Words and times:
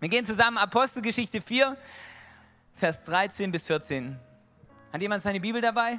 Wir 0.00 0.08
gehen 0.08 0.24
zusammen 0.24 0.58
Apostelgeschichte 0.58 1.42
4, 1.42 1.76
Vers 2.74 3.02
13 3.02 3.50
bis 3.50 3.66
14. 3.66 4.16
Hat 4.92 5.00
jemand 5.00 5.24
seine 5.24 5.40
Bibel 5.40 5.60
dabei? 5.60 5.98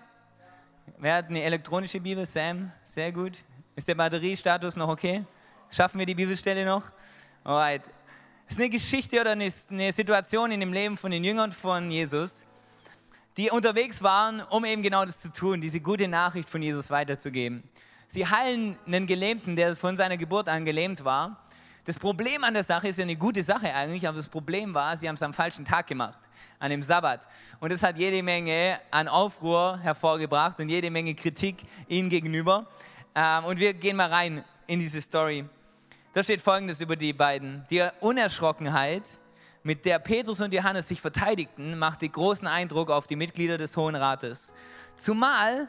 Wer 0.99 1.15
hat 1.15 1.27
eine 1.27 1.43
elektronische 1.43 1.99
Bibel? 1.99 2.25
Sam, 2.25 2.71
sehr 2.81 3.11
gut. 3.11 3.43
Ist 3.75 3.89
der 3.89 3.95
Batteriestatus 3.95 4.77
noch 4.77 4.87
okay? 4.87 5.25
Schaffen 5.69 5.99
wir 5.99 6.05
die 6.05 6.15
Bibelstelle 6.15 6.65
noch? 6.65 6.83
Alright. 7.43 7.81
Es 8.47 8.55
ist 8.55 8.61
eine 8.61 8.69
Geschichte 8.69 9.19
oder 9.19 9.31
eine 9.31 9.91
Situation 9.91 10.51
in 10.51 10.61
dem 10.61 10.71
Leben 10.71 10.95
von 10.95 11.11
den 11.11 11.25
Jüngern 11.25 11.51
von 11.51 11.91
Jesus, 11.91 12.45
die 13.35 13.51
unterwegs 13.51 14.01
waren, 14.01 14.39
um 14.43 14.63
eben 14.63 14.81
genau 14.81 15.03
das 15.03 15.19
zu 15.19 15.29
tun, 15.33 15.59
diese 15.59 15.81
gute 15.81 16.07
Nachricht 16.07 16.49
von 16.49 16.61
Jesus 16.61 16.89
weiterzugeben. 16.89 17.63
Sie 18.07 18.25
heilen 18.25 18.77
einen 18.87 19.07
Gelähmten, 19.07 19.57
der 19.57 19.75
von 19.75 19.97
seiner 19.97 20.15
Geburt 20.15 20.47
an 20.47 20.63
gelähmt 20.63 21.03
war. 21.03 21.48
Das 21.85 21.97
Problem 21.97 22.43
an 22.43 22.53
der 22.53 22.63
Sache 22.63 22.87
ist 22.87 22.97
ja 22.97 23.03
eine 23.03 23.15
gute 23.15 23.43
Sache 23.43 23.73
eigentlich, 23.73 24.07
aber 24.07 24.17
das 24.17 24.27
Problem 24.27 24.73
war, 24.73 24.97
sie 24.97 25.07
haben 25.07 25.15
es 25.15 25.23
am 25.23 25.33
falschen 25.33 25.65
Tag 25.65 25.87
gemacht, 25.87 26.19
an 26.59 26.69
dem 26.69 26.83
Sabbat. 26.83 27.21
Und 27.59 27.71
das 27.71 27.81
hat 27.81 27.97
jede 27.97 28.21
Menge 28.21 28.79
an 28.91 29.07
Aufruhr 29.07 29.79
hervorgebracht 29.79 30.59
und 30.59 30.69
jede 30.69 30.91
Menge 30.91 31.15
Kritik 31.15 31.63
ihnen 31.87 32.09
gegenüber. 32.09 32.67
Ähm, 33.15 33.45
und 33.45 33.59
wir 33.59 33.73
gehen 33.73 33.95
mal 33.95 34.09
rein 34.09 34.43
in 34.67 34.79
diese 34.79 35.01
Story. 35.01 35.45
Da 36.13 36.23
steht 36.23 36.41
Folgendes 36.41 36.81
über 36.81 36.95
die 36.95 37.13
beiden. 37.13 37.65
Die 37.69 37.87
Unerschrockenheit, 38.01 39.03
mit 39.63 39.85
der 39.85 39.99
Petrus 39.99 40.41
und 40.41 40.53
Johannes 40.53 40.87
sich 40.87 41.01
verteidigten, 41.01 41.77
machte 41.77 42.07
großen 42.07 42.47
Eindruck 42.47 42.89
auf 42.89 43.07
die 43.07 43.15
Mitglieder 43.15 43.57
des 43.57 43.75
Hohen 43.75 43.95
Rates. 43.95 44.53
Zumal 44.95 45.67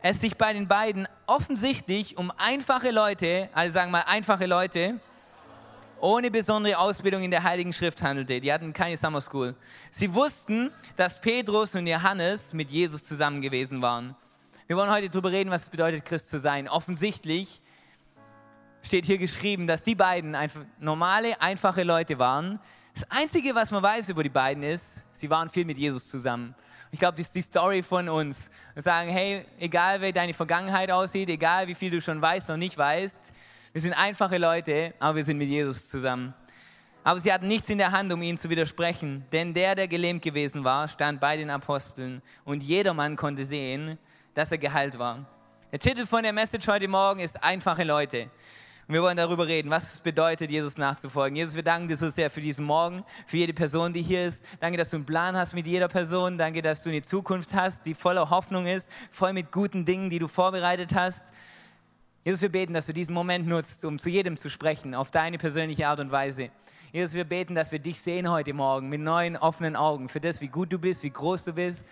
es 0.00 0.20
sich 0.20 0.36
bei 0.36 0.52
den 0.52 0.68
beiden 0.68 1.08
offensichtlich 1.26 2.16
um 2.16 2.30
einfache 2.36 2.90
Leute, 2.90 3.48
also 3.54 3.72
sagen 3.72 3.90
wir 3.90 3.98
mal 3.98 4.04
einfache 4.06 4.46
Leute, 4.46 5.00
ohne 6.00 6.30
besondere 6.30 6.78
Ausbildung 6.78 7.22
in 7.22 7.30
der 7.30 7.42
Heiligen 7.42 7.72
Schrift 7.72 8.02
handelte. 8.02 8.40
Die 8.40 8.52
hatten 8.52 8.72
keine 8.72 8.96
Summer 8.96 9.20
School. 9.20 9.54
Sie 9.90 10.12
wussten, 10.12 10.70
dass 10.96 11.20
Petrus 11.20 11.74
und 11.74 11.86
Johannes 11.86 12.52
mit 12.52 12.70
Jesus 12.70 13.04
zusammen 13.04 13.40
gewesen 13.40 13.82
waren. 13.82 14.14
Wir 14.66 14.76
wollen 14.76 14.90
heute 14.90 15.10
darüber 15.10 15.30
reden, 15.30 15.50
was 15.50 15.62
es 15.64 15.68
bedeutet, 15.68 16.04
Christ 16.04 16.30
zu 16.30 16.38
sein. 16.38 16.68
Offensichtlich 16.68 17.60
steht 18.82 19.04
hier 19.04 19.18
geschrieben, 19.18 19.66
dass 19.66 19.82
die 19.82 19.94
beiden 19.94 20.34
einfach 20.34 20.62
normale, 20.78 21.40
einfache 21.40 21.82
Leute 21.82 22.18
waren. 22.18 22.60
Das 22.94 23.10
Einzige, 23.10 23.54
was 23.54 23.70
man 23.70 23.82
weiß 23.82 24.08
über 24.08 24.22
die 24.22 24.28
beiden 24.28 24.62
ist, 24.62 25.04
sie 25.12 25.28
waren 25.28 25.50
viel 25.50 25.64
mit 25.64 25.78
Jesus 25.78 26.08
zusammen. 26.08 26.54
Ich 26.92 27.00
glaube, 27.00 27.18
das 27.18 27.26
ist 27.26 27.34
die 27.34 27.42
Story 27.42 27.82
von 27.82 28.08
uns. 28.08 28.48
Wir 28.74 28.82
sagen, 28.82 29.10
hey, 29.10 29.44
egal 29.58 30.00
wie 30.00 30.12
deine 30.12 30.32
Vergangenheit 30.32 30.92
aussieht, 30.92 31.28
egal 31.28 31.66
wie 31.66 31.74
viel 31.74 31.90
du 31.90 32.00
schon 32.00 32.22
weißt 32.22 32.50
und 32.50 32.60
nicht 32.60 32.78
weißt, 32.78 33.32
wir 33.74 33.80
sind 33.80 33.92
einfache 33.92 34.38
Leute, 34.38 34.94
aber 35.00 35.16
wir 35.16 35.24
sind 35.24 35.36
mit 35.36 35.48
Jesus 35.48 35.88
zusammen. 35.88 36.32
Aber 37.02 37.18
sie 37.18 37.32
hatten 37.32 37.48
nichts 37.48 37.68
in 37.68 37.78
der 37.78 37.90
Hand, 37.90 38.12
um 38.12 38.22
ihnen 38.22 38.38
zu 38.38 38.48
widersprechen, 38.48 39.24
denn 39.32 39.52
der, 39.52 39.74
der 39.74 39.88
gelähmt 39.88 40.22
gewesen 40.22 40.62
war, 40.62 40.86
stand 40.86 41.20
bei 41.20 41.36
den 41.36 41.50
Aposteln 41.50 42.22
und 42.44 42.62
jedermann 42.62 43.16
konnte 43.16 43.44
sehen, 43.44 43.98
dass 44.32 44.52
er 44.52 44.58
geheilt 44.58 44.96
war. 45.00 45.26
Der 45.72 45.80
Titel 45.80 46.06
von 46.06 46.22
der 46.22 46.32
Message 46.32 46.68
heute 46.68 46.86
Morgen 46.86 47.18
ist 47.18 47.42
Einfache 47.42 47.82
Leute. 47.82 48.30
Und 48.86 48.94
wir 48.94 49.02
wollen 49.02 49.16
darüber 49.16 49.48
reden, 49.48 49.70
was 49.70 49.94
es 49.94 49.98
bedeutet, 49.98 50.52
Jesus 50.52 50.78
nachzufolgen. 50.78 51.34
Jesus, 51.34 51.56
wir 51.56 51.64
danken 51.64 51.88
dir 51.88 51.96
so 51.96 52.08
sehr 52.10 52.30
für 52.30 52.40
diesen 52.40 52.64
Morgen, 52.64 53.02
für 53.26 53.38
jede 53.38 53.54
Person, 53.54 53.92
die 53.92 54.02
hier 54.02 54.26
ist. 54.26 54.44
Danke, 54.60 54.78
dass 54.78 54.90
du 54.90 54.98
einen 54.98 55.06
Plan 55.06 55.36
hast 55.36 55.52
mit 55.52 55.66
jeder 55.66 55.88
Person. 55.88 56.38
Danke, 56.38 56.62
dass 56.62 56.80
du 56.84 56.90
eine 56.90 57.02
Zukunft 57.02 57.52
hast, 57.54 57.84
die 57.86 57.94
voller 57.94 58.30
Hoffnung 58.30 58.66
ist, 58.66 58.88
voll 59.10 59.32
mit 59.32 59.50
guten 59.50 59.84
Dingen, 59.84 60.10
die 60.10 60.20
du 60.20 60.28
vorbereitet 60.28 60.94
hast. 60.94 61.24
Jesus, 62.24 62.40
wir 62.40 62.48
beten, 62.48 62.72
dass 62.72 62.86
du 62.86 62.94
diesen 62.94 63.12
Moment 63.12 63.46
nutzt, 63.46 63.84
um 63.84 63.98
zu 63.98 64.08
jedem 64.08 64.38
zu 64.38 64.48
sprechen, 64.48 64.94
auf 64.94 65.10
deine 65.10 65.36
persönliche 65.36 65.86
Art 65.86 66.00
und 66.00 66.10
Weise. 66.10 66.48
Jesus, 66.90 67.12
wir 67.12 67.24
beten, 67.24 67.54
dass 67.54 67.70
wir 67.70 67.78
dich 67.78 68.00
sehen 68.00 68.30
heute 68.30 68.54
Morgen 68.54 68.88
mit 68.88 69.02
neuen, 69.02 69.36
offenen 69.36 69.76
Augen 69.76 70.08
für 70.08 70.20
das, 70.20 70.40
wie 70.40 70.48
gut 70.48 70.72
du 70.72 70.78
bist, 70.78 71.02
wie 71.02 71.10
groß 71.10 71.44
du 71.44 71.52
bist. 71.52 71.84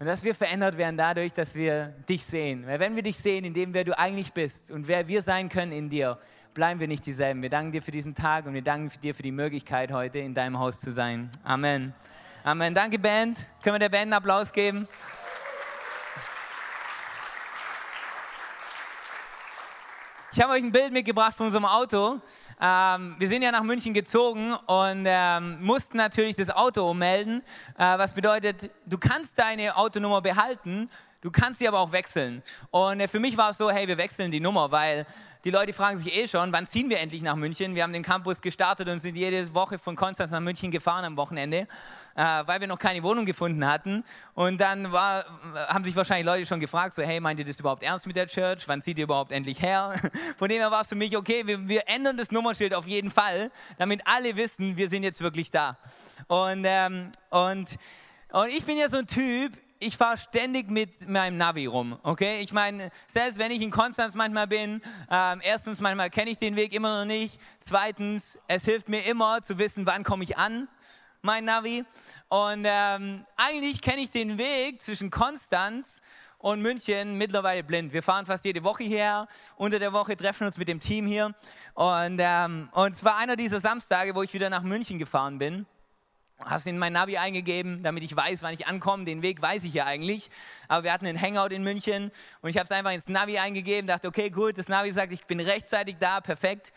Und 0.00 0.06
dass 0.06 0.24
wir 0.24 0.34
verändert 0.34 0.76
werden 0.78 0.96
dadurch, 0.96 1.32
dass 1.32 1.54
wir 1.54 1.94
dich 2.08 2.24
sehen. 2.24 2.66
Weil 2.66 2.80
wenn 2.80 2.96
wir 2.96 3.04
dich 3.04 3.18
sehen, 3.18 3.44
in 3.44 3.54
dem, 3.54 3.72
wer 3.72 3.84
du 3.84 3.96
eigentlich 3.96 4.32
bist 4.32 4.72
und 4.72 4.88
wer 4.88 5.06
wir 5.06 5.22
sein 5.22 5.48
können 5.48 5.70
in 5.70 5.88
dir, 5.88 6.18
bleiben 6.54 6.80
wir 6.80 6.88
nicht 6.88 7.06
dieselben. 7.06 7.40
Wir 7.40 7.50
danken 7.50 7.70
dir 7.70 7.82
für 7.82 7.92
diesen 7.92 8.16
Tag 8.16 8.46
und 8.46 8.54
wir 8.54 8.62
danken 8.62 8.90
dir 9.00 9.14
für 9.14 9.22
die 9.22 9.30
Möglichkeit, 9.30 9.92
heute 9.92 10.18
in 10.18 10.34
deinem 10.34 10.58
Haus 10.58 10.80
zu 10.80 10.90
sein. 10.90 11.30
Amen. 11.44 11.94
Amen. 12.42 12.74
Danke, 12.74 12.98
Band. 12.98 13.46
Können 13.62 13.76
wir 13.76 13.78
der 13.78 13.90
Band 13.90 14.02
einen 14.02 14.14
Applaus 14.14 14.52
geben? 14.52 14.88
Ich 20.38 20.44
habe 20.44 20.52
euch 20.52 20.62
ein 20.62 20.70
Bild 20.70 20.92
mitgebracht 20.92 21.34
von 21.36 21.46
unserem 21.46 21.64
Auto. 21.64 22.20
Ähm, 22.60 23.16
wir 23.18 23.28
sind 23.28 23.42
ja 23.42 23.50
nach 23.50 23.64
München 23.64 23.92
gezogen 23.92 24.52
und 24.66 25.04
ähm, 25.04 25.58
mussten 25.60 25.96
natürlich 25.96 26.36
das 26.36 26.48
Auto 26.48 26.88
ummelden, 26.88 27.42
äh, 27.76 27.98
was 27.98 28.14
bedeutet, 28.14 28.70
du 28.86 28.98
kannst 28.98 29.36
deine 29.36 29.76
Autonummer 29.76 30.22
behalten, 30.22 30.90
du 31.20 31.30
kannst 31.30 31.58
sie 31.58 31.68
aber 31.68 31.80
auch 31.80 31.92
wechseln. 31.92 32.42
Und 32.70 33.00
äh, 33.00 33.08
für 33.08 33.20
mich 33.20 33.36
war 33.36 33.50
es 33.50 33.58
so, 33.58 33.70
hey, 33.70 33.86
wir 33.86 33.98
wechseln 33.98 34.30
die 34.30 34.40
Nummer, 34.40 34.70
weil 34.70 35.06
die 35.44 35.50
Leute 35.50 35.72
fragen 35.72 35.96
sich 35.98 36.14
eh 36.16 36.26
schon, 36.26 36.52
wann 36.52 36.66
ziehen 36.66 36.90
wir 36.90 36.98
endlich 36.98 37.22
nach 37.22 37.36
München? 37.36 37.74
Wir 37.74 37.84
haben 37.84 37.92
den 37.92 38.02
Campus 38.02 38.40
gestartet 38.40 38.88
und 38.88 38.98
sind 38.98 39.14
jede 39.14 39.54
Woche 39.54 39.78
von 39.78 39.94
Konstanz 39.94 40.32
nach 40.32 40.40
München 40.40 40.70
gefahren 40.70 41.04
am 41.04 41.16
Wochenende, 41.16 41.68
äh, 42.16 42.22
weil 42.44 42.60
wir 42.60 42.66
noch 42.66 42.78
keine 42.78 43.02
Wohnung 43.04 43.24
gefunden 43.24 43.64
hatten. 43.64 44.04
Und 44.34 44.60
dann 44.60 44.90
war, 44.90 45.24
haben 45.68 45.84
sich 45.84 45.94
wahrscheinlich 45.94 46.26
Leute 46.26 46.44
schon 46.44 46.58
gefragt, 46.58 46.94
so, 46.94 47.02
hey, 47.02 47.20
meint 47.20 47.38
ihr 47.38 47.46
das 47.46 47.60
überhaupt 47.60 47.84
ernst 47.84 48.06
mit 48.06 48.16
der 48.16 48.26
Church? 48.26 48.66
Wann 48.66 48.82
zieht 48.82 48.98
ihr 48.98 49.04
überhaupt 49.04 49.30
endlich 49.30 49.62
her? 49.62 49.94
Von 50.38 50.48
dem 50.48 50.58
her 50.58 50.70
war 50.72 50.80
es 50.80 50.88
für 50.88 50.96
mich, 50.96 51.16
okay, 51.16 51.46
wir, 51.46 51.68
wir, 51.68 51.88
ändern 51.88 52.16
das 52.16 52.32
Nummernschild 52.32 52.74
auf 52.74 52.86
jeden 52.86 53.10
Fall, 53.10 53.52
damit 53.78 54.02
alle 54.04 54.36
wissen, 54.36 54.76
wir 54.76 54.88
sind 54.88 55.04
jetzt 55.04 55.20
wirklich 55.20 55.50
da. 55.52 55.78
Und, 56.26 56.64
ähm, 56.66 57.12
und, 57.30 57.78
und 58.32 58.48
ich 58.48 58.64
bin 58.64 58.76
ja 58.76 58.88
so 58.88 58.98
ein 58.98 59.06
Typ, 59.06 59.52
ich 59.80 59.96
fahre 59.96 60.18
ständig 60.18 60.70
mit 60.70 61.08
meinem 61.08 61.36
Navi 61.36 61.66
rum, 61.66 61.98
okay? 62.02 62.40
Ich 62.40 62.52
meine, 62.52 62.90
selbst 63.06 63.38
wenn 63.38 63.50
ich 63.50 63.62
in 63.62 63.70
Konstanz 63.70 64.14
manchmal 64.14 64.46
bin, 64.46 64.82
ähm, 65.10 65.40
erstens, 65.42 65.80
manchmal 65.80 66.10
kenne 66.10 66.30
ich 66.30 66.38
den 66.38 66.56
Weg 66.56 66.72
immer 66.74 67.00
noch 67.00 67.06
nicht. 67.06 67.40
Zweitens, 67.60 68.38
es 68.48 68.64
hilft 68.64 68.88
mir 68.88 69.04
immer 69.04 69.40
zu 69.42 69.58
wissen, 69.58 69.86
wann 69.86 70.04
komme 70.04 70.24
ich 70.24 70.36
an, 70.36 70.68
mein 71.22 71.44
Navi. 71.44 71.84
Und 72.28 72.64
ähm, 72.66 73.24
eigentlich 73.36 73.80
kenne 73.80 74.02
ich 74.02 74.10
den 74.10 74.38
Weg 74.38 74.82
zwischen 74.82 75.10
Konstanz 75.10 76.00
und 76.38 76.60
München 76.60 77.14
mittlerweile 77.14 77.62
blind. 77.62 77.92
Wir 77.92 78.02
fahren 78.02 78.26
fast 78.26 78.44
jede 78.44 78.62
Woche 78.64 78.84
hierher. 78.84 79.28
Unter 79.56 79.78
der 79.78 79.92
Woche 79.92 80.16
treffen 80.16 80.40
wir 80.40 80.46
uns 80.48 80.56
mit 80.56 80.68
dem 80.68 80.80
Team 80.80 81.06
hier. 81.06 81.34
Und, 81.74 82.18
ähm, 82.20 82.68
und 82.72 82.94
es 82.94 83.04
war 83.04 83.16
einer 83.18 83.36
dieser 83.36 83.60
Samstage, 83.60 84.14
wo 84.14 84.22
ich 84.22 84.32
wieder 84.34 84.50
nach 84.50 84.62
München 84.62 84.98
gefahren 84.98 85.38
bin 85.38 85.66
hast 86.44 86.66
in 86.66 86.78
mein 86.78 86.92
Navi 86.92 87.18
eingegeben, 87.18 87.82
damit 87.82 88.02
ich 88.04 88.14
weiß, 88.14 88.42
wann 88.42 88.54
ich 88.54 88.66
ankomme. 88.66 89.04
Den 89.04 89.22
Weg 89.22 89.42
weiß 89.42 89.64
ich 89.64 89.74
ja 89.74 89.86
eigentlich. 89.86 90.30
Aber 90.68 90.84
wir 90.84 90.92
hatten 90.92 91.06
einen 91.06 91.20
Hangout 91.20 91.52
in 91.52 91.62
München 91.62 92.10
und 92.40 92.50
ich 92.50 92.56
habe 92.56 92.64
es 92.64 92.70
einfach 92.70 92.92
ins 92.92 93.08
Navi 93.08 93.38
eingegeben, 93.38 93.86
dachte, 93.86 94.08
okay, 94.08 94.30
gut, 94.30 94.58
das 94.58 94.68
Navi 94.68 94.92
sagt, 94.92 95.12
ich 95.12 95.24
bin 95.26 95.40
rechtzeitig 95.40 95.96
da, 95.98 96.20
perfekt. 96.20 96.72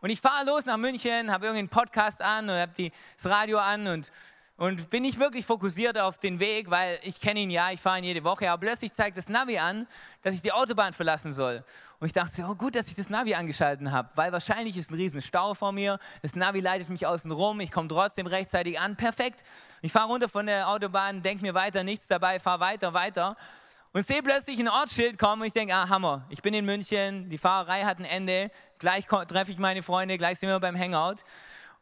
Und 0.00 0.10
ich 0.10 0.20
fahre 0.20 0.46
los 0.46 0.66
nach 0.66 0.76
München, 0.76 1.30
habe 1.30 1.46
irgendeinen 1.46 1.68
Podcast 1.68 2.20
an 2.20 2.48
und 2.48 2.56
habe 2.56 2.72
das 3.16 3.26
Radio 3.26 3.58
an 3.58 3.86
und 3.86 4.10
und 4.56 4.88
bin 4.88 5.02
nicht 5.02 5.18
wirklich 5.18 5.44
fokussiert 5.44 5.98
auf 5.98 6.18
den 6.18 6.38
Weg, 6.38 6.70
weil 6.70 6.98
ich 7.02 7.20
kenne 7.20 7.40
ihn 7.40 7.50
ja, 7.50 7.70
ich 7.72 7.80
fahre 7.80 7.98
ihn 7.98 8.04
jede 8.04 8.22
Woche, 8.22 8.50
aber 8.50 8.66
plötzlich 8.66 8.92
zeigt 8.92 9.16
das 9.16 9.28
Navi 9.28 9.58
an, 9.58 9.88
dass 10.22 10.34
ich 10.34 10.42
die 10.42 10.52
Autobahn 10.52 10.92
verlassen 10.92 11.32
soll. 11.32 11.64
Und 11.98 12.06
ich 12.06 12.12
dachte, 12.12 12.44
oh 12.48 12.54
gut, 12.54 12.76
dass 12.76 12.86
ich 12.88 12.94
das 12.94 13.10
Navi 13.10 13.34
angeschalten 13.34 13.90
habe, 13.90 14.10
weil 14.14 14.30
wahrscheinlich 14.30 14.76
ist 14.76 14.90
ein 14.90 14.94
riesen 14.94 15.22
Stau 15.22 15.54
vor 15.54 15.72
mir, 15.72 15.98
das 16.22 16.36
Navi 16.36 16.60
leitet 16.60 16.88
mich 16.88 17.06
außen 17.06 17.30
rum, 17.32 17.60
ich 17.60 17.72
komme 17.72 17.88
trotzdem 17.88 18.26
rechtzeitig 18.26 18.78
an, 18.78 18.94
perfekt. 18.94 19.42
Ich 19.82 19.90
fahre 19.90 20.08
runter 20.08 20.28
von 20.28 20.46
der 20.46 20.68
Autobahn, 20.68 21.22
denke 21.22 21.42
mir 21.42 21.54
weiter, 21.54 21.82
nichts 21.82 22.06
dabei, 22.06 22.38
fahre 22.38 22.60
weiter, 22.60 22.94
weiter 22.94 23.36
und 23.92 24.06
sehe 24.06 24.22
plötzlich 24.22 24.58
ein 24.58 24.68
Ortsschild 24.68 25.18
kommen 25.18 25.42
und 25.42 25.48
ich 25.48 25.52
denke, 25.52 25.74
ah, 25.74 25.88
Hammer, 25.88 26.26
ich 26.28 26.42
bin 26.42 26.52
in 26.54 26.64
München, 26.64 27.28
die 27.30 27.38
Fahrerei 27.38 27.82
hat 27.84 27.98
ein 27.98 28.04
Ende, 28.04 28.50
gleich 28.78 29.06
treffe 29.06 29.50
ich 29.50 29.58
meine 29.58 29.82
Freunde, 29.82 30.16
gleich 30.18 30.38
sind 30.38 30.48
wir 30.48 30.60
beim 30.60 30.78
Hangout 30.78 31.24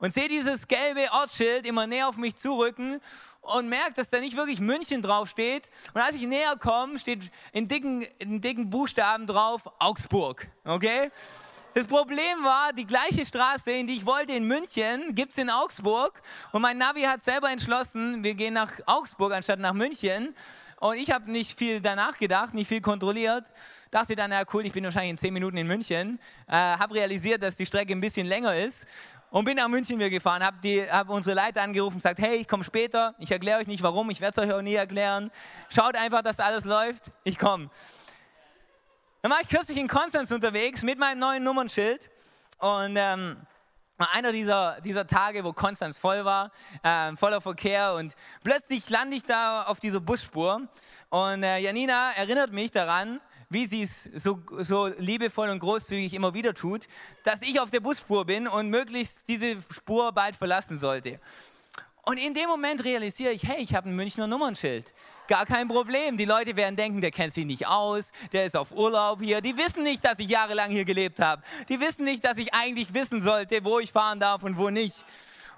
und 0.02 0.12
sehe 0.12 0.28
dieses 0.28 0.66
gelbe 0.66 1.06
Ortsschild 1.12 1.64
immer 1.64 1.86
näher 1.86 2.08
auf 2.08 2.16
mich 2.16 2.34
zurücken 2.34 3.00
und 3.40 3.68
merke, 3.68 3.92
dass 3.94 4.10
da 4.10 4.18
nicht 4.18 4.36
wirklich 4.36 4.60
München 4.60 5.00
draufsteht. 5.00 5.70
Und 5.94 6.00
als 6.00 6.16
ich 6.16 6.26
näher 6.26 6.56
komme, 6.56 6.98
steht 6.98 7.30
in 7.52 7.68
dicken, 7.68 8.02
in 8.18 8.40
dicken 8.40 8.68
Buchstaben 8.68 9.28
drauf 9.28 9.62
Augsburg. 9.78 10.48
Okay? 10.64 11.10
Das 11.74 11.86
Problem 11.86 12.42
war, 12.42 12.72
die 12.72 12.84
gleiche 12.84 13.24
Straße, 13.24 13.70
in 13.70 13.86
die 13.86 13.96
ich 13.96 14.04
wollte 14.04 14.32
in 14.32 14.44
München, 14.44 15.14
gibt 15.14 15.30
es 15.30 15.38
in 15.38 15.48
Augsburg. 15.48 16.20
Und 16.50 16.62
mein 16.62 16.78
Navi 16.78 17.02
hat 17.02 17.22
selber 17.22 17.50
entschlossen, 17.50 18.24
wir 18.24 18.34
gehen 18.34 18.54
nach 18.54 18.72
Augsburg 18.86 19.32
anstatt 19.32 19.60
nach 19.60 19.72
München. 19.72 20.34
Und 20.80 20.96
ich 20.96 21.12
habe 21.12 21.30
nicht 21.30 21.56
viel 21.56 21.80
danach 21.80 22.18
gedacht, 22.18 22.54
nicht 22.54 22.66
viel 22.66 22.80
kontrolliert. 22.80 23.44
Dachte 23.92 24.16
dann, 24.16 24.32
ja 24.32 24.42
cool, 24.52 24.66
ich 24.66 24.72
bin 24.72 24.82
wahrscheinlich 24.82 25.10
in 25.10 25.18
zehn 25.18 25.32
Minuten 25.32 25.56
in 25.56 25.68
München. 25.68 26.18
Äh, 26.48 26.54
habe 26.54 26.96
realisiert, 26.96 27.40
dass 27.40 27.54
die 27.54 27.66
Strecke 27.66 27.92
ein 27.92 28.00
bisschen 28.00 28.26
länger 28.26 28.56
ist 28.56 28.84
und 29.32 29.46
bin 29.46 29.56
nach 29.56 29.66
München 29.66 29.98
wieder 29.98 30.10
gefahren, 30.10 30.44
habe 30.44 30.86
hab 30.90 31.08
unsere 31.08 31.34
Leiter 31.34 31.62
angerufen 31.62 31.94
und 31.94 32.02
gesagt, 32.02 32.20
hey, 32.20 32.36
ich 32.36 32.46
komme 32.46 32.62
später, 32.62 33.14
ich 33.18 33.32
erkläre 33.32 33.60
euch 33.60 33.66
nicht 33.66 33.82
warum, 33.82 34.10
ich 34.10 34.20
werde 34.20 34.40
es 34.40 34.46
euch 34.46 34.54
auch 34.54 34.62
nie 34.62 34.74
erklären. 34.74 35.30
Schaut 35.70 35.96
einfach, 35.96 36.22
dass 36.22 36.38
alles 36.38 36.64
läuft, 36.64 37.10
ich 37.24 37.38
komme. 37.38 37.70
Dann 39.22 39.32
war 39.32 39.40
ich 39.40 39.48
kürzlich 39.48 39.78
in 39.78 39.88
Konstanz 39.88 40.30
unterwegs 40.30 40.82
mit 40.82 40.98
meinem 40.98 41.18
neuen 41.18 41.42
Nummernschild 41.42 42.10
und, 42.58 42.94
ähm, 42.96 43.38
einer 43.98 44.32
dieser, 44.32 44.80
dieser 44.80 45.06
Tage, 45.06 45.44
wo 45.44 45.52
Konstanz 45.52 45.96
voll 45.96 46.24
war, 46.24 46.50
äh, 46.82 47.14
voller 47.16 47.40
Verkehr 47.40 47.94
und 47.94 48.14
plötzlich 48.42 48.90
lande 48.90 49.16
ich 49.16 49.24
da 49.24 49.62
auf 49.62 49.80
dieser 49.80 50.00
Busspur 50.00 50.68
und 51.08 51.42
äh, 51.42 51.58
Janina 51.58 52.12
erinnert 52.16 52.52
mich 52.52 52.70
daran, 52.70 53.20
wie 53.52 53.66
sie 53.66 53.82
es 53.82 54.08
so, 54.16 54.40
so 54.58 54.86
liebevoll 54.98 55.48
und 55.48 55.58
großzügig 55.58 56.14
immer 56.14 56.34
wieder 56.34 56.54
tut, 56.54 56.88
dass 57.24 57.42
ich 57.42 57.60
auf 57.60 57.70
der 57.70 57.80
Busspur 57.80 58.24
bin 58.24 58.48
und 58.48 58.68
möglichst 58.68 59.28
diese 59.28 59.56
Spur 59.70 60.12
bald 60.12 60.36
verlassen 60.36 60.78
sollte. 60.78 61.20
Und 62.04 62.16
in 62.16 62.34
dem 62.34 62.48
Moment 62.48 62.82
realisiere 62.84 63.32
ich, 63.32 63.44
hey, 63.44 63.62
ich 63.62 63.74
habe 63.74 63.88
ein 63.88 63.94
Münchner 63.94 64.26
Nummernschild. 64.26 64.92
Gar 65.28 65.46
kein 65.46 65.68
Problem. 65.68 66.16
Die 66.16 66.24
Leute 66.24 66.56
werden 66.56 66.74
denken, 66.74 67.00
der 67.00 67.12
kennt 67.12 67.32
sich 67.32 67.46
nicht 67.46 67.66
aus, 67.66 68.10
der 68.32 68.44
ist 68.44 68.56
auf 68.56 68.72
Urlaub 68.72 69.22
hier. 69.22 69.40
Die 69.40 69.56
wissen 69.56 69.84
nicht, 69.84 70.04
dass 70.04 70.18
ich 70.18 70.28
jahrelang 70.28 70.70
hier 70.70 70.84
gelebt 70.84 71.20
habe. 71.20 71.42
Die 71.68 71.80
wissen 71.80 72.04
nicht, 72.04 72.24
dass 72.24 72.38
ich 72.38 72.52
eigentlich 72.52 72.92
wissen 72.92 73.22
sollte, 73.22 73.64
wo 73.64 73.78
ich 73.78 73.92
fahren 73.92 74.18
darf 74.18 74.42
und 74.42 74.58
wo 74.58 74.68
nicht. 74.68 74.96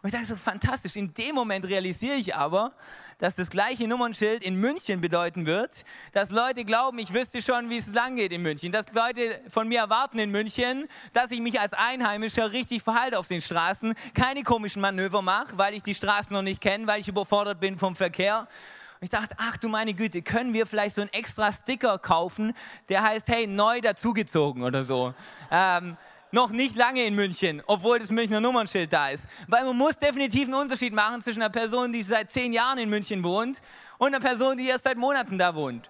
Und 0.05 0.09
ich 0.09 0.21
dachte 0.21 0.27
so, 0.27 0.37
fantastisch. 0.37 0.97
In 0.97 1.15
dem 1.15 1.35
Moment 1.35 1.65
realisiere 1.65 2.17
ich 2.17 2.37
aber, 2.37 2.73
dass 3.17 3.37
das 3.37 3.49
gleiche 3.49 3.89
Nummernschild 3.89 4.45
in 4.45 4.57
München 4.57 5.01
bedeuten 5.01 5.47
wird, 5.47 5.71
dass 6.13 6.29
Leute 6.29 6.67
glauben, 6.67 6.99
ich 6.99 7.15
wüsste 7.15 7.41
schon, 7.41 7.71
wie 7.71 7.79
es 7.79 7.87
lang 7.87 8.17
geht 8.17 8.31
in 8.31 8.43
München, 8.43 8.71
dass 8.71 8.93
Leute 8.93 9.41
von 9.49 9.67
mir 9.67 9.81
erwarten 9.81 10.19
in 10.19 10.31
München, 10.31 10.89
dass 11.15 11.31
ich 11.31 11.41
mich 11.41 11.59
als 11.59 11.73
Einheimischer 11.73 12.53
richtig 12.53 12.83
verhalte 12.83 13.19
auf 13.19 13.29
den 13.29 13.41
Straßen, 13.41 13.95
keine 14.13 14.43
komischen 14.43 14.83
Manöver 14.83 15.23
mache, 15.23 15.57
weil 15.57 15.73
ich 15.73 15.83
die 15.83 15.95
Straßen 15.95 16.35
noch 16.35 16.43
nicht 16.43 16.61
kenne, 16.61 16.87
weil 16.87 17.01
ich 17.01 17.09
überfordert 17.09 17.59
bin 17.59 17.79
vom 17.79 17.97
Verkehr. 17.97 18.41
Und 18.41 19.05
ich 19.05 19.09
dachte, 19.09 19.35
ach 19.39 19.57
du 19.57 19.71
meine 19.71 19.95
Güte, 19.95 20.21
können 20.21 20.53
wir 20.53 20.67
vielleicht 20.67 20.97
so 20.97 21.01
einen 21.01 21.15
extra 21.15 21.51
Sticker 21.51 21.99
kaufen, 21.99 22.53
der 22.91 23.03
heißt, 23.03 23.27
hey, 23.29 23.47
neu 23.47 23.81
dazugezogen 23.81 24.65
oder 24.65 24.85
so. 24.85 25.15
Ähm, 25.51 25.97
noch 26.35 26.51
nicht 26.51 26.75
lange 26.77 27.05
in 27.07 27.15
München, 27.15 27.63
obwohl 27.67 28.01
das 28.01 28.11
Münchner 28.11 28.41
Nummernschild 28.41 28.93
da 28.93 29.09
ist. 29.09 29.27
Weil 29.47 29.65
man 29.65 29.77
muss 29.77 29.97
definitiv 29.97 30.45
einen 30.45 30.55
Unterschied 30.55 30.93
machen 30.93 31.23
zwischen 31.23 31.41
einer 31.41 31.51
Person, 31.51 31.93
die 31.93 32.03
seit 32.03 32.31
zehn 32.31 32.53
Jahren 32.53 32.79
in 32.79 32.91
München 32.91 33.23
wohnt 33.23 33.63
und 33.99 34.09
einer 34.09 34.21
Person, 34.21 34.59
die 34.59 34.67
erst 34.67 34.85
seit 34.85 34.99
Monaten 34.99 35.39
da 35.39 35.55
wohnt. 35.55 35.89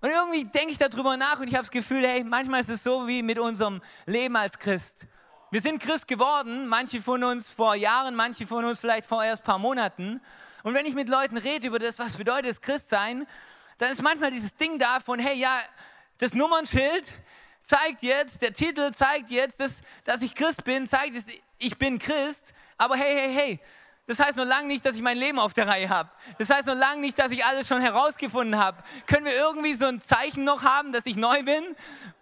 Und 0.00 0.10
irgendwie 0.10 0.44
denke 0.44 0.72
ich 0.72 0.78
darüber 0.78 1.16
nach 1.16 1.40
und 1.40 1.48
ich 1.48 1.54
habe 1.54 1.62
das 1.62 1.70
Gefühl, 1.70 2.06
hey, 2.06 2.22
manchmal 2.22 2.60
ist 2.60 2.68
es 2.68 2.84
so 2.84 3.08
wie 3.08 3.22
mit 3.22 3.38
unserem 3.38 3.80
Leben 4.04 4.36
als 4.36 4.58
Christ. 4.58 5.06
Wir 5.50 5.62
sind 5.62 5.80
Christ 5.80 6.06
geworden, 6.06 6.66
manche 6.66 7.00
von 7.00 7.24
uns 7.24 7.50
vor 7.52 7.74
Jahren, 7.74 8.14
manche 8.14 8.46
von 8.46 8.66
uns 8.66 8.80
vielleicht 8.80 9.06
vor 9.06 9.24
erst 9.24 9.42
ein 9.42 9.46
paar 9.46 9.58
Monaten. 9.58 10.20
Und 10.62 10.74
wenn 10.74 10.84
ich 10.84 10.94
mit 10.94 11.08
Leuten 11.08 11.38
rede 11.38 11.68
über 11.68 11.78
das, 11.78 11.98
was 11.98 12.16
bedeutet 12.16 12.50
es 12.50 12.60
Christ 12.60 12.90
sein, 12.90 13.26
dann 13.78 13.90
ist 13.90 14.02
manchmal 14.02 14.30
dieses 14.30 14.54
Ding 14.56 14.78
da 14.78 15.00
von, 15.00 15.18
hey, 15.18 15.38
ja, 15.38 15.58
das 16.18 16.34
Nummernschild, 16.34 17.04
zeigt 17.64 18.02
jetzt, 18.02 18.40
der 18.42 18.52
Titel 18.52 18.92
zeigt 18.92 19.30
jetzt, 19.30 19.58
dass, 19.58 19.80
dass 20.04 20.22
ich 20.22 20.34
Christ 20.34 20.64
bin, 20.64 20.86
zeigt, 20.86 21.16
dass 21.16 21.24
ich 21.58 21.76
bin 21.76 21.98
Christ. 21.98 22.52
Aber 22.76 22.96
hey, 22.96 23.14
hey, 23.14 23.34
hey, 23.34 23.60
das 24.06 24.18
heißt 24.18 24.36
noch 24.36 24.44
lange 24.44 24.66
nicht, 24.66 24.84
dass 24.84 24.96
ich 24.96 25.02
mein 25.02 25.16
Leben 25.16 25.38
auf 25.38 25.54
der 25.54 25.66
Reihe 25.66 25.88
habe. 25.88 26.10
Das 26.38 26.50
heißt 26.50 26.66
noch 26.66 26.76
lange 26.76 27.00
nicht, 27.00 27.18
dass 27.18 27.32
ich 27.32 27.44
alles 27.44 27.66
schon 27.66 27.80
herausgefunden 27.80 28.58
habe. 28.58 28.82
Können 29.06 29.24
wir 29.24 29.34
irgendwie 29.34 29.74
so 29.74 29.86
ein 29.86 30.00
Zeichen 30.00 30.44
noch 30.44 30.62
haben, 30.62 30.92
dass 30.92 31.06
ich 31.06 31.16
neu 31.16 31.42
bin? 31.42 31.64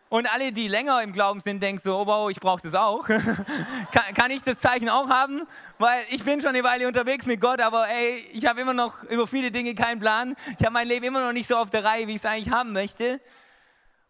Und 0.09 0.31
alle, 0.31 0.53
die 0.53 0.69
länger 0.69 1.03
im 1.03 1.15
Glauben 1.15 1.41
sind, 1.41 1.63
denken 1.63 1.81
so, 1.83 1.97
oh 1.99 2.07
wow, 2.07 2.31
ich 2.31 2.39
brauche 2.39 2.61
das 2.63 2.75
auch. 2.75 3.07
kann, 3.09 4.15
kann, 4.15 4.31
ich 4.31 4.43
das 4.43 4.59
Zeichen 4.59 4.91
auch 4.91 5.09
haben? 5.09 5.49
Weil 5.79 6.05
ich 6.11 6.23
bin 6.23 6.41
schon 6.41 6.51
eine 6.51 6.63
Weile 6.63 6.87
unterwegs 6.87 7.25
mit 7.25 7.41
Gott, 7.41 7.63
aber 7.63 7.89
ey, 7.89 8.29
ich 8.33 8.45
habe 8.47 8.61
immer 8.61 8.75
noch 8.75 9.03
über 9.05 9.27
viele 9.27 9.51
Dinge 9.51 9.75
keinen 9.75 10.01
Plan. 10.01 10.37
Ich 10.59 10.65
habe 10.65 10.75
mein 10.75 10.87
Leben 10.87 11.07
immer 11.07 11.25
noch 11.25 11.33
nicht 11.33 11.49
so 11.49 11.57
auf 11.57 11.71
der 11.71 11.83
Reihe, 11.83 12.07
wie 12.07 12.13
ich 12.13 12.19
es 12.19 12.27
eigentlich 12.27 12.51
haben 12.51 12.75
möchte. 12.75 13.21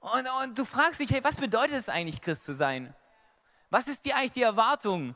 Und, 0.03 0.29
und 0.43 0.59
du 0.59 0.65
fragst 0.65 0.99
dich, 0.99 1.11
hey, 1.11 1.23
was 1.23 1.37
bedeutet 1.37 1.77
es 1.77 1.89
eigentlich, 1.89 2.21
Christ 2.21 2.45
zu 2.45 2.55
sein? 2.55 2.93
Was 3.71 3.87
ist 3.87 4.05
die, 4.05 4.13
eigentlich 4.13 4.33
die 4.33 4.43
Erwartung, 4.43 5.15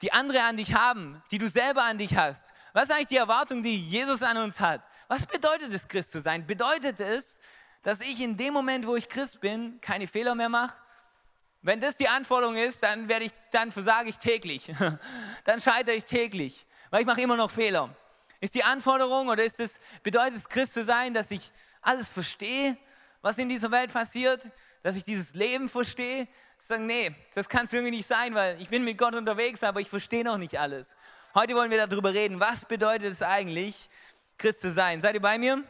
die 0.00 0.12
andere 0.12 0.42
an 0.42 0.56
dich 0.56 0.74
haben, 0.74 1.22
die 1.30 1.38
du 1.38 1.48
selber 1.48 1.82
an 1.82 1.98
dich 1.98 2.16
hast? 2.16 2.54
Was 2.72 2.84
ist 2.84 2.90
eigentlich 2.92 3.08
die 3.08 3.16
Erwartung, 3.18 3.62
die 3.62 3.86
Jesus 3.86 4.22
an 4.22 4.38
uns 4.38 4.60
hat? 4.60 4.82
Was 5.08 5.26
bedeutet 5.26 5.74
es, 5.74 5.86
Christ 5.86 6.12
zu 6.12 6.22
sein? 6.22 6.46
Bedeutet 6.46 7.00
es, 7.00 7.38
dass 7.82 8.00
ich 8.00 8.18
in 8.20 8.36
dem 8.36 8.54
Moment, 8.54 8.86
wo 8.86 8.96
ich 8.96 9.08
Christ 9.10 9.40
bin, 9.42 9.78
keine 9.82 10.06
Fehler 10.06 10.34
mehr 10.34 10.48
mache? 10.48 10.74
Wenn 11.60 11.80
das 11.80 11.98
die 11.98 12.08
Anforderung 12.08 12.56
ist, 12.56 12.82
dann, 12.82 13.08
werde 13.08 13.26
ich, 13.26 13.32
dann 13.50 13.70
versage 13.70 14.08
ich 14.08 14.18
täglich. 14.18 14.72
dann 15.44 15.60
scheitere 15.60 15.96
ich 15.96 16.04
täglich, 16.04 16.66
weil 16.88 17.02
ich 17.02 17.06
mache 17.06 17.20
immer 17.20 17.36
noch 17.36 17.50
Fehler. 17.50 17.94
Ist 18.40 18.54
die 18.54 18.64
Anforderung 18.64 19.28
oder 19.28 19.44
ist 19.44 19.60
es, 19.60 19.78
bedeutet 20.02 20.36
es, 20.36 20.48
Christ 20.48 20.72
zu 20.72 20.84
sein, 20.84 21.12
dass 21.12 21.30
ich 21.30 21.52
alles 21.82 22.10
verstehe, 22.10 22.78
was 23.22 23.38
in 23.38 23.48
dieser 23.48 23.70
Welt 23.70 23.92
passiert, 23.92 24.50
dass 24.82 24.96
ich 24.96 25.04
dieses 25.04 25.34
Leben 25.34 25.68
verstehe. 25.68 26.28
Sagen, 26.58 26.86
nee, 26.86 27.14
das 27.34 27.48
kann 27.48 27.64
es 27.64 27.72
irgendwie 27.72 27.96
nicht 27.96 28.08
sein, 28.08 28.34
weil 28.34 28.60
ich 28.60 28.68
bin 28.68 28.84
mit 28.84 28.98
Gott 28.98 29.14
unterwegs, 29.14 29.62
aber 29.62 29.80
ich 29.80 29.88
verstehe 29.88 30.24
noch 30.24 30.38
nicht 30.38 30.58
alles. 30.58 30.96
Heute 31.34 31.54
wollen 31.54 31.70
wir 31.70 31.86
darüber 31.86 32.12
reden, 32.12 32.40
was 32.40 32.64
bedeutet 32.64 33.12
es 33.12 33.22
eigentlich, 33.22 33.88
Christ 34.38 34.60
zu 34.60 34.70
sein. 34.70 35.00
Seid 35.00 35.14
ihr 35.14 35.20
bei 35.20 35.38
mir? 35.38 35.62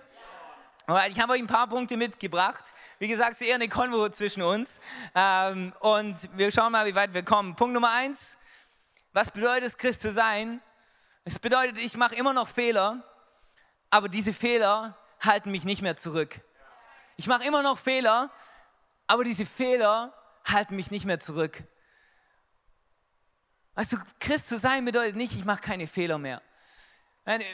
Ja. 0.86 1.06
Ich 1.06 1.20
habe 1.20 1.34
euch 1.34 1.40
ein 1.40 1.46
paar 1.46 1.66
Punkte 1.66 1.96
mitgebracht. 1.96 2.64
Wie 2.98 3.08
gesagt, 3.08 3.32
es 3.32 3.40
ist 3.40 3.46
eher 3.46 3.56
eine 3.56 3.68
Konvo 3.68 4.08
zwischen 4.08 4.42
uns. 4.42 4.80
Ähm, 5.14 5.72
und 5.80 6.16
wir 6.36 6.50
schauen 6.50 6.72
mal, 6.72 6.86
wie 6.86 6.94
weit 6.94 7.12
wir 7.12 7.22
kommen. 7.22 7.54
Punkt 7.54 7.74
Nummer 7.74 7.92
eins. 7.92 8.18
Was 9.12 9.30
bedeutet 9.30 9.64
es, 9.64 9.76
Christ 9.76 10.00
zu 10.00 10.12
sein? 10.12 10.60
Es 11.24 11.38
bedeutet, 11.38 11.76
ich 11.78 11.96
mache 11.96 12.14
immer 12.14 12.32
noch 12.32 12.48
Fehler, 12.48 13.04
aber 13.90 14.08
diese 14.08 14.32
Fehler 14.32 14.96
halten 15.20 15.50
mich 15.50 15.64
nicht 15.64 15.82
mehr 15.82 15.96
zurück. 15.96 16.40
Ich 17.18 17.26
mache 17.26 17.44
immer 17.44 17.64
noch 17.64 17.76
Fehler, 17.76 18.30
aber 19.08 19.24
diese 19.24 19.44
Fehler 19.44 20.14
halten 20.44 20.76
mich 20.76 20.92
nicht 20.92 21.04
mehr 21.04 21.18
zurück. 21.18 21.64
Weißt 23.74 23.92
du, 23.92 23.96
Christ 24.20 24.48
zu 24.48 24.56
sein 24.56 24.84
bedeutet 24.84 25.16
nicht, 25.16 25.32
ich 25.32 25.44
mache 25.44 25.60
keine 25.60 25.88
Fehler 25.88 26.18
mehr. 26.18 26.40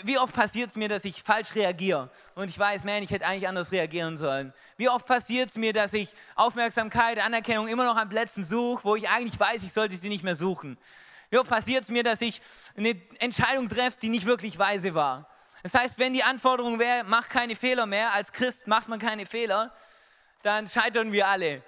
Wie 0.03 0.19
oft 0.19 0.35
passiert 0.35 0.69
es 0.69 0.77
mir, 0.77 0.91
dass 0.91 1.07
ich 1.07 1.23
falsch 1.23 1.55
reagiere 1.55 2.11
und 2.35 2.49
ich 2.49 2.59
weiß, 2.59 2.85
man, 2.85 3.03
ich 3.03 3.11
hätte 3.11 3.27
eigentlich 3.27 3.49
anders 3.49 3.73
reagieren 3.73 4.19
sollen? 4.19 4.53
Wie 4.77 4.91
oft 4.91 5.07
passiert 5.07 5.49
es 5.49 5.57
mir, 5.57 5.73
dass 5.73 5.95
ich 5.95 6.15
Aufmerksamkeit, 6.37 7.19
Anerkennung 7.19 7.67
immer 7.67 7.87
noch 7.87 7.97
an 7.97 8.11
Plätzen 8.11 8.45
suche, 8.45 8.85
wo 8.85 8.97
ich 8.97 9.09
eigentlich 9.09 9.41
weiß, 9.41 9.63
ich 9.65 9.73
sollte 9.73 9.97
sie 9.97 10.11
nicht 10.11 10.23
mehr 10.23 10.37
suchen? 10.37 10.79
Wie 11.31 11.39
oft 11.39 11.49
passiert 11.49 11.85
es 11.85 11.89
mir, 11.89 12.05
dass 12.05 12.21
ich 12.21 12.43
eine 12.77 13.01
Entscheidung 13.19 13.71
treffe, 13.71 13.99
die 14.01 14.11
nicht 14.11 14.27
wirklich 14.27 14.59
weise 14.59 14.95
war? 14.95 15.34
Das 15.65 15.73
heißt, 15.73 15.99
wenn 15.99 16.13
die 16.13 16.23
Anforderung 16.23 16.79
wäre, 16.79 17.05
mach 17.05 17.27
keine 17.27 17.57
Fehler 17.57 17.87
mehr, 17.87 18.13
als 18.13 18.31
Christ 18.31 18.67
macht 18.67 18.87
man 18.87 18.99
keine 18.99 19.25
Fehler, 19.25 19.73
dann 20.43 20.69
scheitern 20.69 21.11
wir 21.11 21.27
alle. 21.27 21.63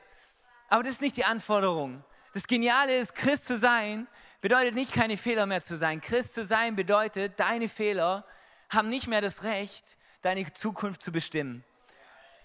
Aber 0.69 0.83
das 0.83 0.93
ist 0.93 1.01
nicht 1.01 1.17
die 1.17 1.25
Anforderung. 1.25 2.05
Das 2.35 2.47
Geniale 2.47 2.99
ist, 2.99 3.15
Christ 3.15 3.47
zu 3.47 3.57
sein, 3.57 4.07
bedeutet 4.43 4.75
nicht 4.75 4.93
keine 4.93 5.17
Fehler 5.17 5.47
mehr 5.47 5.63
zu 5.63 5.79
sein. 5.79 6.03
Christ 6.03 6.35
zu 6.35 6.45
sein 6.45 6.77
bedeutet, 6.77 7.41
deine 7.41 7.71
Fehler 7.71 8.27
haben 8.69 8.91
nicht 8.91 9.07
mehr 9.07 9.23
das 9.23 9.45
Recht, 9.45 9.97
deine 10.21 10.53
Zukunft 10.53 11.03
zu 11.03 11.11
bestimmen. 11.11 11.65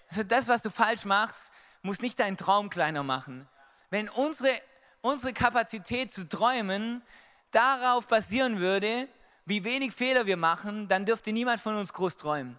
Also 0.08 0.22
das, 0.22 0.48
was 0.48 0.62
du 0.62 0.70
falsch 0.70 1.04
machst, 1.04 1.50
muss 1.82 2.00
nicht 2.00 2.18
deinen 2.18 2.38
Traum 2.38 2.70
kleiner 2.70 3.02
machen. 3.02 3.46
Wenn 3.90 4.08
unsere, 4.08 4.58
unsere 5.02 5.34
Kapazität 5.34 6.12
zu 6.12 6.26
träumen 6.26 7.02
darauf 7.50 8.06
basieren 8.06 8.58
würde, 8.58 9.06
wie 9.44 9.64
wenig 9.64 9.92
Fehler 9.92 10.26
wir 10.26 10.36
machen, 10.36 10.88
dann 10.88 11.04
dürfte 11.04 11.32
niemand 11.32 11.60
von 11.60 11.76
uns 11.76 11.92
groß 11.92 12.16
träumen. 12.16 12.58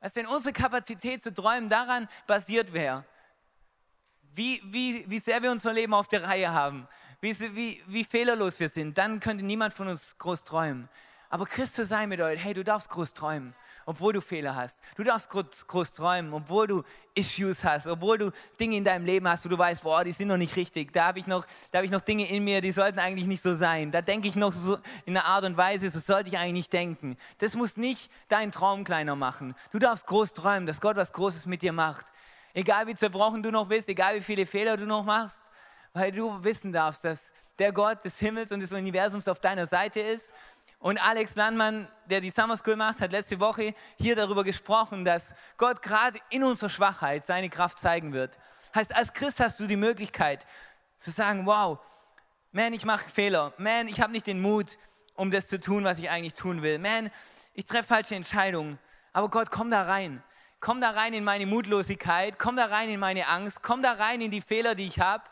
Also 0.00 0.16
wenn 0.16 0.26
unsere 0.26 0.52
Kapazität 0.52 1.22
zu 1.22 1.32
träumen 1.32 1.68
daran 1.68 2.08
basiert 2.26 2.72
wäre, 2.72 3.04
wie, 4.34 4.60
wie, 4.64 5.08
wie 5.08 5.20
sehr 5.20 5.42
wir 5.42 5.50
unser 5.50 5.72
Leben 5.72 5.94
auf 5.94 6.08
der 6.08 6.24
Reihe 6.24 6.52
haben, 6.52 6.88
wie, 7.20 7.38
wie, 7.54 7.82
wie 7.86 8.04
fehlerlos 8.04 8.60
wir 8.60 8.68
sind, 8.68 8.98
dann 8.98 9.20
könnte 9.20 9.44
niemand 9.44 9.72
von 9.72 9.88
uns 9.88 10.18
groß 10.18 10.44
träumen. 10.44 10.88
Aber 11.34 11.46
Christ 11.46 11.74
zu 11.74 11.84
sein 11.84 12.10
bedeutet, 12.10 12.44
hey, 12.44 12.54
du 12.54 12.62
darfst 12.62 12.88
groß 12.90 13.12
träumen 13.12 13.56
obwohl 13.86 14.12
du 14.12 14.20
Fehler 14.20 14.54
hast. 14.54 14.80
Du 14.96 15.04
darfst 15.04 15.28
groß, 15.30 15.66
groß 15.66 15.92
träumen, 15.92 16.32
obwohl 16.32 16.66
du 16.66 16.82
Issues 17.14 17.64
hast, 17.64 17.86
obwohl 17.86 18.18
du 18.18 18.30
Dinge 18.58 18.76
in 18.76 18.84
deinem 18.84 19.04
Leben 19.04 19.28
hast, 19.28 19.44
wo 19.44 19.48
du 19.48 19.58
weißt, 19.58 19.82
boah, 19.82 20.04
die 20.04 20.12
sind 20.12 20.28
noch 20.28 20.36
nicht 20.36 20.56
richtig. 20.56 20.92
Da 20.92 21.06
habe 21.06 21.18
ich, 21.18 21.26
noch, 21.26 21.44
hab 21.74 21.84
ich 21.84 21.90
noch 21.90 22.00
Dinge 22.00 22.28
in 22.30 22.44
mir, 22.44 22.60
die 22.60 22.72
sollten 22.72 22.98
eigentlich 22.98 23.26
nicht 23.26 23.42
so 23.42 23.54
sein. 23.54 23.90
Da 23.90 24.00
denke 24.00 24.28
ich 24.28 24.36
noch 24.36 24.52
so 24.52 24.78
in 25.04 25.16
einer 25.16 25.26
Art 25.26 25.44
und 25.44 25.56
Weise, 25.56 25.90
so 25.90 26.00
sollte 26.00 26.28
ich 26.28 26.38
eigentlich 26.38 26.52
nicht 26.52 26.72
denken. 26.72 27.16
Das 27.38 27.54
muss 27.54 27.76
nicht 27.76 28.10
deinen 28.28 28.52
Traum 28.52 28.84
kleiner 28.84 29.16
machen. 29.16 29.54
Du 29.72 29.78
darfst 29.78 30.06
groß 30.06 30.32
träumen, 30.32 30.66
dass 30.66 30.80
Gott 30.80 30.96
was 30.96 31.12
Großes 31.12 31.46
mit 31.46 31.62
dir 31.62 31.72
macht. 31.72 32.06
Egal 32.54 32.86
wie 32.86 32.94
zerbrochen 32.94 33.42
du 33.42 33.50
noch 33.50 33.66
bist, 33.66 33.88
egal 33.88 34.16
wie 34.16 34.22
viele 34.22 34.46
Fehler 34.46 34.76
du 34.76 34.86
noch 34.86 35.04
machst, 35.04 35.40
weil 35.92 36.10
du 36.10 36.42
wissen 36.42 36.72
darfst, 36.72 37.04
dass 37.04 37.32
der 37.58 37.72
Gott 37.72 38.04
des 38.04 38.18
Himmels 38.18 38.50
und 38.50 38.60
des 38.60 38.72
Universums 38.72 39.28
auf 39.28 39.40
deiner 39.40 39.66
Seite 39.66 40.00
ist 40.00 40.32
und 40.84 40.98
Alex 40.98 41.34
Landmann, 41.34 41.88
der 42.10 42.20
die 42.20 42.30
Summer 42.30 42.58
School 42.58 42.76
macht, 42.76 43.00
hat 43.00 43.10
letzte 43.10 43.40
Woche 43.40 43.74
hier 43.96 44.14
darüber 44.16 44.44
gesprochen, 44.44 45.02
dass 45.02 45.34
Gott 45.56 45.80
gerade 45.80 46.18
in 46.28 46.44
unserer 46.44 46.68
Schwachheit 46.68 47.24
seine 47.24 47.48
Kraft 47.48 47.78
zeigen 47.78 48.12
wird. 48.12 48.36
Heißt, 48.74 48.94
als 48.94 49.14
Christ 49.14 49.40
hast 49.40 49.58
du 49.58 49.66
die 49.66 49.78
Möglichkeit 49.78 50.44
zu 50.98 51.10
sagen, 51.10 51.46
wow, 51.46 51.78
man, 52.52 52.74
ich 52.74 52.84
mache 52.84 53.08
Fehler. 53.08 53.54
Man, 53.56 53.88
ich 53.88 53.98
habe 53.98 54.12
nicht 54.12 54.26
den 54.26 54.42
Mut, 54.42 54.76
um 55.14 55.30
das 55.30 55.48
zu 55.48 55.58
tun, 55.58 55.84
was 55.84 55.98
ich 55.98 56.10
eigentlich 56.10 56.34
tun 56.34 56.60
will. 56.60 56.78
Man, 56.78 57.10
ich 57.54 57.64
treffe 57.64 57.84
falsche 57.84 58.14
Entscheidungen. 58.14 58.78
Aber 59.14 59.30
Gott, 59.30 59.50
komm 59.50 59.70
da 59.70 59.84
rein. 59.84 60.22
Komm 60.60 60.82
da 60.82 60.90
rein 60.90 61.14
in 61.14 61.24
meine 61.24 61.46
Mutlosigkeit. 61.46 62.38
Komm 62.38 62.56
da 62.56 62.66
rein 62.66 62.90
in 62.90 63.00
meine 63.00 63.26
Angst. 63.28 63.62
Komm 63.62 63.80
da 63.80 63.92
rein 63.92 64.20
in 64.20 64.30
die 64.30 64.42
Fehler, 64.42 64.74
die 64.74 64.84
ich 64.84 65.00
habe. 65.00 65.24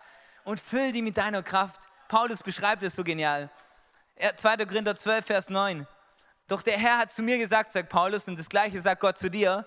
Und 0.44 0.58
füll 0.58 0.92
die 0.92 1.02
mit 1.02 1.18
deiner 1.18 1.42
Kraft 1.42 1.82
Paulus 2.08 2.42
beschreibt 2.42 2.82
es 2.82 2.96
so 2.96 3.04
genial. 3.04 3.50
2. 4.16 4.66
Korinther 4.66 4.94
12, 4.94 5.26
Vers 5.26 5.50
9. 5.50 5.86
Doch 6.48 6.62
der 6.62 6.78
Herr 6.78 6.98
hat 6.98 7.12
zu 7.12 7.22
mir 7.22 7.38
gesagt, 7.38 7.72
sagt 7.72 7.88
Paulus, 7.88 8.28
und 8.28 8.38
das 8.38 8.48
gleiche 8.48 8.80
sagt 8.80 9.00
Gott 9.00 9.18
zu 9.18 9.30
dir, 9.30 9.66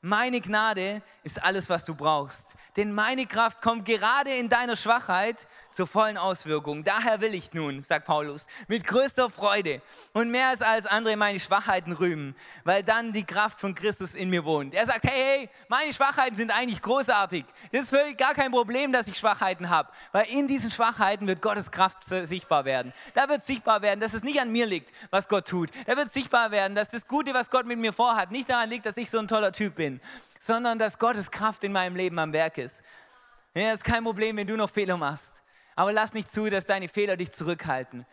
meine 0.00 0.40
Gnade 0.40 1.02
ist 1.24 1.42
alles, 1.42 1.68
was 1.68 1.84
du 1.84 1.94
brauchst. 1.94 2.54
Denn 2.76 2.92
meine 2.92 3.26
Kraft 3.26 3.60
kommt 3.60 3.84
gerade 3.84 4.30
in 4.30 4.48
deiner 4.48 4.76
Schwachheit 4.76 5.48
zur 5.70 5.86
vollen 5.86 6.16
Auswirkung. 6.16 6.84
Daher 6.84 7.20
will 7.20 7.34
ich 7.34 7.52
nun, 7.52 7.82
sagt 7.82 8.06
Paulus, 8.06 8.46
mit 8.68 8.86
größter 8.86 9.28
Freude 9.30 9.82
und 10.12 10.30
mehr 10.30 10.48
als 10.48 10.62
alles 10.62 10.86
andere 10.86 11.16
meine 11.16 11.40
Schwachheiten 11.40 11.92
rühmen, 11.92 12.36
weil 12.64 12.82
dann 12.82 13.12
die 13.12 13.24
Kraft 13.24 13.60
von 13.60 13.74
Christus 13.74 14.14
in 14.14 14.30
mir 14.30 14.44
wohnt. 14.44 14.74
Er 14.74 14.86
sagt, 14.86 15.04
hey, 15.04 15.38
hey, 15.38 15.50
meine 15.68 15.92
Schwachheiten 15.92 16.36
sind 16.36 16.50
eigentlich 16.50 16.80
großartig. 16.80 17.44
Das 17.72 17.82
ist 17.82 17.90
völlig 17.90 18.16
gar 18.16 18.34
kein 18.34 18.52
Problem, 18.52 18.92
dass 18.92 19.08
ich 19.08 19.18
Schwachheiten 19.18 19.68
habe, 19.68 19.90
weil 20.12 20.26
in 20.26 20.46
diesen 20.46 20.70
Schwachheiten 20.70 21.26
wird 21.26 21.42
Gottes 21.42 21.70
Kraft 21.70 22.04
sichtbar 22.04 22.64
werden. 22.64 22.92
Da 23.14 23.28
wird 23.28 23.42
sichtbar 23.42 23.82
werden, 23.82 24.00
dass 24.00 24.14
es 24.14 24.22
nicht 24.22 24.40
an 24.40 24.50
mir 24.50 24.66
liegt, 24.66 24.92
was 25.10 25.28
Gott 25.28 25.48
tut. 25.48 25.70
Da 25.86 25.96
wird 25.96 26.12
sichtbar 26.12 26.50
werden, 26.50 26.74
dass 26.74 26.88
das 26.88 27.06
Gute, 27.06 27.34
was 27.34 27.50
Gott 27.50 27.66
mit 27.66 27.78
mir 27.78 27.92
vorhat, 27.92 28.30
nicht 28.30 28.48
daran 28.48 28.70
liegt, 28.70 28.86
dass 28.86 28.96
ich 28.96 29.10
so 29.10 29.18
ein 29.18 29.28
toller 29.28 29.52
Typ 29.52 29.74
bin, 29.74 29.87
sondern 30.38 30.78
dass 30.78 30.98
Gottes 30.98 31.30
Kraft 31.30 31.64
in 31.64 31.72
meinem 31.72 31.96
Leben 31.96 32.18
am 32.18 32.32
Werk 32.32 32.58
ist. 32.58 32.82
Ja, 33.54 33.72
ist 33.72 33.84
kein 33.84 34.04
Problem, 34.04 34.36
wenn 34.36 34.46
du 34.46 34.56
noch 34.56 34.70
Fehler 34.70 34.96
machst. 34.96 35.32
Aber 35.74 35.92
lass 35.92 36.12
nicht 36.12 36.30
zu, 36.30 36.50
dass 36.50 36.66
deine 36.66 36.88
Fehler 36.88 37.16
dich 37.16 37.32
zurückhalten. 37.32 38.06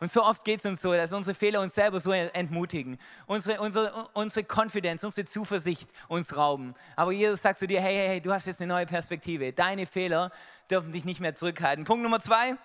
Und 0.00 0.10
so 0.10 0.24
oft 0.24 0.44
geht 0.44 0.60
es 0.60 0.66
uns 0.66 0.80
so, 0.80 0.94
dass 0.94 1.12
unsere 1.12 1.34
Fehler 1.34 1.60
uns 1.60 1.74
selber 1.74 2.00
so 2.00 2.10
entmutigen, 2.10 2.98
unsere, 3.26 3.60
unsere, 3.60 4.08
unsere 4.14 4.46
Confidence, 4.46 5.04
unsere 5.04 5.26
Zuversicht 5.26 5.90
uns 6.08 6.34
rauben. 6.34 6.74
Aber 6.96 7.12
Jesus 7.12 7.42
sagt 7.42 7.58
zu 7.58 7.66
dir, 7.66 7.82
hey, 7.82 7.94
hey, 7.94 8.08
hey, 8.08 8.20
du 8.22 8.32
hast 8.32 8.46
jetzt 8.46 8.62
eine 8.62 8.72
neue 8.72 8.86
Perspektive. 8.86 9.52
Deine 9.52 9.86
Fehler 9.86 10.32
dürfen 10.70 10.92
dich 10.92 11.04
nicht 11.04 11.20
mehr 11.20 11.34
zurückhalten. 11.34 11.84
Punkt 11.84 12.02
Nummer 12.02 12.22
zwei, 12.22 12.56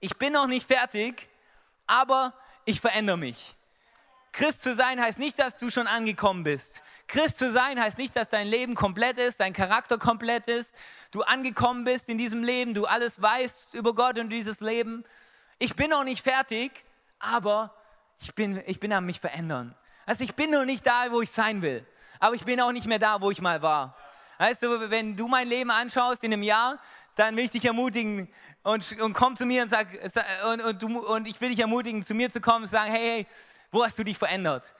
ich 0.00 0.16
bin 0.16 0.32
noch 0.32 0.46
nicht 0.46 0.66
fertig, 0.66 1.28
aber 1.86 2.32
ich 2.64 2.80
verändere 2.80 3.18
mich. 3.18 3.54
Christ 4.32 4.62
zu 4.62 4.74
sein 4.74 5.00
heißt 5.00 5.18
nicht, 5.18 5.38
dass 5.38 5.58
du 5.58 5.68
schon 5.70 5.86
angekommen 5.86 6.42
bist. 6.42 6.82
Christ 7.06 7.38
zu 7.38 7.52
sein 7.52 7.78
heißt 7.78 7.98
nicht, 7.98 8.16
dass 8.16 8.30
dein 8.30 8.46
Leben 8.46 8.74
komplett 8.74 9.18
ist, 9.18 9.40
dein 9.40 9.52
Charakter 9.52 9.98
komplett 9.98 10.48
ist, 10.48 10.74
du 11.10 11.20
angekommen 11.22 11.84
bist 11.84 12.08
in 12.08 12.16
diesem 12.16 12.42
Leben, 12.42 12.72
du 12.72 12.86
alles 12.86 13.20
weißt 13.20 13.74
über 13.74 13.94
Gott 13.94 14.18
und 14.18 14.30
dieses 14.30 14.60
Leben. 14.60 15.04
Ich 15.58 15.76
bin 15.76 15.90
noch 15.90 16.04
nicht 16.04 16.24
fertig, 16.24 16.72
aber 17.18 17.74
ich 18.18 18.34
bin, 18.34 18.62
ich 18.66 18.80
bin 18.80 18.92
am 18.92 19.04
mich 19.04 19.20
verändern. 19.20 19.74
Also 20.06 20.24
ich 20.24 20.34
bin 20.34 20.50
noch 20.50 20.64
nicht 20.64 20.86
da, 20.86 21.10
wo 21.10 21.20
ich 21.20 21.30
sein 21.30 21.60
will, 21.60 21.86
aber 22.18 22.34
ich 22.34 22.44
bin 22.44 22.60
auch 22.60 22.72
nicht 22.72 22.86
mehr 22.86 22.98
da, 22.98 23.20
wo 23.20 23.30
ich 23.30 23.42
mal 23.42 23.60
war. 23.60 23.96
Weißt 24.38 24.62
du, 24.62 24.90
wenn 24.90 25.14
du 25.14 25.28
mein 25.28 25.46
Leben 25.46 25.70
anschaust 25.70 26.24
in 26.24 26.32
einem 26.32 26.42
Jahr, 26.42 26.78
dann 27.16 27.36
will 27.36 27.44
ich 27.44 27.50
dich 27.50 27.64
ermutigen 27.66 28.32
und, 28.62 29.00
und 29.00 29.12
komm 29.12 29.36
zu 29.36 29.44
mir 29.44 29.62
und 29.62 29.68
sag, 29.68 29.86
und, 30.50 30.62
und, 30.62 30.82
du, 30.82 30.98
und 30.98 31.28
ich 31.28 31.40
will 31.40 31.50
dich 31.50 31.58
ermutigen, 31.58 32.02
zu 32.02 32.14
mir 32.14 32.30
zu 32.30 32.40
kommen 32.40 32.64
und 32.64 32.70
sagen, 32.70 32.90
hey, 32.90 33.00
hey, 33.00 33.26
wo 33.72 33.84
hast 33.84 33.98
du 33.98 34.04
dich 34.04 34.16
verändert? 34.16 34.72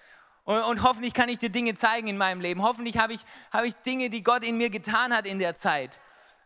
Und, 0.44 0.62
und, 0.62 0.82
hoffentlich 0.82 1.14
kann 1.14 1.28
ich 1.28 1.38
dir 1.38 1.50
Dinge 1.50 1.74
zeigen 1.74 2.08
in 2.08 2.18
meinem 2.18 2.40
Leben. 2.40 2.62
Hoffentlich 2.62 2.98
habe 2.98 3.12
ich, 3.12 3.20
habe 3.52 3.66
ich 3.66 3.74
Dinge, 3.76 4.10
die 4.10 4.22
Gott 4.22 4.44
in 4.44 4.56
mir 4.56 4.70
getan 4.70 5.14
hat 5.14 5.26
in 5.26 5.38
der 5.38 5.56
Zeit. 5.56 5.98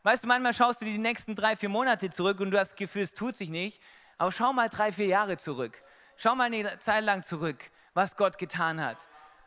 Weißt 0.02 0.22
du, 0.22 0.28
manchmal 0.28 0.54
schaust 0.54 0.80
du 0.80 0.84
die 0.84 0.98
nächsten 0.98 1.34
drei, 1.34 1.56
vier 1.56 1.68
Monate 1.68 2.10
zurück 2.10 2.38
und 2.40 2.50
du 2.50 2.58
hast 2.58 2.72
das 2.72 2.76
Gefühl, 2.76 3.02
es 3.02 3.14
tut 3.14 3.36
sich 3.36 3.48
nicht. 3.48 3.80
Aber 4.18 4.32
schau 4.32 4.52
mal 4.52 4.68
drei, 4.68 4.92
vier 4.92 5.06
Jahre 5.06 5.36
zurück. 5.36 5.82
Schau 6.16 6.34
mal 6.34 6.44
eine 6.44 6.78
Zeit 6.78 7.04
lang 7.04 7.22
zurück, 7.22 7.70
was 7.94 8.16
Gott 8.16 8.38
getan 8.38 8.82
hat. 8.82 8.98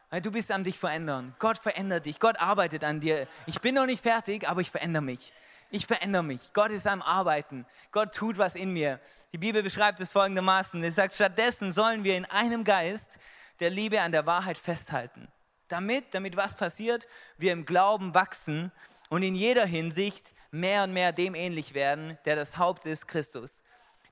Weil 0.10 0.22
du 0.22 0.32
bist 0.32 0.52
am 0.52 0.64
dich 0.64 0.78
verändern. 0.78 1.36
Gott 1.40 1.58
verändert 1.58 2.06
dich. 2.06 2.20
Gott 2.20 2.40
arbeitet 2.40 2.84
an 2.84 3.00
dir. 3.00 3.28
Ich 3.46 3.62
bin 3.62 3.76
noch 3.76 3.86
nicht 3.86 4.02
fertig, 4.02 4.50
aber 4.50 4.62
ich 4.62 4.72
verändere 4.72 5.04
mich. 5.04 5.32
Ich 5.72 5.86
verändere 5.86 6.24
mich. 6.24 6.42
Gott 6.54 6.72
ist 6.72 6.88
am 6.88 7.02
Arbeiten. 7.02 7.66
Gott 7.92 8.16
tut 8.16 8.38
was 8.38 8.56
in 8.56 8.72
mir. 8.72 9.00
Die 9.34 9.38
Bibel 9.38 9.62
beschreibt 9.62 10.00
es 10.00 10.12
folgendermaßen. 10.12 10.84
Es 10.84 10.96
sagt, 10.96 11.14
stattdessen 11.14 11.72
sollen 11.72 12.04
wir 12.04 12.18
in 12.18 12.26
einem 12.26 12.64
Geist 12.64 13.20
der 13.60 13.70
Liebe 13.70 14.02
an 14.02 14.12
der 14.12 14.26
Wahrheit 14.26 14.58
festhalten. 14.58 15.28
Damit, 15.68 16.06
damit 16.12 16.36
was 16.36 16.56
passiert, 16.56 17.08
wir 17.38 17.54
im 17.54 17.66
Glauben 17.66 18.16
wachsen 18.16 18.72
und 19.10 19.22
in 19.22 19.36
jeder 19.36 19.66
Hinsicht 19.66 20.34
mehr 20.50 20.84
und 20.84 20.94
mehr 20.94 21.12
dem 21.12 21.36
ähnlich 21.36 21.76
werden, 21.76 22.18
der 22.26 22.36
das 22.36 22.58
Haupt 22.58 22.88
ist, 22.88 23.08
Christus. 23.08 23.62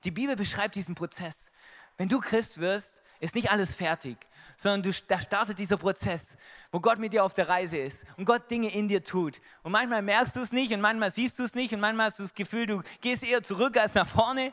Die 0.03 0.11
Bibel 0.11 0.35
beschreibt 0.35 0.75
diesen 0.75 0.93
Prozess. 0.93 1.49
Wenn 1.97 2.09
du 2.09 2.19
Christ 2.19 2.59
wirst, 2.59 3.01
ist 3.19 3.33
nicht 3.33 3.51
alles 3.51 3.73
fertig, 3.73 4.17
sondern 4.57 4.81
du, 4.81 4.91
da 5.07 5.21
startet 5.21 5.59
dieser 5.59 5.77
Prozess, 5.77 6.35
wo 6.71 6.79
Gott 6.79 6.97
mit 6.97 7.13
dir 7.13 7.23
auf 7.23 7.35
der 7.35 7.47
Reise 7.47 7.77
ist 7.77 8.05
und 8.17 8.25
Gott 8.25 8.49
Dinge 8.49 8.73
in 8.73 8.87
dir 8.87 9.03
tut. 9.03 9.39
Und 9.61 9.71
manchmal 9.71 10.01
merkst 10.01 10.35
du 10.35 10.41
es 10.41 10.51
nicht 10.51 10.73
und 10.73 10.81
manchmal 10.81 11.11
siehst 11.11 11.37
du 11.37 11.43
es 11.43 11.53
nicht 11.53 11.73
und 11.73 11.79
manchmal 11.79 12.07
hast 12.07 12.17
du 12.19 12.23
das 12.23 12.33
Gefühl, 12.33 12.65
du 12.65 12.81
gehst 12.99 13.23
eher 13.23 13.43
zurück 13.43 13.77
als 13.77 13.93
nach 13.93 14.07
vorne. 14.07 14.51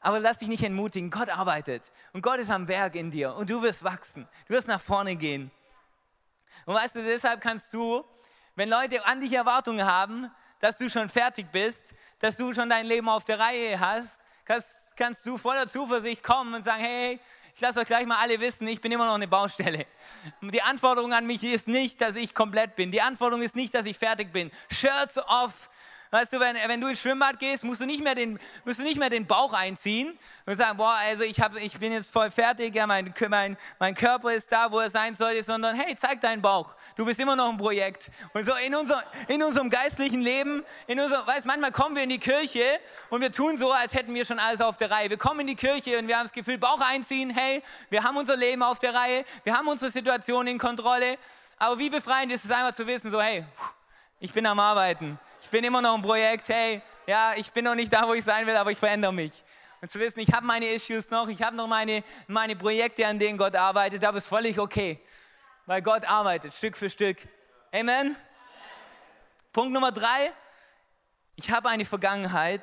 Aber 0.00 0.20
lass 0.20 0.38
dich 0.38 0.48
nicht 0.48 0.62
entmutigen. 0.62 1.10
Gott 1.10 1.30
arbeitet 1.30 1.82
und 2.12 2.22
Gott 2.22 2.38
ist 2.38 2.50
am 2.50 2.68
Werk 2.68 2.96
in 2.96 3.10
dir 3.10 3.34
und 3.34 3.48
du 3.48 3.62
wirst 3.62 3.84
wachsen. 3.84 4.28
Du 4.48 4.54
wirst 4.54 4.68
nach 4.68 4.80
vorne 4.80 5.16
gehen. 5.16 5.50
Und 6.64 6.74
weißt 6.74 6.96
du, 6.96 7.04
deshalb 7.04 7.40
kannst 7.40 7.72
du, 7.72 8.04
wenn 8.56 8.68
Leute 8.68 9.04
an 9.06 9.20
dich 9.20 9.32
Erwartungen 9.32 9.86
haben, 9.86 10.30
dass 10.60 10.76
du 10.76 10.90
schon 10.90 11.08
fertig 11.08 11.46
bist, 11.52 11.94
dass 12.18 12.36
du 12.36 12.52
schon 12.52 12.68
dein 12.68 12.86
Leben 12.86 13.08
auf 13.08 13.24
der 13.24 13.38
Reihe 13.38 13.78
hast, 13.78 14.18
kannst, 14.44 14.96
kannst 14.96 15.24
du 15.24 15.38
voller 15.38 15.68
Zuversicht 15.68 16.22
kommen 16.22 16.54
und 16.54 16.64
sagen, 16.64 16.82
hey, 16.82 17.20
ich 17.56 17.62
lasse 17.62 17.80
euch 17.80 17.86
gleich 17.86 18.04
mal 18.04 18.18
alle 18.18 18.38
wissen, 18.38 18.68
ich 18.68 18.82
bin 18.82 18.92
immer 18.92 19.06
noch 19.06 19.14
eine 19.14 19.26
Baustelle. 19.26 19.86
Die 20.42 20.60
Anforderung 20.60 21.14
an 21.14 21.26
mich 21.26 21.42
ist 21.42 21.68
nicht, 21.68 21.98
dass 22.02 22.14
ich 22.14 22.34
komplett 22.34 22.76
bin. 22.76 22.92
Die 22.92 23.00
Anforderung 23.00 23.42
ist 23.42 23.56
nicht, 23.56 23.74
dass 23.74 23.86
ich 23.86 23.96
fertig 23.96 24.30
bin. 24.30 24.50
Shirts 24.70 25.16
off, 25.16 25.70
Weißt 26.10 26.32
du, 26.32 26.40
wenn, 26.40 26.56
wenn 26.66 26.80
du 26.80 26.86
ins 26.88 27.00
Schwimmbad 27.00 27.38
gehst, 27.38 27.64
musst 27.64 27.80
du 27.80 27.86
nicht 27.86 28.02
mehr 28.02 28.14
den, 28.14 28.38
musst 28.64 28.78
du 28.78 28.84
nicht 28.84 28.98
mehr 28.98 29.10
den 29.10 29.26
Bauch 29.26 29.52
einziehen 29.52 30.16
und 30.44 30.56
sagen, 30.56 30.76
boah, 30.76 30.96
also 31.00 31.24
ich, 31.24 31.40
hab, 31.40 31.56
ich 31.56 31.78
bin 31.78 31.92
jetzt 31.92 32.10
voll 32.10 32.30
fertig, 32.30 32.74
ja, 32.74 32.86
mein, 32.86 33.12
mein, 33.28 33.56
mein 33.78 33.94
Körper 33.94 34.32
ist 34.32 34.50
da, 34.50 34.70
wo 34.70 34.78
er 34.78 34.90
sein 34.90 35.14
sollte, 35.14 35.42
sondern 35.42 35.76
hey, 35.76 35.96
zeig 35.96 36.20
deinen 36.20 36.40
Bauch. 36.40 36.74
Du 36.96 37.04
bist 37.04 37.18
immer 37.18 37.34
noch 37.34 37.48
ein 37.48 37.56
Projekt. 37.56 38.10
Und 38.32 38.46
so 38.46 38.52
in, 38.54 38.74
unser, 38.74 39.02
in 39.28 39.42
unserem 39.42 39.68
geistlichen 39.68 40.20
Leben, 40.20 40.64
in 40.86 41.00
unser, 41.00 41.26
weißt, 41.26 41.46
manchmal 41.46 41.72
kommen 41.72 41.96
wir 41.96 42.04
in 42.04 42.10
die 42.10 42.18
Kirche 42.18 42.64
und 43.10 43.20
wir 43.20 43.32
tun 43.32 43.56
so, 43.56 43.72
als 43.72 43.92
hätten 43.94 44.14
wir 44.14 44.24
schon 44.24 44.38
alles 44.38 44.60
auf 44.60 44.76
der 44.76 44.90
Reihe. 44.90 45.10
Wir 45.10 45.18
kommen 45.18 45.40
in 45.40 45.48
die 45.48 45.56
Kirche 45.56 45.98
und 45.98 46.06
wir 46.06 46.16
haben 46.16 46.24
das 46.24 46.32
Gefühl, 46.32 46.58
Bauch 46.58 46.80
einziehen, 46.80 47.30
hey, 47.30 47.62
wir 47.90 48.02
haben 48.02 48.16
unser 48.16 48.36
Leben 48.36 48.62
auf 48.62 48.78
der 48.78 48.94
Reihe, 48.94 49.24
wir 49.44 49.56
haben 49.56 49.68
unsere 49.68 49.90
Situation 49.90 50.46
in 50.46 50.58
Kontrolle. 50.58 51.18
Aber 51.58 51.78
wie 51.78 51.88
befreiend 51.88 52.32
ist 52.32 52.44
es 52.44 52.50
einmal 52.50 52.74
zu 52.74 52.86
wissen, 52.86 53.10
so 53.10 53.20
hey, 53.20 53.44
ich 54.18 54.32
bin 54.32 54.46
am 54.46 54.58
Arbeiten. 54.58 55.18
Ich 55.42 55.48
bin 55.48 55.62
immer 55.64 55.82
noch 55.82 55.94
ein 55.94 56.02
Projekt. 56.02 56.48
Hey, 56.48 56.80
ja, 57.06 57.34
ich 57.36 57.50
bin 57.52 57.64
noch 57.64 57.74
nicht 57.74 57.92
da, 57.92 58.06
wo 58.06 58.14
ich 58.14 58.24
sein 58.24 58.46
will, 58.46 58.56
aber 58.56 58.70
ich 58.70 58.78
verändere 58.78 59.12
mich. 59.12 59.32
Und 59.80 59.90
zu 59.90 59.98
wissen, 59.98 60.20
ich 60.20 60.32
habe 60.32 60.46
meine 60.46 60.66
Issues 60.66 61.10
noch, 61.10 61.28
ich 61.28 61.40
habe 61.42 61.54
noch 61.54 61.66
meine, 61.66 62.02
meine 62.26 62.56
Projekte, 62.56 63.06
an 63.06 63.18
denen 63.18 63.36
Gott 63.36 63.54
arbeitet, 63.54 64.02
aber 64.04 64.16
es 64.16 64.24
ist 64.24 64.28
völlig 64.28 64.58
okay, 64.58 65.00
weil 65.66 65.82
Gott 65.82 66.04
arbeitet 66.08 66.54
Stück 66.54 66.76
für 66.76 66.88
Stück. 66.88 67.18
Amen? 67.72 67.88
Amen. 67.88 68.16
Punkt 69.52 69.72
Nummer 69.72 69.92
drei. 69.92 70.32
Ich 71.36 71.50
habe 71.50 71.68
eine 71.68 71.84
Vergangenheit, 71.84 72.62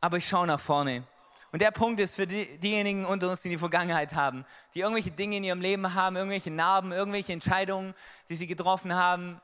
aber 0.00 0.16
ich 0.16 0.26
schaue 0.26 0.46
nach 0.46 0.60
vorne. 0.60 1.06
Und 1.52 1.60
der 1.60 1.70
Punkt 1.70 2.00
ist 2.00 2.14
für 2.14 2.26
die, 2.26 2.58
diejenigen 2.58 3.04
unter 3.04 3.30
uns, 3.30 3.42
die 3.42 3.50
die 3.50 3.58
Vergangenheit 3.58 4.14
haben, 4.14 4.46
die 4.74 4.80
irgendwelche 4.80 5.10
Dinge 5.10 5.36
in 5.36 5.44
ihrem 5.44 5.60
Leben 5.60 5.92
haben, 5.92 6.16
irgendwelche 6.16 6.50
Narben, 6.50 6.92
irgendwelche 6.92 7.34
Entscheidungen, 7.34 7.94
die 8.30 8.36
sie 8.36 8.46
getroffen 8.46 8.94
haben, 8.94 9.38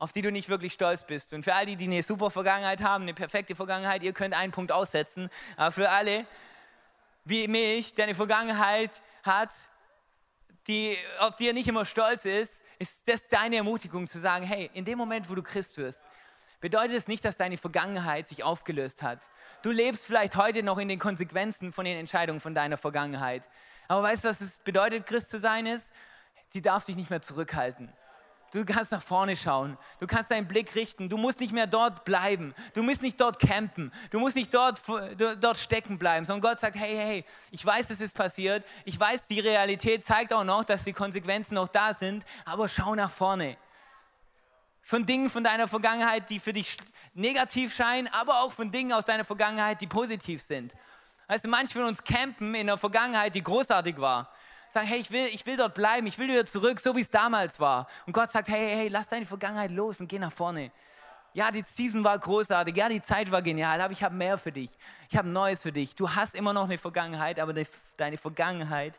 auf 0.00 0.12
die 0.12 0.22
du 0.22 0.32
nicht 0.32 0.48
wirklich 0.48 0.72
stolz 0.72 1.04
bist. 1.04 1.32
Und 1.34 1.44
für 1.44 1.54
all 1.54 1.66
die, 1.66 1.76
die 1.76 1.84
eine 1.84 2.02
super 2.02 2.30
Vergangenheit 2.30 2.80
haben, 2.80 3.02
eine 3.02 3.14
perfekte 3.14 3.54
Vergangenheit, 3.54 4.02
ihr 4.02 4.14
könnt 4.14 4.34
einen 4.34 4.50
Punkt 4.50 4.72
aussetzen. 4.72 5.28
Aber 5.56 5.70
für 5.70 5.90
alle, 5.90 6.26
wie 7.24 7.46
mich, 7.46 7.94
der 7.94 8.04
eine 8.04 8.14
Vergangenheit 8.14 8.90
hat, 9.22 9.50
die, 10.66 10.96
auf 11.18 11.36
die 11.36 11.48
er 11.48 11.52
nicht 11.52 11.68
immer 11.68 11.84
stolz 11.84 12.24
ist, 12.24 12.64
ist 12.78 13.06
das 13.06 13.28
deine 13.28 13.56
Ermutigung 13.56 14.06
zu 14.06 14.18
sagen, 14.18 14.44
hey, 14.44 14.70
in 14.72 14.86
dem 14.86 14.96
Moment, 14.96 15.28
wo 15.28 15.34
du 15.34 15.42
Christ 15.42 15.76
wirst, 15.76 16.04
bedeutet 16.60 16.96
es 16.96 17.06
nicht, 17.06 17.22
dass 17.24 17.36
deine 17.36 17.58
Vergangenheit 17.58 18.26
sich 18.26 18.42
aufgelöst 18.42 19.02
hat. 19.02 19.20
Du 19.60 19.70
lebst 19.70 20.06
vielleicht 20.06 20.34
heute 20.36 20.62
noch 20.62 20.78
in 20.78 20.88
den 20.88 20.98
Konsequenzen 20.98 21.72
von 21.72 21.84
den 21.84 21.98
Entscheidungen 21.98 22.40
von 22.40 22.54
deiner 22.54 22.78
Vergangenheit. 22.78 23.42
Aber 23.86 24.02
weißt 24.02 24.24
du, 24.24 24.28
was 24.28 24.40
es 24.40 24.60
bedeutet, 24.60 25.06
Christ 25.06 25.30
zu 25.30 25.38
sein 25.38 25.66
ist? 25.66 25.92
Sie 26.48 26.62
darf 26.62 26.86
dich 26.86 26.96
nicht 26.96 27.10
mehr 27.10 27.20
zurückhalten. 27.20 27.92
Du 28.52 28.64
kannst 28.64 28.90
nach 28.90 29.02
vorne 29.02 29.36
schauen. 29.36 29.78
Du 30.00 30.06
kannst 30.08 30.30
deinen 30.30 30.48
Blick 30.48 30.74
richten. 30.74 31.08
Du 31.08 31.16
musst 31.16 31.38
nicht 31.38 31.52
mehr 31.52 31.68
dort 31.68 32.04
bleiben. 32.04 32.52
Du 32.74 32.82
musst 32.82 33.00
nicht 33.00 33.20
dort 33.20 33.38
campen. 33.38 33.92
Du 34.10 34.18
musst 34.18 34.34
nicht 34.34 34.52
dort, 34.52 34.80
dort 35.40 35.56
stecken 35.56 35.98
bleiben, 35.98 36.26
sondern 36.26 36.50
Gott 36.50 36.58
sagt, 36.58 36.74
hey, 36.74 36.96
hey, 36.96 37.24
ich 37.52 37.64
weiß, 37.64 37.90
es 37.90 38.00
ist 38.00 38.14
passiert. 38.14 38.64
Ich 38.84 38.98
weiß, 38.98 39.28
die 39.28 39.38
Realität 39.38 40.04
zeigt 40.04 40.32
auch 40.32 40.42
noch, 40.42 40.64
dass 40.64 40.82
die 40.82 40.92
Konsequenzen 40.92 41.54
noch 41.54 41.68
da 41.68 41.94
sind. 41.94 42.24
Aber 42.44 42.68
schau 42.68 42.96
nach 42.96 43.10
vorne. 43.10 43.56
Von 44.82 45.06
Dingen 45.06 45.30
von 45.30 45.44
deiner 45.44 45.68
Vergangenheit, 45.68 46.28
die 46.28 46.40
für 46.40 46.52
dich 46.52 46.76
negativ 47.14 47.72
scheinen, 47.72 48.08
aber 48.08 48.40
auch 48.40 48.50
von 48.52 48.72
Dingen 48.72 48.92
aus 48.92 49.04
deiner 49.04 49.24
Vergangenheit, 49.24 49.80
die 49.80 49.86
positiv 49.86 50.42
sind. 50.42 50.74
Weißt 51.28 51.44
du, 51.44 51.48
manche 51.48 51.74
von 51.74 51.84
uns 51.84 52.02
campen 52.02 52.52
in 52.56 52.66
der 52.66 52.76
Vergangenheit, 52.76 53.36
die 53.36 53.42
großartig 53.42 53.98
war 53.98 54.32
sagen, 54.72 54.86
hey, 54.86 55.00
ich 55.00 55.10
will, 55.10 55.26
ich 55.32 55.44
will 55.46 55.56
dort 55.56 55.74
bleiben, 55.74 56.06
ich 56.06 56.18
will 56.18 56.28
wieder 56.28 56.46
zurück, 56.46 56.80
so 56.80 56.94
wie 56.94 57.00
es 57.00 57.10
damals 57.10 57.58
war. 57.58 57.88
Und 58.06 58.12
Gott 58.12 58.30
sagt, 58.30 58.48
hey, 58.48 58.76
hey, 58.76 58.88
lass 58.88 59.08
deine 59.08 59.26
Vergangenheit 59.26 59.70
los 59.70 60.00
und 60.00 60.08
geh 60.08 60.18
nach 60.18 60.32
vorne. 60.32 60.70
Ja, 61.32 61.50
die 61.50 61.62
Season 61.62 62.02
war 62.02 62.18
großartig, 62.18 62.76
ja, 62.76 62.88
die 62.88 63.02
Zeit 63.02 63.30
war 63.30 63.40
genial, 63.42 63.80
aber 63.80 63.92
ich 63.92 64.02
habe 64.02 64.14
mehr 64.14 64.36
für 64.36 64.50
dich. 64.50 64.70
Ich 65.08 65.16
habe 65.16 65.28
Neues 65.28 65.62
für 65.62 65.70
dich. 65.70 65.94
Du 65.94 66.10
hast 66.10 66.34
immer 66.34 66.52
noch 66.52 66.64
eine 66.64 66.78
Vergangenheit, 66.78 67.38
aber 67.38 67.54
deine 67.96 68.18
Vergangenheit 68.18 68.98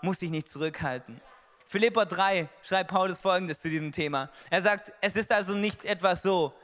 muss 0.00 0.18
dich 0.18 0.30
nicht 0.30 0.48
zurückhalten. 0.48 1.20
Philippa 1.68 2.04
3 2.04 2.48
schreibt 2.62 2.90
Paulus 2.90 3.18
folgendes 3.18 3.60
zu 3.60 3.68
diesem 3.68 3.90
Thema. 3.90 4.30
Er 4.50 4.62
sagt, 4.62 4.92
es 5.00 5.16
ist 5.16 5.32
also 5.32 5.54
nicht 5.54 5.84
etwas 5.84 6.22
so, 6.22 6.54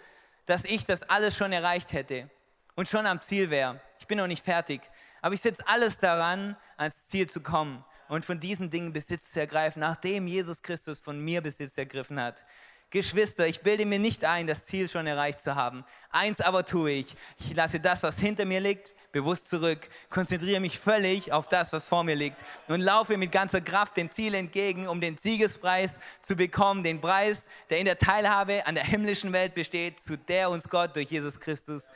dass 0.46 0.64
ich 0.64 0.84
das 0.84 1.02
alles 1.02 1.36
schon 1.36 1.52
erreicht 1.52 1.92
hätte 1.92 2.30
und 2.76 2.88
schon 2.88 3.06
am 3.06 3.20
Ziel 3.20 3.50
wäre. 3.50 3.80
Ich 3.98 4.06
bin 4.06 4.18
noch 4.18 4.28
nicht 4.28 4.44
fertig, 4.44 4.80
aber 5.20 5.34
ich 5.34 5.40
setze 5.40 5.66
alles 5.66 5.98
daran, 5.98 6.56
ans 6.76 7.06
Ziel 7.06 7.28
zu 7.28 7.40
kommen 7.40 7.84
und 8.12 8.26
von 8.26 8.38
diesen 8.38 8.68
Dingen 8.68 8.92
Besitz 8.92 9.30
zu 9.30 9.40
ergreifen, 9.40 9.80
nachdem 9.80 10.26
Jesus 10.26 10.60
Christus 10.60 10.98
von 10.98 11.18
mir 11.18 11.40
Besitz 11.40 11.78
ergriffen 11.78 12.20
hat. 12.20 12.44
Geschwister, 12.90 13.46
ich 13.46 13.62
bilde 13.62 13.86
mir 13.86 13.98
nicht 13.98 14.22
ein, 14.22 14.46
das 14.46 14.66
Ziel 14.66 14.86
schon 14.86 15.06
erreicht 15.06 15.40
zu 15.40 15.54
haben. 15.54 15.82
Eins 16.10 16.42
aber 16.42 16.66
tue 16.66 16.90
ich. 16.90 17.16
Ich 17.38 17.54
lasse 17.54 17.80
das, 17.80 18.02
was 18.02 18.20
hinter 18.20 18.44
mir 18.44 18.60
liegt, 18.60 18.92
bewusst 19.12 19.48
zurück, 19.48 19.88
konzentriere 20.10 20.60
mich 20.60 20.78
völlig 20.78 21.32
auf 21.32 21.48
das, 21.48 21.72
was 21.72 21.88
vor 21.88 22.04
mir 22.04 22.14
liegt 22.14 22.36
und 22.68 22.82
laufe 22.82 23.16
mit 23.16 23.32
ganzer 23.32 23.62
Kraft 23.62 23.96
dem 23.96 24.10
Ziel 24.10 24.34
entgegen, 24.34 24.88
um 24.88 25.00
den 25.00 25.16
Siegespreis 25.16 25.98
zu 26.20 26.36
bekommen, 26.36 26.84
den 26.84 27.00
Preis, 27.00 27.46
der 27.70 27.78
in 27.78 27.86
der 27.86 27.96
Teilhabe 27.96 28.66
an 28.66 28.74
der 28.74 28.84
himmlischen 28.84 29.32
Welt 29.32 29.54
besteht, 29.54 30.00
zu 30.00 30.18
der 30.18 30.50
uns 30.50 30.68
Gott 30.68 30.94
durch 30.96 31.10
Jesus 31.10 31.40
Christus 31.40 31.90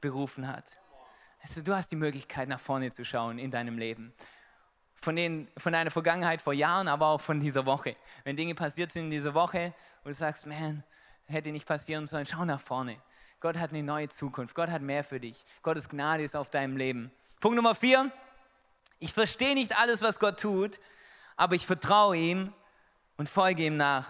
berufen 0.00 0.46
hat. 0.46 0.64
Also, 1.42 1.60
du 1.60 1.74
hast 1.74 1.90
die 1.90 1.96
Möglichkeit, 1.96 2.48
nach 2.48 2.60
vorne 2.60 2.92
zu 2.92 3.04
schauen 3.04 3.40
in 3.40 3.50
deinem 3.50 3.78
Leben. 3.78 4.12
Von, 5.02 5.16
den, 5.16 5.48
von 5.56 5.72
deiner 5.72 5.90
Vergangenheit 5.90 6.42
vor 6.42 6.52
Jahren, 6.52 6.86
aber 6.86 7.06
auch 7.06 7.20
von 7.20 7.40
dieser 7.40 7.64
Woche. 7.64 7.96
Wenn 8.24 8.36
Dinge 8.36 8.54
passiert 8.54 8.92
sind 8.92 9.04
in 9.04 9.10
dieser 9.10 9.32
Woche 9.32 9.72
und 10.04 10.08
du 10.08 10.14
sagst, 10.14 10.46
man, 10.46 10.84
hätte 11.26 11.52
nicht 11.52 11.66
passieren 11.66 12.06
sollen, 12.06 12.26
schau 12.26 12.44
nach 12.44 12.60
vorne. 12.60 13.00
Gott 13.40 13.56
hat 13.56 13.70
eine 13.70 13.82
neue 13.82 14.08
Zukunft. 14.08 14.54
Gott 14.54 14.68
hat 14.68 14.82
mehr 14.82 15.02
für 15.02 15.18
dich. 15.18 15.42
Gottes 15.62 15.88
Gnade 15.88 16.22
ist 16.22 16.36
auf 16.36 16.50
deinem 16.50 16.76
Leben. 16.76 17.10
Punkt 17.40 17.56
Nummer 17.56 17.74
vier. 17.74 18.10
Ich 18.98 19.14
verstehe 19.14 19.54
nicht 19.54 19.78
alles, 19.78 20.02
was 20.02 20.18
Gott 20.18 20.38
tut, 20.38 20.78
aber 21.36 21.54
ich 21.54 21.66
vertraue 21.66 22.16
ihm 22.16 22.52
und 23.16 23.30
folge 23.30 23.64
ihm 23.64 23.78
nach. 23.78 24.06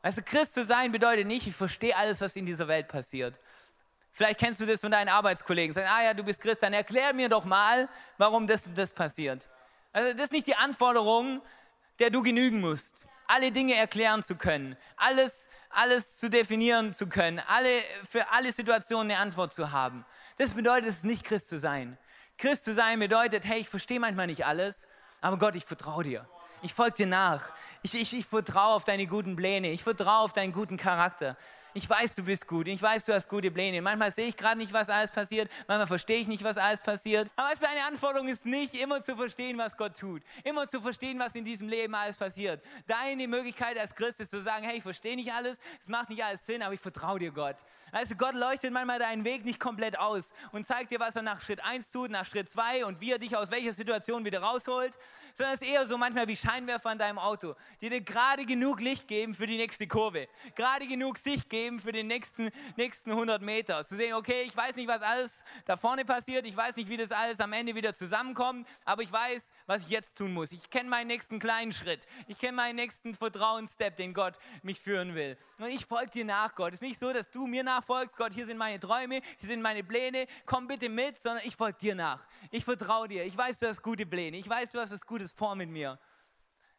Also 0.00 0.22
Christ 0.22 0.54
zu 0.54 0.64
sein 0.64 0.92
bedeutet 0.92 1.26
nicht, 1.26 1.46
ich 1.48 1.56
verstehe 1.56 1.96
alles, 1.96 2.20
was 2.20 2.36
in 2.36 2.46
dieser 2.46 2.68
Welt 2.68 2.86
passiert. 2.86 3.40
Vielleicht 4.12 4.38
kennst 4.38 4.60
du 4.60 4.66
das 4.66 4.80
von 4.80 4.92
deinen 4.92 5.08
Arbeitskollegen. 5.08 5.74
Sagen, 5.74 5.88
ah 5.90 6.04
ja, 6.04 6.14
du 6.14 6.22
bist 6.22 6.40
Christ, 6.40 6.62
dann 6.62 6.72
erklär 6.72 7.12
mir 7.12 7.28
doch 7.28 7.44
mal, 7.44 7.88
warum 8.16 8.46
das 8.46 8.64
und 8.64 8.78
das 8.78 8.92
passiert. 8.92 9.44
Also 9.94 10.12
das 10.12 10.24
ist 10.24 10.32
nicht 10.32 10.46
die 10.46 10.56
Anforderung, 10.56 11.40
der 11.98 12.10
du 12.10 12.20
genügen 12.20 12.60
musst. 12.60 13.06
Alle 13.26 13.50
Dinge 13.50 13.74
erklären 13.74 14.22
zu 14.22 14.36
können, 14.36 14.76
alles 14.96 15.48
alles 15.74 16.18
zu 16.18 16.30
definieren 16.30 16.92
zu 16.92 17.08
können, 17.08 17.40
alle, 17.48 17.68
für 18.08 18.30
alle 18.30 18.52
Situationen 18.52 19.10
eine 19.10 19.20
Antwort 19.20 19.52
zu 19.52 19.72
haben. 19.72 20.04
Das 20.38 20.52
bedeutet 20.52 20.90
es 20.90 21.02
nicht, 21.02 21.24
Christ 21.24 21.48
zu 21.48 21.58
sein. 21.58 21.98
Christ 22.38 22.64
zu 22.64 22.74
sein 22.74 22.98
bedeutet, 22.98 23.44
hey, 23.44 23.60
ich 23.60 23.68
verstehe 23.68 24.00
manchmal 24.00 24.26
nicht 24.26 24.46
alles, 24.46 24.86
aber 25.20 25.38
Gott, 25.38 25.54
ich 25.54 25.64
vertraue 25.64 26.04
dir. 26.04 26.28
Ich 26.62 26.74
folge 26.74 26.96
dir 26.96 27.06
nach. 27.06 27.52
Ich, 27.82 27.94
ich, 27.94 28.12
ich 28.12 28.26
vertraue 28.26 28.74
auf 28.74 28.84
deine 28.84 29.06
guten 29.06 29.36
Pläne. 29.36 29.70
Ich 29.70 29.82
vertraue 29.82 30.24
auf 30.24 30.32
deinen 30.32 30.52
guten 30.52 30.76
Charakter 30.76 31.36
ich 31.74 31.90
weiß, 31.90 32.14
du 32.14 32.22
bist 32.22 32.46
gut, 32.46 32.68
ich 32.68 32.80
weiß, 32.80 33.04
du 33.04 33.12
hast 33.12 33.28
gute 33.28 33.50
Pläne. 33.50 33.82
Manchmal 33.82 34.12
sehe 34.12 34.28
ich 34.28 34.36
gerade 34.36 34.56
nicht, 34.58 34.72
was 34.72 34.88
alles 34.88 35.10
passiert, 35.10 35.50
manchmal 35.66 35.88
verstehe 35.88 36.18
ich 36.18 36.28
nicht, 36.28 36.44
was 36.44 36.56
alles 36.56 36.80
passiert. 36.80 37.28
Aber 37.34 37.50
deine 37.60 37.84
Anforderung 37.84 38.28
ist 38.28 38.46
nicht, 38.46 38.74
immer 38.74 39.02
zu 39.02 39.16
verstehen, 39.16 39.58
was 39.58 39.76
Gott 39.76 39.98
tut, 39.98 40.22
immer 40.44 40.68
zu 40.68 40.80
verstehen, 40.80 41.18
was 41.18 41.34
in 41.34 41.44
diesem 41.44 41.68
Leben 41.68 41.94
alles 41.94 42.16
passiert. 42.16 42.62
Deine 42.86 43.26
Möglichkeit 43.26 43.76
als 43.76 43.94
Christ 43.94 44.20
ist 44.20 44.30
zu 44.30 44.40
sagen, 44.40 44.64
hey, 44.64 44.78
ich 44.78 44.82
verstehe 44.82 45.16
nicht 45.16 45.32
alles, 45.32 45.58
es 45.80 45.88
macht 45.88 46.10
nicht 46.10 46.22
alles 46.22 46.46
Sinn, 46.46 46.62
aber 46.62 46.74
ich 46.74 46.80
vertraue 46.80 47.18
dir, 47.18 47.32
Gott. 47.32 47.56
Also 47.90 48.14
Gott 48.14 48.34
leuchtet 48.34 48.72
manchmal 48.72 48.98
deinen 48.98 49.24
Weg 49.24 49.44
nicht 49.44 49.60
komplett 49.60 49.98
aus 49.98 50.30
und 50.52 50.66
zeigt 50.66 50.90
dir, 50.90 51.00
was 51.00 51.16
er 51.16 51.22
nach 51.22 51.40
Schritt 51.40 51.62
1 51.64 51.90
tut, 51.90 52.10
nach 52.10 52.26
Schritt 52.26 52.50
2 52.50 52.84
und 52.86 53.00
wie 53.00 53.12
er 53.12 53.18
dich 53.18 53.36
aus 53.36 53.50
welcher 53.50 53.72
Situation 53.72 54.24
wieder 54.24 54.40
rausholt, 54.40 54.92
sondern 55.36 55.54
es 55.54 55.62
ist 55.62 55.68
eher 55.68 55.86
so 55.86 55.98
manchmal 55.98 56.26
wie 56.28 56.36
Scheinwerfer 56.36 56.90
an 56.90 56.98
deinem 56.98 57.18
Auto, 57.18 57.54
die 57.80 57.90
dir 57.90 58.00
gerade 58.00 58.44
genug 58.46 58.80
Licht 58.80 59.06
geben 59.08 59.34
für 59.34 59.46
die 59.46 59.56
nächste 59.56 59.86
Kurve, 59.86 60.28
gerade 60.54 60.86
genug 60.86 61.18
Sicht 61.18 61.48
geben, 61.48 61.63
geben 61.64 61.80
für 61.80 61.92
den 61.92 62.06
nächsten, 62.06 62.50
nächsten 62.76 63.10
100 63.10 63.40
Meter. 63.40 63.84
Zu 63.84 63.96
sehen, 63.96 64.14
okay, 64.14 64.42
ich 64.46 64.56
weiß 64.56 64.76
nicht, 64.76 64.88
was 64.88 65.00
alles 65.00 65.44
da 65.64 65.76
vorne 65.76 66.04
passiert, 66.04 66.46
ich 66.46 66.56
weiß 66.56 66.76
nicht, 66.76 66.88
wie 66.88 66.96
das 66.96 67.10
alles 67.10 67.40
am 67.40 67.52
Ende 67.52 67.74
wieder 67.74 67.94
zusammenkommt, 67.94 68.68
aber 68.84 69.02
ich 69.02 69.10
weiß, 69.10 69.50
was 69.66 69.82
ich 69.82 69.88
jetzt 69.88 70.18
tun 70.18 70.32
muss. 70.32 70.52
Ich 70.52 70.68
kenne 70.68 70.90
meinen 70.90 71.06
nächsten 71.06 71.38
kleinen 71.38 71.72
Schritt. 71.72 72.00
Ich 72.28 72.38
kenne 72.38 72.56
meinen 72.56 72.76
nächsten 72.76 73.14
Vertrauensstep, 73.14 73.96
den 73.96 74.12
Gott 74.12 74.34
mich 74.62 74.78
führen 74.78 75.14
will. 75.14 75.38
Und 75.58 75.68
ich 75.68 75.86
folge 75.86 76.10
dir 76.10 76.24
nach, 76.24 76.54
Gott. 76.54 76.74
Es 76.74 76.82
ist 76.82 76.88
nicht 76.88 77.00
so, 77.00 77.12
dass 77.12 77.30
du 77.30 77.46
mir 77.46 77.64
nachfolgst, 77.64 78.16
Gott, 78.16 78.34
hier 78.34 78.44
sind 78.44 78.58
meine 78.58 78.78
Träume, 78.78 79.22
hier 79.38 79.48
sind 79.48 79.62
meine 79.62 79.82
Pläne, 79.82 80.26
komm 80.44 80.66
bitte 80.66 80.88
mit, 80.88 81.16
sondern 81.18 81.42
ich 81.46 81.56
folge 81.56 81.78
dir 81.78 81.94
nach. 81.94 82.20
Ich 82.50 82.64
vertraue 82.64 83.08
dir. 83.08 83.24
Ich 83.24 83.36
weiß, 83.36 83.58
du 83.58 83.68
hast 83.68 83.82
gute 83.82 84.04
Pläne. 84.04 84.36
Ich 84.36 84.48
weiß, 84.48 84.70
du 84.70 84.80
hast 84.80 84.92
was 84.92 85.06
Gutes 85.06 85.32
vor 85.32 85.54
mit 85.54 85.70
mir. 85.70 85.98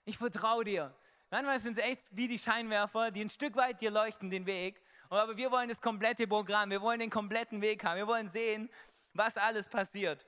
Ich 0.06 0.18
vertraue 0.18 0.64
dir. 0.64 0.96
Manchmal 1.36 1.60
sind 1.60 1.78
es 1.78 1.84
echt 1.84 2.08
wie 2.12 2.30
die 2.30 2.40
Scheinwerfer, 2.40 3.12
die 3.12 3.20
ein 3.20 3.30
Stück 3.30 3.58
weit 3.58 3.82
dir 3.82 3.92
leuchten 3.92 4.30
den 4.30 4.46
Weg. 4.46 4.82
Aber 5.10 5.36
wir 5.36 5.52
wollen 5.52 5.68
das 5.68 5.82
komplette 5.82 6.28
Programm, 6.28 6.70
wir 6.70 6.82
wollen 6.82 7.02
den 7.02 7.10
kompletten 7.10 7.62
Weg 7.62 7.84
haben, 7.84 7.98
wir 7.98 8.08
wollen 8.08 8.30
sehen, 8.30 8.70
was 9.12 9.36
alles 9.36 9.68
passiert. 9.68 10.26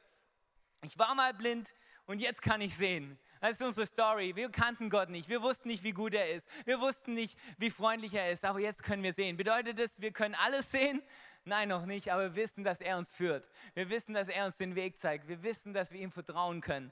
Ich 0.84 1.00
war 1.00 1.16
mal 1.16 1.34
blind 1.34 1.70
und 2.08 2.20
jetzt 2.20 2.42
kann 2.42 2.60
ich 2.60 2.76
sehen. 2.76 3.18
Das 3.40 3.52
ist 3.52 3.62
unsere 3.62 3.88
Story. 3.88 4.36
Wir 4.36 4.50
kannten 4.50 4.90
Gott 4.90 5.08
nicht. 5.08 5.30
Wir 5.30 5.42
wussten 5.42 5.70
nicht, 5.70 5.82
wie 5.82 5.94
gut 5.94 6.14
er 6.14 6.30
ist. 6.30 6.46
Wir 6.66 6.82
wussten 6.82 7.14
nicht, 7.14 7.40
wie 7.58 7.70
freundlich 7.70 8.14
er 8.14 8.30
ist. 8.30 8.44
Aber 8.44 8.60
jetzt 8.60 8.84
können 8.84 9.02
wir 9.02 9.14
sehen. 9.14 9.38
Bedeutet 9.38 9.80
das, 9.80 10.02
wir 10.02 10.12
können 10.12 10.36
alles 10.36 10.70
sehen? 10.70 11.02
Nein, 11.46 11.70
noch 11.70 11.86
nicht. 11.86 12.12
Aber 12.12 12.24
wir 12.24 12.36
wissen, 12.36 12.66
dass 12.66 12.82
er 12.82 12.98
uns 12.98 13.10
führt. 13.10 13.48
Wir 13.76 13.90
wissen, 13.90 14.14
dass 14.14 14.28
er 14.28 14.46
uns 14.46 14.58
den 14.58 14.76
Weg 14.76 14.98
zeigt. 14.98 15.30
Wir 15.30 15.42
wissen, 15.42 15.74
dass 15.74 15.90
wir 15.90 16.02
ihm 16.02 16.12
vertrauen 16.12 16.60
können. 16.60 16.92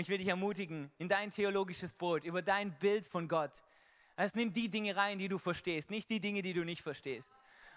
Und 0.00 0.04
ich 0.04 0.08
will 0.08 0.16
dich 0.16 0.28
ermutigen, 0.28 0.90
in 0.96 1.10
dein 1.10 1.30
theologisches 1.30 1.92
Boot, 1.92 2.24
über 2.24 2.40
dein 2.40 2.72
Bild 2.78 3.04
von 3.04 3.28
Gott. 3.28 3.52
Also 4.16 4.38
nimm 4.38 4.50
die 4.50 4.70
Dinge 4.70 4.96
rein, 4.96 5.18
die 5.18 5.28
du 5.28 5.36
verstehst, 5.36 5.90
nicht 5.90 6.08
die 6.08 6.20
Dinge, 6.20 6.40
die 6.40 6.54
du 6.54 6.64
nicht 6.64 6.80
verstehst. 6.80 7.30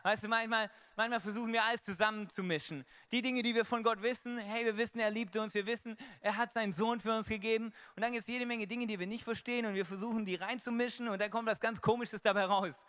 Weißt 0.04 0.24
du, 0.24 0.30
manchmal, 0.30 0.72
manchmal 0.96 1.20
versuchen 1.20 1.52
wir 1.52 1.62
alles 1.62 1.84
zusammenzumischen. 1.84 2.86
Die 3.12 3.22
Dinge, 3.22 3.44
die 3.44 3.54
wir 3.54 3.66
von 3.66 3.84
Gott 3.84 4.02
wissen, 4.02 4.38
hey, 4.38 4.64
wir 4.64 4.78
wissen, 4.78 5.02
er 5.02 5.12
liebt 5.12 5.36
uns, 5.36 5.54
wir 5.54 5.66
wissen, 5.66 5.98
er 6.22 6.38
hat 6.38 6.54
seinen 6.54 6.72
Sohn 6.72 7.02
für 7.02 7.14
uns 7.14 7.28
gegeben. 7.28 7.74
Und 7.94 8.04
dann 8.04 8.14
gibt 8.14 8.22
es 8.22 8.28
jede 8.30 8.46
Menge 8.46 8.68
Dinge, 8.68 8.88
die 8.88 8.98
wir 8.98 9.08
nicht 9.08 9.26
verstehen 9.26 9.66
und 9.66 9.74
wir 9.74 9.86
versuchen, 9.86 10.24
die 10.24 10.36
reinzumischen 10.36 11.10
und 11.10 11.20
dann 11.20 11.30
kommt 11.30 11.50
was 11.50 11.60
ganz 11.60 11.82
Komisches 11.82 12.22
dabei 12.22 12.46
raus. 12.46 12.82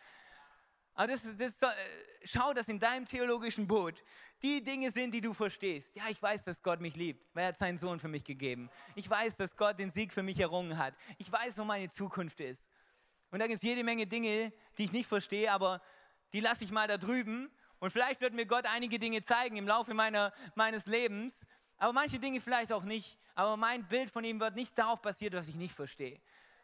Aber 0.95 1.09
das, 1.09 1.23
das, 1.37 1.61
äh, 1.63 1.67
schau, 2.25 2.53
dass 2.53 2.69
in 2.69 2.79
deinem 2.79 3.07
theologischen 3.07 3.67
Boot 3.67 4.03
die 4.43 4.63
Dinge 4.63 4.91
sind, 4.91 5.13
die 5.13 5.21
du 5.21 5.33
verstehst. 5.33 5.95
Ja, 5.95 6.05
ich 6.09 6.21
weiß, 6.21 6.45
dass 6.45 6.63
Gott 6.63 6.81
mich 6.81 6.95
liebt, 6.97 7.25
weil 7.35 7.45
er 7.45 7.49
hat 7.49 7.57
seinen 7.57 7.79
Sohn 7.79 7.99
für 7.99 8.09
mich 8.09 8.25
gegeben. 8.25 8.71
Ich 8.95 9.09
weiß, 9.09 9.37
dass 9.37 9.57
Gott 9.57 9.79
den 9.79 9.91
Sieg 9.91 10.13
für 10.13 10.23
mich 10.23 10.39
errungen 10.39 10.77
hat. 10.79 10.95
Ich 11.19 11.31
weiß, 11.31 11.59
wo 11.59 11.65
meine 11.65 11.89
Zukunft 11.91 12.41
ist. 12.41 12.71
Und 13.31 13.41
da 13.41 13.47
gibt 13.47 13.57
es 13.57 13.63
jede 13.63 13.83
Menge 13.83 14.07
Dinge, 14.07 14.53
die 14.79 14.85
ich 14.85 14.93
nicht 14.93 15.09
verstehe, 15.09 15.51
aber 15.51 15.83
die 16.33 16.41
lasse 16.41 16.63
ich 16.65 16.71
mal 16.71 16.87
da 16.87 16.99
drüben. 16.99 17.51
Und 17.81 17.91
vielleicht 17.91 18.21
wird 18.21 18.35
mir 18.35 18.47
Gott 18.47 18.67
einige 18.67 18.99
Dinge 18.99 19.23
zeigen 19.23 19.57
im 19.57 19.67
Laufe 19.67 19.95
meiner, 19.95 20.33
meines 20.55 20.87
Lebens, 20.87 21.45
aber 21.77 21.93
manche 21.93 22.19
Dinge 22.19 22.41
vielleicht 22.41 22.73
auch 22.73 22.85
nicht. 22.85 23.19
Aber 23.35 23.57
mein 23.57 23.87
Bild 23.89 24.11
von 24.11 24.25
ihm 24.25 24.39
wird 24.39 24.55
nicht 24.55 24.79
darauf 24.79 25.03
basiert, 25.03 25.35
was 25.35 25.49
ich 25.49 25.57
nicht 25.57 25.75
verstehe, 25.75 26.21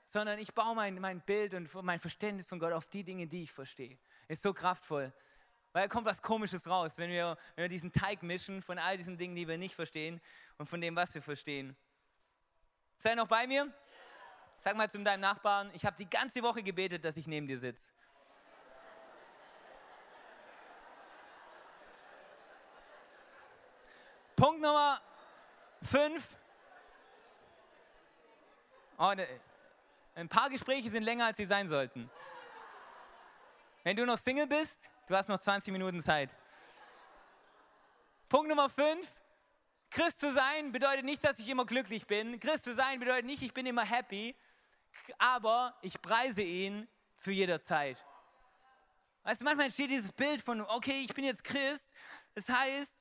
sondern 0.07 0.39
ich 0.39 0.55
baue 0.55 0.75
mein, 0.75 1.01
mein 1.01 1.21
Bild 1.21 1.55
und 1.55 1.73
mein 1.83 1.99
Verständnis 1.99 2.47
von 2.47 2.59
Gott 2.61 2.73
auf 2.73 2.87
die 2.87 3.03
Dinge, 3.03 3.27
die 3.27 3.43
ich 3.43 3.53
verstehe. 3.53 3.99
Ist 4.31 4.43
so 4.43 4.55
kraftvoll. 4.55 5.13
Weil 5.73 5.83
da 5.83 5.89
kommt 5.89 6.07
was 6.07 6.23
Komisches 6.23 6.65
raus, 6.69 6.93
wenn 6.99 7.11
wir, 7.11 7.37
wenn 7.57 7.65
wir 7.65 7.69
diesen 7.69 7.93
Teig 7.93 8.23
mischen 8.23 8.63
von 8.63 8.79
all 8.79 8.97
diesen 8.97 9.19
Dingen, 9.19 9.35
die 9.35 9.49
wir 9.49 9.59
nicht 9.59 9.75
verstehen 9.75 10.21
und 10.57 10.69
von 10.69 10.81
dem, 10.81 10.95
was 10.95 11.13
wir 11.17 11.21
verstehen. 11.21 11.77
Seid 13.01 13.17
noch 13.17 13.27
bei 13.27 13.49
mir? 13.49 13.75
Sag 14.63 14.77
mal 14.77 14.89
zu 14.89 15.03
deinem 15.03 15.23
Nachbarn, 15.23 15.73
ich 15.75 15.85
habe 15.85 15.97
die 15.97 16.09
ganze 16.09 16.45
Woche 16.45 16.63
gebetet, 16.63 17.05
dass 17.05 17.17
ich 17.17 17.27
neben 17.27 17.49
dir 17.49 17.59
sitze. 17.59 17.91
Punkt 24.37 24.61
Nummer 24.61 25.01
5. 25.83 26.37
Oh, 28.97 29.13
ne, 29.13 29.27
ein 30.15 30.29
paar 30.29 30.49
Gespräche 30.51 30.89
sind 30.89 31.03
länger, 31.03 31.27
als 31.27 31.37
sie 31.37 31.47
sein 31.47 31.69
sollten. 31.69 32.09
Wenn 33.83 33.97
du 33.97 34.05
noch 34.07 34.19
Single 34.19 34.47
bist, 34.47 34.79
du 35.07 35.17
hast 35.17 35.29
noch 35.29 35.41
20 35.41 35.73
Minuten 35.73 36.01
Zeit. 36.03 36.31
Punkt 38.29 38.49
Nummer 38.49 38.69
5. 38.69 39.07
Christ 39.91 40.21
zu 40.21 40.33
sein 40.33 40.71
bedeutet 40.71 41.05
nicht, 41.05 41.25
dass 41.25 41.39
ich 41.39 41.49
immer 41.49 41.67
glücklich 41.67 42.07
bin. 42.07 42.39
Christ 42.39 42.65
zu 42.65 42.75
sein 42.75 43.01
bedeutet 43.01 43.27
nicht, 43.27 43.43
ich 43.43 43.53
bin 43.53 43.67
immer 43.67 43.85
happy 43.85 44.37
aber 45.19 45.75
ich 45.83 46.01
preise 46.01 46.43
ihn 46.43 46.89
zu 47.17 47.31
jeder 47.31 47.61
Zeit. 47.61 47.99
Weißt 49.23 49.41
du, 49.41 49.45
manchmal 49.45 49.67
entsteht 49.67 49.91
dieses 49.91 50.13
Bild 50.13 50.41
von, 50.41 50.63
okay, 50.63 51.05
ich 51.05 51.15
bin 51.15 51.25
jetzt 51.25 51.45
Christ, 51.45 51.91
das 52.35 52.49
heißt, 52.49 52.93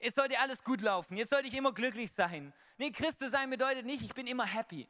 jetzt 0.00 0.16
sollte 0.16 0.38
alles 0.38 0.62
gut 0.62 0.80
laufen, 0.80 1.16
jetzt 1.16 1.30
sollte 1.30 1.48
ich 1.48 1.54
immer 1.54 1.72
glücklich 1.72 2.12
sein. 2.12 2.52
Nee, 2.76 2.92
Christ 2.92 3.18
zu 3.18 3.28
sein 3.28 3.50
bedeutet 3.50 3.84
nicht, 3.84 4.02
ich 4.02 4.14
bin 4.14 4.26
immer 4.26 4.46
happy. 4.46 4.86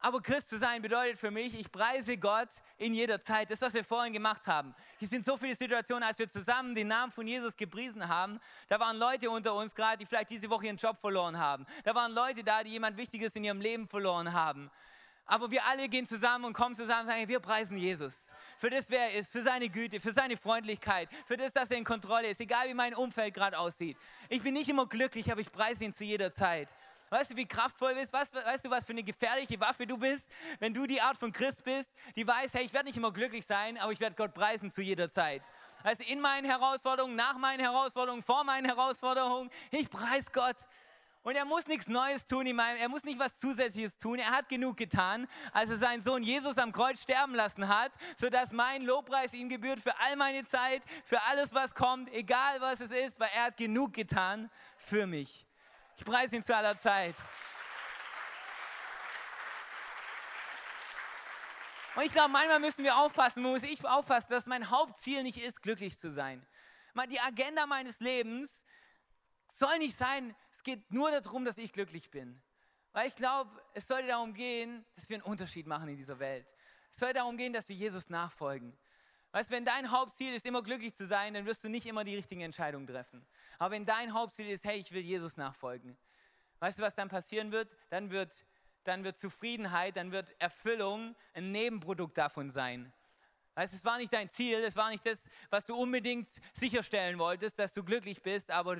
Aber 0.00 0.20
Christ 0.20 0.50
zu 0.50 0.58
sein 0.58 0.82
bedeutet 0.82 1.18
für 1.18 1.30
mich, 1.30 1.58
ich 1.58 1.70
preise 1.72 2.16
Gott 2.18 2.48
in 2.76 2.92
jeder 2.92 3.20
Zeit. 3.20 3.50
Das, 3.50 3.60
was 3.60 3.74
wir 3.74 3.84
vorhin 3.84 4.12
gemacht 4.12 4.46
haben. 4.46 4.74
Hier 4.98 5.08
sind 5.08 5.24
so 5.24 5.36
viele 5.36 5.56
Situationen, 5.56 6.02
als 6.02 6.18
wir 6.18 6.28
zusammen 6.28 6.74
den 6.74 6.88
Namen 6.88 7.10
von 7.10 7.26
Jesus 7.26 7.56
gepriesen 7.56 8.06
haben. 8.06 8.38
Da 8.68 8.78
waren 8.78 8.98
Leute 8.98 9.30
unter 9.30 9.54
uns 9.54 9.74
gerade, 9.74 9.98
die 9.98 10.06
vielleicht 10.06 10.30
diese 10.30 10.50
Woche 10.50 10.66
ihren 10.66 10.76
Job 10.76 10.98
verloren 10.98 11.38
haben. 11.38 11.66
Da 11.84 11.94
waren 11.94 12.12
Leute 12.12 12.44
da, 12.44 12.62
die 12.62 12.70
jemand 12.70 12.96
Wichtiges 12.96 13.34
in 13.34 13.44
ihrem 13.44 13.60
Leben 13.60 13.88
verloren 13.88 14.32
haben. 14.32 14.70
Aber 15.26 15.50
wir 15.50 15.64
alle 15.64 15.88
gehen 15.88 16.06
zusammen 16.06 16.44
und 16.44 16.52
kommen 16.52 16.74
zusammen 16.74 17.02
und 17.02 17.06
sagen, 17.06 17.28
wir 17.28 17.40
preisen 17.40 17.78
Jesus. 17.78 18.18
Für 18.58 18.70
das, 18.70 18.90
wer 18.90 19.00
er 19.00 19.20
ist, 19.20 19.32
für 19.32 19.42
seine 19.42 19.68
Güte, 19.68 20.00
für 20.00 20.12
seine 20.12 20.36
Freundlichkeit, 20.36 21.08
für 21.26 21.36
das, 21.36 21.52
dass 21.52 21.70
er 21.70 21.78
in 21.78 21.84
Kontrolle 21.84 22.28
ist, 22.28 22.40
egal 22.40 22.68
wie 22.68 22.74
mein 22.74 22.94
Umfeld 22.94 23.34
gerade 23.34 23.58
aussieht. 23.58 23.96
Ich 24.28 24.42
bin 24.42 24.54
nicht 24.54 24.68
immer 24.68 24.86
glücklich, 24.86 25.30
aber 25.32 25.40
ich 25.40 25.50
preise 25.50 25.84
ihn 25.84 25.94
zu 25.94 26.04
jeder 26.04 26.30
Zeit. 26.30 26.68
Weißt 27.14 27.30
du, 27.30 27.36
wie 27.36 27.46
kraftvoll 27.46 27.94
du 27.94 28.00
bist? 28.00 28.12
Weißt, 28.12 28.34
weißt, 28.34 28.64
du, 28.64 28.70
was 28.70 28.84
für 28.84 28.90
eine 28.90 29.04
gefährliche 29.04 29.60
Waffe 29.60 29.86
du 29.86 29.96
bist, 29.96 30.28
wenn 30.58 30.74
du 30.74 30.84
die 30.84 31.00
Art 31.00 31.16
von 31.16 31.30
Christ 31.30 31.62
bist, 31.62 31.88
die 32.16 32.26
weiß, 32.26 32.52
hey, 32.54 32.64
ich 32.64 32.72
werde 32.72 32.86
nicht 32.86 32.96
immer 32.96 33.12
glücklich 33.12 33.46
sein, 33.46 33.78
aber 33.78 33.92
ich 33.92 34.00
werde 34.00 34.16
Gott 34.16 34.34
preisen 34.34 34.68
zu 34.68 34.82
jeder 34.82 35.08
Zeit. 35.08 35.40
Also 35.84 36.02
in 36.08 36.20
meinen 36.20 36.44
Herausforderungen, 36.44 37.14
nach 37.14 37.38
meinen 37.38 37.60
Herausforderungen, 37.60 38.24
vor 38.24 38.42
meinen 38.42 38.64
Herausforderungen, 38.64 39.48
ich 39.70 39.88
preise 39.88 40.26
Gott. 40.32 40.56
Und 41.22 41.36
er 41.36 41.44
muss 41.44 41.68
nichts 41.68 41.86
Neues 41.86 42.26
tun, 42.26 42.46
in 42.46 42.56
meinem, 42.56 42.78
er 42.78 42.88
muss 42.88 43.04
nicht 43.04 43.20
was 43.20 43.38
Zusätzliches 43.38 43.96
tun. 43.96 44.18
Er 44.18 44.32
hat 44.32 44.48
genug 44.48 44.76
getan, 44.76 45.28
als 45.52 45.70
er 45.70 45.78
seinen 45.78 46.02
Sohn 46.02 46.24
Jesus 46.24 46.58
am 46.58 46.72
Kreuz 46.72 47.00
sterben 47.00 47.36
lassen 47.36 47.68
hat, 47.68 47.92
sodass 48.16 48.50
mein 48.50 48.82
Lobpreis 48.82 49.32
ihm 49.34 49.48
gebührt 49.48 49.78
für 49.78 49.96
all 50.00 50.16
meine 50.16 50.44
Zeit, 50.46 50.82
für 51.04 51.22
alles, 51.22 51.54
was 51.54 51.76
kommt, 51.76 52.12
egal 52.12 52.60
was 52.60 52.80
es 52.80 52.90
ist, 52.90 53.20
weil 53.20 53.30
er 53.36 53.44
hat 53.44 53.56
genug 53.56 53.92
getan 53.92 54.50
für 54.78 55.06
mich. 55.06 55.46
Ich 55.96 56.04
preise 56.04 56.36
ihn 56.36 56.44
zu 56.44 56.54
aller 56.54 56.78
Zeit. 56.78 57.14
Und 61.96 62.04
ich 62.04 62.12
glaube, 62.12 62.30
manchmal 62.30 62.58
müssen 62.58 62.84
wir 62.84 62.96
aufpassen, 62.96 63.42
muss 63.42 63.62
ich 63.62 63.84
aufpassen, 63.84 64.30
dass 64.30 64.46
mein 64.46 64.68
Hauptziel 64.68 65.22
nicht 65.22 65.38
ist, 65.38 65.62
glücklich 65.62 65.98
zu 65.98 66.10
sein. 66.10 66.44
Die 67.08 67.20
Agenda 67.20 67.66
meines 67.66 68.00
Lebens 68.00 68.64
soll 69.52 69.78
nicht 69.78 69.96
sein, 69.96 70.34
es 70.52 70.62
geht 70.64 70.90
nur 70.90 71.10
darum, 71.10 71.44
dass 71.44 71.56
ich 71.58 71.72
glücklich 71.72 72.10
bin. 72.10 72.42
Weil 72.92 73.08
ich 73.08 73.14
glaube, 73.14 73.50
es 73.74 73.86
sollte 73.86 74.08
darum 74.08 74.34
gehen, 74.34 74.84
dass 74.96 75.08
wir 75.08 75.16
einen 75.16 75.24
Unterschied 75.24 75.66
machen 75.66 75.88
in 75.88 75.96
dieser 75.96 76.18
Welt. 76.18 76.46
Es 76.90 76.98
soll 76.98 77.12
darum 77.12 77.36
gehen, 77.36 77.52
dass 77.52 77.68
wir 77.68 77.76
Jesus 77.76 78.08
nachfolgen. 78.08 78.76
Weißt 79.34 79.50
du, 79.50 79.54
wenn 79.56 79.64
dein 79.64 79.90
Hauptziel 79.90 80.32
ist, 80.32 80.46
immer 80.46 80.62
glücklich 80.62 80.94
zu 80.94 81.08
sein, 81.08 81.34
dann 81.34 81.44
wirst 81.44 81.64
du 81.64 81.68
nicht 81.68 81.86
immer 81.86 82.04
die 82.04 82.14
richtigen 82.14 82.42
Entscheidungen 82.42 82.86
treffen. 82.86 83.26
Aber 83.58 83.72
wenn 83.72 83.84
dein 83.84 84.14
Hauptziel 84.14 84.48
ist, 84.48 84.64
hey, 84.64 84.78
ich 84.78 84.92
will 84.92 85.02
Jesus 85.02 85.36
nachfolgen, 85.36 85.96
weißt 86.60 86.78
du, 86.78 86.84
was 86.84 86.94
dann 86.94 87.08
passieren 87.08 87.50
wird? 87.50 87.68
Dann 87.90 88.10
wird, 88.10 88.32
dann 88.84 89.02
wird 89.02 89.18
Zufriedenheit, 89.18 89.96
dann 89.96 90.12
wird 90.12 90.32
Erfüllung 90.38 91.16
ein 91.32 91.50
Nebenprodukt 91.50 92.16
davon 92.16 92.48
sein. 92.48 92.92
Weißt, 93.56 93.72
du, 93.72 93.76
es 93.76 93.84
war 93.84 93.98
nicht 93.98 94.12
dein 94.12 94.30
Ziel, 94.30 94.62
es 94.62 94.76
war 94.76 94.88
nicht 94.90 95.04
das, 95.04 95.28
was 95.50 95.64
du 95.64 95.74
unbedingt 95.74 96.28
sicherstellen 96.52 97.18
wolltest, 97.18 97.58
dass 97.58 97.72
du 97.72 97.82
glücklich 97.82 98.22
bist, 98.22 98.52
aber 98.52 98.76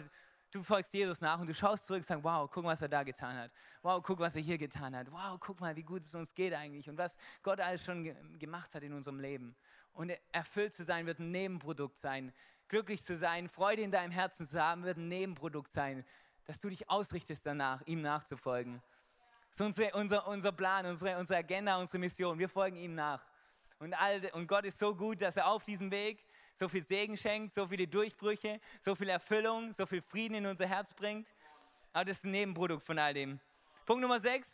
du 0.55 0.63
folgst 0.63 0.93
Jesus 0.95 1.21
nach 1.21 1.41
und 1.41 1.49
du 1.49 1.55
schaust 1.55 1.87
zurück 1.87 1.99
und 1.99 2.07
sagst, 2.07 2.23
wow, 2.23 2.49
guck, 2.51 2.65
was 2.65 2.81
er 2.81 2.89
da 2.89 3.03
getan 3.03 3.37
hat. 3.37 3.51
Wow, 3.83 4.03
guck, 4.03 4.21
was 4.21 4.37
er 4.37 4.43
hier 4.43 4.59
getan 4.59 4.95
hat. 4.95 5.11
Wow, 5.11 5.39
guck 5.41 5.61
mal, 5.61 5.75
wie 5.75 5.83
gut 5.83 6.03
es 6.03 6.15
uns 6.15 6.33
geht 6.33 6.55
eigentlich 6.55 6.89
und 6.89 6.97
was 6.97 7.17
Gott 7.43 7.61
alles 7.61 7.85
schon 7.85 8.39
gemacht 8.39 8.75
hat 8.75 8.83
in 8.83 8.93
unserem 8.93 9.19
Leben. 9.19 9.57
Und 9.93 10.13
erfüllt 10.33 10.73
zu 10.73 10.85
sein 10.85 11.07
wird 11.07 11.19
ein 11.19 11.31
Nebenprodukt 11.31 11.99
sein. 11.99 12.33
Glücklich 12.69 13.05
zu 13.05 13.17
sein, 13.17 13.49
Freude 13.49 13.83
in 13.83 13.91
deinem 13.91 14.11
Herzen 14.11 14.47
zu 14.47 14.61
haben, 14.61 14.85
wird 14.85 14.97
ein 14.97 15.09
Nebenprodukt 15.09 15.73
sein, 15.73 16.05
dass 16.47 16.61
du 16.61 16.69
dich 16.69 16.89
ausrichtest 16.89 17.45
danach, 17.45 17.83
ihm 17.87 18.03
nachzufolgen. 18.03 18.83
Das 19.49 19.61
ist 19.61 19.67
unsere, 19.67 19.93
unser, 19.93 20.27
unser 20.27 20.53
Plan, 20.53 20.87
unsere, 20.87 21.19
unsere 21.19 21.39
Agenda, 21.39 21.77
unsere 21.79 21.99
Mission. 21.99 22.39
Wir 22.39 22.49
folgen 22.49 22.77
ihm 22.77 22.95
nach. 22.95 23.25
Und, 23.79 23.95
all, 23.95 24.21
und 24.33 24.47
Gott 24.47 24.65
ist 24.65 24.79
so 24.79 24.95
gut, 24.95 25.21
dass 25.21 25.37
er 25.37 25.47
auf 25.47 25.65
diesem 25.65 25.91
Weg 25.91 26.25
so 26.55 26.69
viel 26.69 26.85
Segen 26.85 27.17
schenkt, 27.17 27.55
so 27.55 27.67
viele 27.67 27.87
Durchbrüche, 27.87 28.61
so 28.83 28.95
viel 28.95 29.09
Erfüllung, 29.09 29.73
so 29.75 29.87
viel 29.87 30.03
Frieden 30.03 30.35
in 30.37 30.47
unser 30.47 30.67
Herz 30.67 30.93
bringt. 30.95 31.29
Aber 31.93 32.05
das 32.05 32.19
ist 32.19 32.25
ein 32.25 32.31
Nebenprodukt 32.31 32.85
von 32.85 32.99
all 32.99 33.15
dem. 33.15 33.41
Punkt 33.87 34.03
Nummer 34.03 34.21
6. 34.21 34.49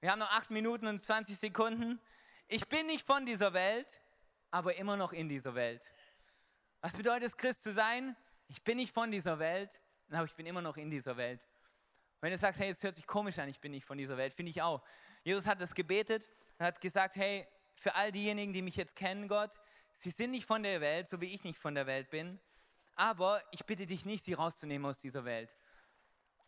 Wir 0.00 0.10
haben 0.10 0.18
noch 0.18 0.30
8 0.30 0.50
Minuten 0.50 0.86
und 0.86 1.04
20 1.04 1.38
Sekunden. 1.38 2.00
Ich 2.48 2.68
bin 2.68 2.86
nicht 2.86 3.06
von 3.06 3.24
dieser 3.24 3.52
Welt, 3.52 3.88
aber 4.50 4.76
immer 4.76 4.96
noch 4.96 5.12
in 5.12 5.28
dieser 5.28 5.54
Welt. 5.54 5.82
Was 6.80 6.92
bedeutet 6.92 7.28
es, 7.28 7.36
Christ 7.36 7.62
zu 7.62 7.72
sein? 7.72 8.14
Ich 8.48 8.62
bin 8.62 8.76
nicht 8.76 8.92
von 8.92 9.10
dieser 9.10 9.38
Welt, 9.38 9.70
aber 10.10 10.24
ich 10.24 10.34
bin 10.34 10.46
immer 10.46 10.60
noch 10.60 10.76
in 10.76 10.90
dieser 10.90 11.16
Welt. 11.16 11.40
Wenn 12.20 12.30
du 12.30 12.38
sagst, 12.38 12.60
hey, 12.60 12.70
es 12.70 12.82
hört 12.82 12.96
sich 12.96 13.06
komisch 13.06 13.38
an, 13.38 13.48
ich 13.48 13.58
bin 13.58 13.72
nicht 13.72 13.86
von 13.86 13.96
dieser 13.96 14.16
Welt, 14.16 14.34
finde 14.34 14.50
ich 14.50 14.60
auch. 14.60 14.82
Jesus 15.22 15.46
hat 15.46 15.60
das 15.60 15.74
gebetet 15.74 16.28
hat 16.58 16.80
gesagt, 16.80 17.16
hey, 17.16 17.46
für 17.76 17.94
all 17.94 18.12
diejenigen, 18.12 18.52
die 18.52 18.62
mich 18.62 18.76
jetzt 18.76 18.94
kennen, 18.94 19.28
Gott, 19.28 19.50
Sie 19.94 20.10
sind 20.10 20.32
nicht 20.32 20.46
von 20.46 20.62
der 20.62 20.80
Welt, 20.80 21.08
so 21.08 21.20
wie 21.20 21.34
ich 21.34 21.44
nicht 21.44 21.58
von 21.58 21.74
der 21.74 21.86
Welt 21.86 22.10
bin, 22.10 22.38
aber 22.94 23.42
ich 23.52 23.64
bitte 23.64 23.86
dich 23.86 24.04
nicht, 24.04 24.24
sie 24.24 24.34
rauszunehmen 24.34 24.88
aus 24.88 24.98
dieser 24.98 25.24
Welt. 25.24 25.54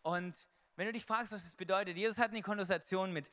Und 0.03 0.37
wenn 0.77 0.87
du 0.87 0.93
dich 0.93 1.05
fragst, 1.05 1.33
was 1.33 1.43
das 1.43 1.55
bedeutet, 1.55 1.97
Jesus 1.97 2.19
hat 2.19 2.31
eine 2.31 2.43
Konversation 2.43 3.13
mit, 3.13 3.31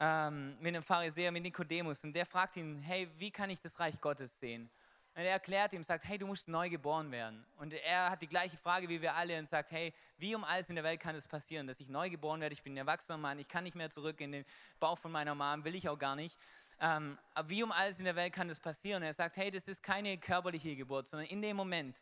ähm, 0.00 0.56
mit 0.60 0.68
einem 0.68 0.82
Pharisäer, 0.82 1.32
mit 1.32 1.42
Nikodemus, 1.42 2.04
und 2.04 2.12
der 2.12 2.26
fragt 2.26 2.56
ihn, 2.56 2.78
hey, 2.82 3.08
wie 3.16 3.30
kann 3.30 3.50
ich 3.50 3.60
das 3.60 3.78
Reich 3.80 4.00
Gottes 4.00 4.38
sehen? 4.38 4.70
Und 5.16 5.22
er 5.22 5.30
erklärt 5.30 5.72
ihm, 5.72 5.84
sagt, 5.84 6.04
hey, 6.04 6.18
du 6.18 6.26
musst 6.26 6.48
neu 6.48 6.68
geboren 6.68 7.12
werden. 7.12 7.46
Und 7.56 7.72
er 7.72 8.10
hat 8.10 8.20
die 8.20 8.26
gleiche 8.26 8.56
Frage 8.56 8.88
wie 8.88 9.00
wir 9.00 9.14
alle 9.14 9.38
und 9.38 9.48
sagt, 9.48 9.70
hey, 9.70 9.94
wie 10.18 10.34
um 10.34 10.42
alles 10.42 10.68
in 10.68 10.74
der 10.74 10.82
Welt 10.82 11.00
kann 11.00 11.14
es 11.14 11.22
das 11.22 11.30
passieren, 11.30 11.68
dass 11.68 11.78
ich 11.78 11.88
neu 11.88 12.10
geboren 12.10 12.40
werde? 12.40 12.52
Ich 12.52 12.64
bin 12.64 12.74
ein 12.74 12.78
erwachsener 12.78 13.16
Mann, 13.16 13.38
ich 13.38 13.46
kann 13.46 13.62
nicht 13.62 13.76
mehr 13.76 13.90
zurück 13.90 14.20
in 14.20 14.32
den 14.32 14.44
Bauch 14.80 14.98
von 14.98 15.12
meiner 15.12 15.36
Mom, 15.36 15.64
will 15.64 15.76
ich 15.76 15.88
auch 15.88 15.98
gar 15.98 16.16
nicht. 16.16 16.36
Ähm, 16.80 17.18
wie 17.46 17.62
um 17.62 17.72
alles 17.72 17.98
in 17.98 18.04
der 18.04 18.16
Welt 18.16 18.32
kann 18.32 18.48
das 18.48 18.58
passieren? 18.58 19.02
Und 19.02 19.06
er 19.06 19.14
sagt, 19.14 19.36
hey, 19.36 19.50
das 19.50 19.68
ist 19.68 19.82
keine 19.82 20.18
körperliche 20.18 20.76
Geburt, 20.76 21.08
sondern 21.08 21.28
in 21.28 21.40
dem 21.40 21.56
Moment, 21.56 21.96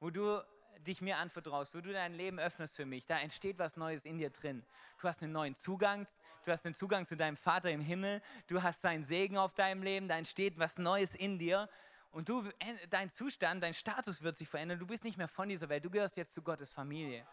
wo 0.00 0.10
du 0.10 0.40
dich 0.86 1.00
mir 1.00 1.18
anvertraust, 1.18 1.74
wo 1.74 1.80
du 1.80 1.92
dein 1.92 2.14
Leben 2.14 2.38
öffnest 2.38 2.76
für 2.76 2.86
mich, 2.86 3.06
da 3.06 3.18
entsteht 3.18 3.58
was 3.58 3.76
Neues 3.76 4.04
in 4.04 4.18
dir 4.18 4.30
drin. 4.30 4.64
Du 5.00 5.08
hast 5.08 5.22
einen 5.22 5.32
neuen 5.32 5.54
Zugang, 5.54 6.06
du 6.44 6.52
hast 6.52 6.64
einen 6.66 6.74
Zugang 6.74 7.06
zu 7.06 7.16
deinem 7.16 7.36
Vater 7.36 7.70
im 7.70 7.80
Himmel, 7.80 8.22
du 8.46 8.62
hast 8.62 8.82
seinen 8.82 9.04
Segen 9.04 9.36
auf 9.36 9.54
deinem 9.54 9.82
Leben, 9.82 10.08
da 10.08 10.16
entsteht 10.16 10.58
was 10.58 10.78
Neues 10.78 11.14
in 11.14 11.38
dir 11.38 11.68
und 12.10 12.28
du, 12.28 12.48
dein 12.90 13.10
Zustand, 13.10 13.62
dein 13.62 13.74
Status 13.74 14.22
wird 14.22 14.36
sich 14.36 14.48
verändern. 14.48 14.78
Du 14.78 14.86
bist 14.86 15.04
nicht 15.04 15.18
mehr 15.18 15.28
von 15.28 15.48
dieser 15.48 15.68
Welt, 15.68 15.84
du 15.84 15.90
gehörst 15.90 16.16
jetzt 16.16 16.32
zu 16.32 16.42
Gottes 16.42 16.72
Familie. 16.72 17.26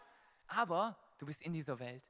Aber 0.48 0.96
du 1.18 1.26
bist 1.26 1.42
in 1.42 1.52
dieser 1.52 1.78
Welt. 1.78 2.02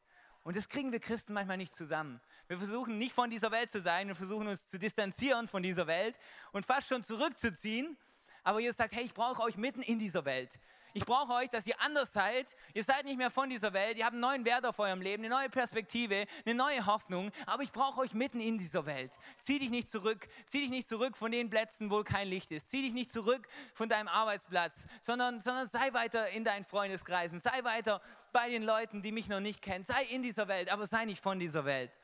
Und 0.45 0.57
das 0.57 0.69
kriegen 0.69 0.91
wir 0.91 0.99
Christen 0.99 1.33
manchmal 1.33 1.57
nicht 1.57 1.75
zusammen. 1.75 2.21
Wir 2.49 2.59
versuchen 2.59 2.99
nicht 2.99 3.13
von 3.13 3.31
dieser 3.31 3.51
Welt 3.53 3.71
zu 3.71 3.81
sein 3.81 4.11
und 4.11 4.17
versuchen 4.17 4.49
uns 4.49 4.67
zu 4.69 4.79
distanzieren 4.79 5.47
von 5.47 5.63
dieser 5.63 5.87
Welt 5.87 6.17
und 6.51 6.67
fast 6.67 6.89
schon 6.89 7.03
zurückzuziehen. 7.03 7.97
Aber 8.43 8.59
Jesus 8.59 8.77
sagt, 8.77 8.93
hey, 8.93 9.05
ich 9.05 9.15
brauche 9.15 9.43
euch 9.43 9.57
mitten 9.57 9.83
in 9.83 10.01
dieser 10.01 10.25
Welt. 10.25 10.51
Ich 10.95 11.07
brauche 11.07 11.33
euch, 11.33 11.49
dass 11.49 11.67
ihr 11.67 11.81
anders 11.81 12.13
seid. 12.13 12.47
Ihr 12.75 12.85
seid 12.85 13.05
nicht 13.05 13.17
mehr 13.17 13.31
von 13.31 13.49
dieser 13.49 13.73
Welt. 13.73 13.97
Ihr 13.97 14.05
habt 14.05 14.13
einen 14.13 14.21
neuen 14.21 14.45
Wert 14.45 14.67
auf 14.67 14.79
eurem 14.79 15.01
Leben, 15.01 15.25
eine 15.25 15.35
neue 15.35 15.49
Perspektive, 15.49 16.27
eine 16.45 16.55
neue 16.55 16.85
Hoffnung. 16.85 17.31
Aber 17.47 17.63
ich 17.63 17.73
brauche 17.73 18.01
euch 18.01 18.13
mitten 18.13 18.41
in 18.41 18.59
dieser 18.59 18.85
Welt. 18.85 19.13
Zieh 19.39 19.59
dich 19.59 19.71
nicht 19.71 19.91
zurück. 19.91 20.29
Zieh 20.47 20.61
dich 20.61 20.71
nicht 20.71 20.89
zurück 20.89 21.17
von 21.17 21.33
den 21.33 21.49
Plätzen, 21.49 21.91
wo 21.91 22.03
kein 22.03 22.29
Licht 22.29 22.51
ist. 22.51 22.71
Zieh 22.71 22.83
dich 22.83 22.93
nicht 22.93 23.11
zurück 23.11 23.49
von 23.73 23.89
deinem 23.89 24.09
Arbeitsplatz, 24.09 24.87
sondern, 25.01 25.41
sondern 25.41 25.67
sei 25.67 25.93
weiter 25.93 26.29
in 26.29 26.45
deinen 26.45 26.65
Freundeskreisen. 26.65 27.41
Sei 27.41 27.65
weiter 27.65 28.03
bei 28.33 28.51
den 28.51 28.63
Leuten, 28.63 29.03
die 29.03 29.13
mich 29.13 29.29
noch 29.29 29.41
nicht 29.41 29.63
kennen. 29.63 29.85
Sei 29.85 30.05
in 30.05 30.23
dieser 30.23 30.49
Welt, 30.49 30.71
aber 30.71 30.87
sei 30.87 31.07
nicht 31.07 31.23
von 31.23 31.39
dieser 31.39 31.65
Welt. 31.65 31.99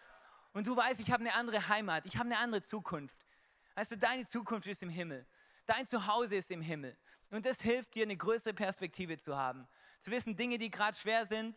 Und 0.55 0.67
du 0.67 0.77
weißt, 0.77 1.01
ich 1.01 1.11
habe 1.11 1.21
eine 1.21 1.35
andere 1.35 1.69
Heimat. 1.69 2.07
Ich 2.07 2.17
habe 2.17 2.27
eine 2.27 2.39
andere 2.39 2.63
Zukunft. 2.63 3.27
Weißt 3.75 3.93
du, 3.93 3.99
deine 3.99 4.27
Zukunft 4.27 4.67
ist 4.67 4.83
im 4.83 4.89
Himmel. 4.89 5.27
Dein 5.67 5.87
Zuhause 5.87 6.37
ist 6.37 6.51
im 6.51 6.63
Himmel. 6.63 6.97
Und 7.31 7.45
das 7.45 7.61
hilft 7.61 7.95
dir, 7.95 8.05
eine 8.05 8.17
größere 8.17 8.55
Perspektive 8.55 9.19
zu 9.19 9.37
haben. 9.37 9.67
Zu 10.01 10.11
wissen, 10.11 10.37
Dinge, 10.37 10.59
die 10.59 10.71
gerade 10.71 10.97
schwer 10.97 11.27
sind, 11.27 11.57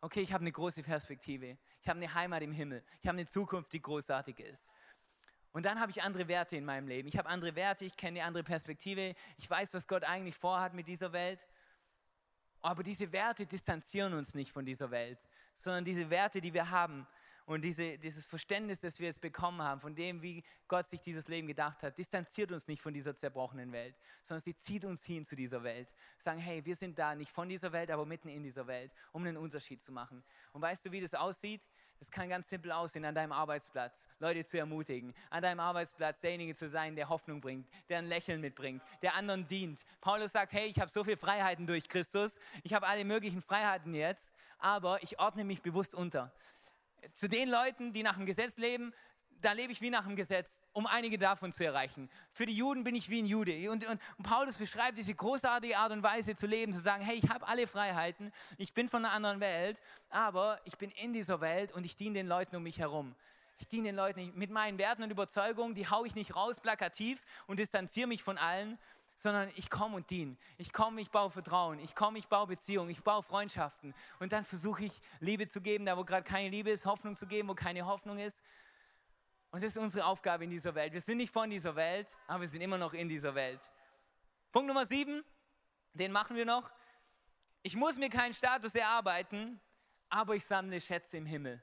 okay, 0.00 0.20
ich 0.20 0.32
habe 0.32 0.42
eine 0.42 0.52
große 0.52 0.82
Perspektive. 0.82 1.58
Ich 1.80 1.88
habe 1.88 1.98
eine 1.98 2.12
Heimat 2.12 2.42
im 2.42 2.52
Himmel. 2.52 2.84
Ich 3.00 3.08
habe 3.08 3.18
eine 3.18 3.26
Zukunft, 3.26 3.72
die 3.72 3.82
großartig 3.82 4.38
ist. 4.40 4.64
Und 5.52 5.64
dann 5.64 5.80
habe 5.80 5.90
ich 5.90 6.02
andere 6.02 6.28
Werte 6.28 6.56
in 6.56 6.64
meinem 6.64 6.86
Leben. 6.86 7.08
Ich 7.08 7.16
habe 7.16 7.28
andere 7.28 7.54
Werte, 7.56 7.84
ich 7.84 7.96
kenne 7.96 8.20
eine 8.20 8.28
andere 8.28 8.44
Perspektive. 8.44 9.14
Ich 9.38 9.48
weiß, 9.48 9.74
was 9.74 9.86
Gott 9.86 10.04
eigentlich 10.04 10.36
vorhat 10.36 10.74
mit 10.74 10.86
dieser 10.86 11.12
Welt. 11.12 11.40
Aber 12.60 12.82
diese 12.82 13.10
Werte 13.12 13.46
distanzieren 13.46 14.14
uns 14.14 14.34
nicht 14.34 14.52
von 14.52 14.64
dieser 14.64 14.90
Welt, 14.90 15.18
sondern 15.56 15.84
diese 15.84 16.10
Werte, 16.10 16.40
die 16.40 16.52
wir 16.52 16.70
haben, 16.70 17.06
und 17.48 17.62
diese, 17.62 17.96
dieses 17.96 18.26
Verständnis, 18.26 18.78
das 18.80 18.98
wir 18.98 19.06
jetzt 19.06 19.22
bekommen 19.22 19.62
haben, 19.62 19.80
von 19.80 19.94
dem, 19.94 20.20
wie 20.20 20.44
Gott 20.68 20.86
sich 20.86 21.00
dieses 21.00 21.28
Leben 21.28 21.48
gedacht 21.48 21.82
hat, 21.82 21.96
distanziert 21.96 22.52
uns 22.52 22.68
nicht 22.68 22.82
von 22.82 22.92
dieser 22.92 23.16
zerbrochenen 23.16 23.72
Welt, 23.72 23.96
sondern 24.22 24.42
sie 24.42 24.54
zieht 24.54 24.84
uns 24.84 25.02
hin 25.02 25.24
zu 25.24 25.34
dieser 25.34 25.62
Welt. 25.62 25.88
Sagen, 26.18 26.40
hey, 26.40 26.62
wir 26.66 26.76
sind 26.76 26.98
da 26.98 27.14
nicht 27.14 27.32
von 27.32 27.48
dieser 27.48 27.72
Welt, 27.72 27.90
aber 27.90 28.04
mitten 28.04 28.28
in 28.28 28.42
dieser 28.42 28.66
Welt, 28.66 28.92
um 29.12 29.24
einen 29.24 29.38
Unterschied 29.38 29.80
zu 29.80 29.92
machen. 29.92 30.22
Und 30.52 30.60
weißt 30.60 30.84
du, 30.84 30.92
wie 30.92 31.00
das 31.00 31.14
aussieht? 31.14 31.62
Das 32.00 32.10
kann 32.10 32.28
ganz 32.28 32.50
simpel 32.50 32.70
aussehen, 32.70 33.06
an 33.06 33.14
deinem 33.14 33.32
Arbeitsplatz 33.32 34.06
Leute 34.18 34.44
zu 34.44 34.58
ermutigen, 34.58 35.14
an 35.30 35.42
deinem 35.42 35.60
Arbeitsplatz 35.60 36.20
derjenige 36.20 36.54
zu 36.54 36.68
sein, 36.68 36.96
der 36.96 37.08
Hoffnung 37.08 37.40
bringt, 37.40 37.66
der 37.88 37.96
ein 37.96 38.08
Lächeln 38.08 38.42
mitbringt, 38.42 38.82
der 39.00 39.14
anderen 39.14 39.48
dient. 39.48 39.80
Paulus 40.02 40.32
sagt, 40.32 40.52
hey, 40.52 40.66
ich 40.66 40.78
habe 40.78 40.90
so 40.90 41.02
viele 41.02 41.16
Freiheiten 41.16 41.66
durch 41.66 41.88
Christus, 41.88 42.38
ich 42.62 42.74
habe 42.74 42.86
alle 42.86 43.06
möglichen 43.06 43.40
Freiheiten 43.40 43.94
jetzt, 43.94 44.34
aber 44.58 45.02
ich 45.02 45.18
ordne 45.18 45.44
mich 45.44 45.62
bewusst 45.62 45.94
unter 45.94 46.30
zu 47.12 47.28
den 47.28 47.48
Leuten, 47.48 47.92
die 47.92 48.02
nach 48.02 48.16
dem 48.16 48.26
Gesetz 48.26 48.56
leben, 48.56 48.92
da 49.40 49.52
lebe 49.52 49.72
ich 49.72 49.80
wie 49.80 49.90
nach 49.90 50.04
dem 50.04 50.16
Gesetz, 50.16 50.62
um 50.72 50.86
einige 50.86 51.18
davon 51.18 51.52
zu 51.52 51.64
erreichen. 51.64 52.10
Für 52.32 52.46
die 52.46 52.54
Juden 52.54 52.84
bin 52.84 52.94
ich 52.94 53.08
wie 53.08 53.22
ein 53.22 53.26
Jude. 53.26 53.70
Und, 53.70 53.86
und, 53.86 54.00
Paulus 54.22 54.56
beschreibt 54.56 54.98
diese 54.98 55.14
großartige 55.14 55.76
Art 55.76 55.92
und 55.92 56.02
Weise 56.02 56.34
zu 56.34 56.46
leben, 56.46 56.72
zu 56.72 56.80
sagen, 56.80 57.04
hey, 57.04 57.16
ich 57.16 57.30
habe 57.30 57.46
alle 57.46 57.66
Freiheiten, 57.66 58.32
ich 58.56 58.74
bin 58.74 58.88
von 58.88 59.04
einer 59.04 59.14
anderen 59.14 59.40
Welt, 59.40 59.80
aber 60.10 60.60
ich 60.64 60.76
bin 60.76 60.90
in 60.90 61.12
dieser 61.12 61.40
Welt 61.40 61.72
und 61.72 61.84
ich 61.84 61.96
diene 61.96 62.14
den 62.14 62.26
Leuten 62.26 62.56
um 62.56 62.62
mich 62.62 62.78
herum. 62.78 63.14
Ich 63.60 63.66
diene 63.66 63.88
den 63.88 63.96
Leuten 63.96 64.32
mit 64.36 64.50
meinen 64.50 64.78
Werten 64.78 65.02
und 65.02 65.10
Überzeugungen, 65.10 65.74
die 65.74 65.88
haue 65.88 66.06
ich 66.06 66.14
nicht 66.14 66.34
raus 66.34 66.60
plakativ 66.60 67.20
und 67.46 67.58
distanziere 67.58 68.06
mich 68.06 68.22
von 68.22 68.38
allen, 68.38 68.78
sondern 69.18 69.50
ich 69.56 69.68
komme 69.68 69.96
und 69.96 70.08
diene. 70.10 70.36
Ich 70.58 70.72
komme, 70.72 71.00
ich 71.00 71.10
baue 71.10 71.28
Vertrauen. 71.28 71.80
Ich 71.80 71.96
komme, 71.96 72.20
ich 72.20 72.28
baue 72.28 72.46
Beziehungen. 72.46 72.88
Ich 72.90 73.02
baue 73.02 73.24
Freundschaften. 73.24 73.92
Und 74.20 74.32
dann 74.32 74.44
versuche 74.44 74.84
ich 74.84 74.92
Liebe 75.18 75.48
zu 75.48 75.60
geben, 75.60 75.86
da 75.86 75.96
wo 75.96 76.04
gerade 76.04 76.22
keine 76.22 76.48
Liebe 76.50 76.70
ist, 76.70 76.86
Hoffnung 76.86 77.16
zu 77.16 77.26
geben, 77.26 77.48
wo 77.48 77.54
keine 77.54 77.84
Hoffnung 77.84 78.20
ist. 78.20 78.40
Und 79.50 79.64
das 79.64 79.70
ist 79.70 79.76
unsere 79.76 80.06
Aufgabe 80.06 80.44
in 80.44 80.50
dieser 80.50 80.72
Welt. 80.76 80.92
Wir 80.92 81.00
sind 81.00 81.16
nicht 81.16 81.32
von 81.32 81.50
dieser 81.50 81.74
Welt, 81.74 82.06
aber 82.28 82.42
wir 82.42 82.48
sind 82.48 82.60
immer 82.60 82.78
noch 82.78 82.94
in 82.94 83.08
dieser 83.08 83.34
Welt. 83.34 83.60
Punkt 84.52 84.68
Nummer 84.68 84.86
sieben, 84.86 85.24
den 85.94 86.12
machen 86.12 86.36
wir 86.36 86.44
noch. 86.44 86.70
Ich 87.62 87.74
muss 87.74 87.96
mir 87.96 88.10
keinen 88.10 88.34
Status 88.34 88.72
erarbeiten, 88.72 89.60
aber 90.08 90.36
ich 90.36 90.44
sammle 90.44 90.80
Schätze 90.80 91.16
im 91.16 91.26
Himmel. 91.26 91.60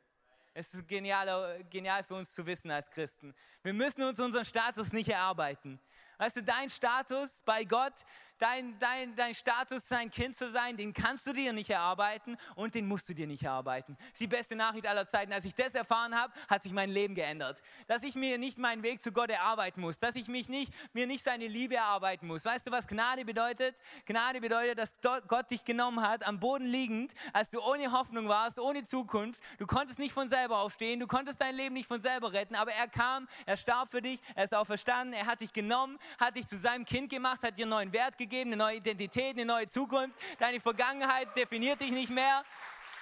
Es 0.53 0.73
ist 0.73 0.85
genial, 0.89 1.63
genial 1.69 2.03
für 2.03 2.15
uns 2.15 2.33
zu 2.33 2.45
wissen 2.45 2.69
als 2.69 2.91
Christen. 2.91 3.33
Wir 3.63 3.73
müssen 3.73 4.03
uns 4.03 4.19
unseren 4.19 4.43
Status 4.43 4.91
nicht 4.91 5.07
erarbeiten. 5.07 5.79
Weißt 6.17 6.37
du, 6.37 6.43
dein 6.43 6.69
Status 6.69 7.29
bei 7.45 7.63
Gott, 7.63 7.93
dein, 8.39 8.77
dein, 8.79 9.15
dein 9.15 9.33
Status, 9.33 9.87
sein 9.87 10.11
Kind 10.11 10.35
zu 10.37 10.51
sein, 10.51 10.77
den 10.77 10.93
kannst 10.93 11.25
du 11.27 11.33
dir 11.33 11.53
nicht 11.53 11.69
erarbeiten 11.69 12.37
und 12.55 12.75
den 12.75 12.87
musst 12.87 13.07
du 13.09 13.13
dir 13.13 13.27
nicht 13.27 13.43
erarbeiten. 13.43 13.95
Das 13.97 14.11
ist 14.13 14.21
die 14.21 14.27
beste 14.27 14.55
Nachricht 14.55 14.87
aller 14.87 15.07
Zeiten. 15.07 15.31
Als 15.33 15.45
ich 15.45 15.55
das 15.55 15.73
erfahren 15.73 16.15
habe, 16.15 16.33
hat 16.47 16.63
sich 16.63 16.71
mein 16.71 16.89
Leben 16.89 17.15
geändert. 17.15 17.61
Dass 17.87 18.03
ich 18.03 18.15
mir 18.15 18.37
nicht 18.37 18.57
meinen 18.57 18.83
Weg 18.83 19.01
zu 19.01 19.11
Gott 19.11 19.29
erarbeiten 19.29 19.81
muss, 19.81 19.97
dass 19.99 20.15
ich 20.15 20.27
mich 20.27 20.49
nicht, 20.49 20.73
mir 20.93 21.07
nicht 21.07 21.23
seine 21.23 21.47
Liebe 21.47 21.75
erarbeiten 21.75 22.27
muss. 22.27 22.45
Weißt 22.45 22.67
du, 22.67 22.71
was 22.71 22.87
Gnade 22.87 23.25
bedeutet? 23.25 23.75
Gnade 24.05 24.41
bedeutet, 24.41 24.77
dass 24.77 24.93
Gott 25.27 25.49
dich 25.49 25.63
genommen 25.63 26.01
hat, 26.01 26.25
am 26.25 26.39
Boden 26.39 26.65
liegend, 26.65 27.13
als 27.33 27.49
du 27.49 27.61
ohne 27.61 27.91
Hoffnung 27.91 28.27
warst, 28.27 28.59
ohne 28.59 28.83
Zukunft. 28.83 29.41
Du 29.57 29.67
konntest 29.67 29.99
nicht 29.99 30.13
von 30.13 30.27
selber 30.27 30.59
aufstehen, 30.59 30.99
du 30.99 31.07
konntest 31.07 31.39
dein 31.41 31.55
Leben 31.55 31.73
nicht 31.73 31.87
von 31.87 32.01
selber 32.01 32.33
retten, 32.33 32.55
aber 32.55 32.71
er 32.71 32.87
kam, 32.87 33.27
er 33.45 33.57
starb 33.57 33.91
für 33.91 34.01
dich, 34.01 34.19
er 34.35 34.45
ist 34.45 34.53
auferstanden, 34.53 35.13
er 35.13 35.25
hat 35.25 35.41
dich 35.41 35.53
genommen, 35.53 35.97
hat 36.19 36.35
dich 36.35 36.47
zu 36.47 36.57
seinem 36.57 36.85
Kind 36.85 37.09
gemacht, 37.09 37.43
hat 37.43 37.57
dir 37.57 37.63
einen 37.63 37.71
neuen 37.71 37.93
Wert 37.93 38.17
gegeben, 38.17 38.51
eine 38.51 38.57
neue 38.57 38.77
Identität, 38.77 39.35
eine 39.35 39.45
neue 39.45 39.67
Zukunft. 39.67 40.17
Deine 40.39 40.59
Vergangenheit 40.59 41.35
definiert 41.35 41.81
dich 41.81 41.91
nicht 41.91 42.09
mehr. 42.09 42.43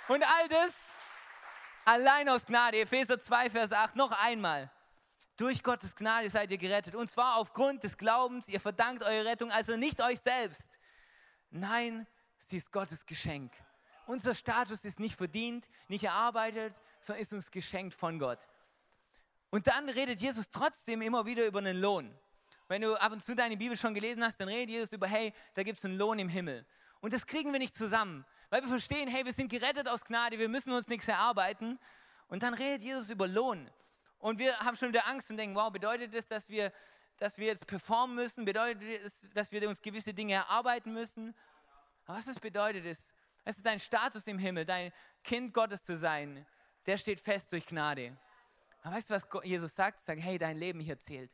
Und 0.08 0.24
all 0.24 0.50
das 0.50 0.74
allein 1.86 2.30
aus 2.30 2.46
Gnade. 2.46 2.80
Epheser 2.80 3.20
2, 3.20 3.50
Vers 3.50 3.72
8, 3.72 3.96
noch 3.96 4.12
einmal. 4.12 4.72
Durch 5.36 5.64
Gottes 5.64 5.96
Gnade 5.96 6.30
seid 6.30 6.52
ihr 6.52 6.58
gerettet. 6.58 6.96
Und 6.96 7.10
zwar 7.10 7.38
aufgrund 7.38 7.84
des 7.84 7.98
Glaubens. 7.98 8.48
Ihr 8.48 8.60
verdankt 8.60 9.04
eure 9.04 9.26
Rettung 9.26 9.52
also 9.52 9.76
nicht 9.76 10.02
euch 10.02 10.20
selbst. 10.20 10.78
Nein, 11.50 12.08
sie 12.40 12.58
ist 12.58 12.72
Gottes 12.72 13.06
Geschenk. 13.06 13.52
Unser 14.06 14.36
Status 14.36 14.84
ist 14.86 15.00
nicht 15.00 15.16
verdient, 15.16 15.68
nicht 15.88 16.04
erarbeitet, 16.04 16.76
sondern 17.00 17.22
ist 17.22 17.34
uns 17.34 17.52
geschenkt 17.52 17.96
von 17.96 18.20
Gott. 18.20 18.40
Und 19.50 19.68
dann 19.68 19.88
redet 19.90 20.20
Jesus 20.20 20.50
trotzdem 20.50 21.02
immer 21.02 21.26
wieder 21.26 21.46
über 21.46 21.60
einen 21.60 21.80
Lohn. 21.80 22.14
Wenn 22.74 22.82
du 22.82 23.00
ab 23.00 23.12
und 23.12 23.24
zu 23.24 23.36
deine 23.36 23.56
Bibel 23.56 23.78
schon 23.78 23.94
gelesen 23.94 24.24
hast, 24.24 24.40
dann 24.40 24.50
redet 24.50 24.72
Jesus 24.72 24.92
über, 24.94 25.06
hey, 25.06 25.32
da 25.54 25.62
gibt 25.62 25.78
es 25.78 25.86
einen 25.86 25.96
Lohn 25.96 26.18
im 26.18 26.28
Himmel. 26.28 26.66
Und 27.02 27.14
das 27.14 27.28
kriegen 27.28 27.52
wir 27.52 27.60
nicht 27.60 27.78
zusammen, 27.78 28.26
weil 28.50 28.64
wir 28.64 28.68
verstehen, 28.68 29.08
hey, 29.08 29.24
wir 29.24 29.32
sind 29.32 29.50
gerettet 29.50 29.88
aus 29.88 30.04
Gnade, 30.04 30.40
wir 30.40 30.50
müssen 30.50 30.74
uns 30.74 30.88
nichts 30.88 31.08
erarbeiten. 31.08 31.78
Und 32.30 32.42
dann 32.42 32.56
redet 32.56 32.82
Jesus 32.82 33.12
über 33.12 33.28
Lohn. 33.28 33.70
Und 34.18 34.40
wir 34.40 34.58
haben 34.58 34.76
schon 34.76 34.90
wieder 34.90 35.06
Angst 35.06 35.30
und 35.30 35.38
denken, 35.38 35.56
wow, 35.56 35.72
bedeutet 35.72 36.16
das, 36.16 36.26
dass 36.26 36.50
wir, 36.50 36.74
dass 37.18 37.38
wir 37.38 37.46
jetzt 37.46 37.68
performen 37.68 38.16
müssen? 38.16 38.44
Bedeutet 38.44 39.06
das, 39.06 39.24
dass 39.36 39.52
wir 39.52 39.70
uns 39.70 39.80
gewisse 39.80 40.12
Dinge 40.12 40.34
erarbeiten 40.34 40.94
müssen? 40.94 41.36
Aber 42.08 42.18
was 42.18 42.26
das 42.26 42.40
bedeutet, 42.40 42.86
ist, 42.86 43.14
es 43.46 43.58
ist 43.58 43.66
dein 43.68 43.80
Status 43.80 44.26
im 44.26 44.40
Himmel, 44.40 44.66
dein 44.66 44.92
Kind 45.24 45.54
Gottes 45.54 45.84
zu 45.84 45.96
sein, 45.96 46.44
der 46.88 46.98
steht 46.98 47.20
fest 47.20 47.52
durch 47.52 47.68
Gnade. 47.68 48.18
Aber 48.82 48.96
weißt 48.96 49.12
du, 49.12 49.14
was 49.14 49.28
Jesus 49.44 49.76
sagt? 49.76 50.00
Sagt, 50.00 50.20
hey, 50.20 50.40
dein 50.40 50.58
Leben 50.58 50.80
hier 50.80 50.98
zählt 50.98 51.30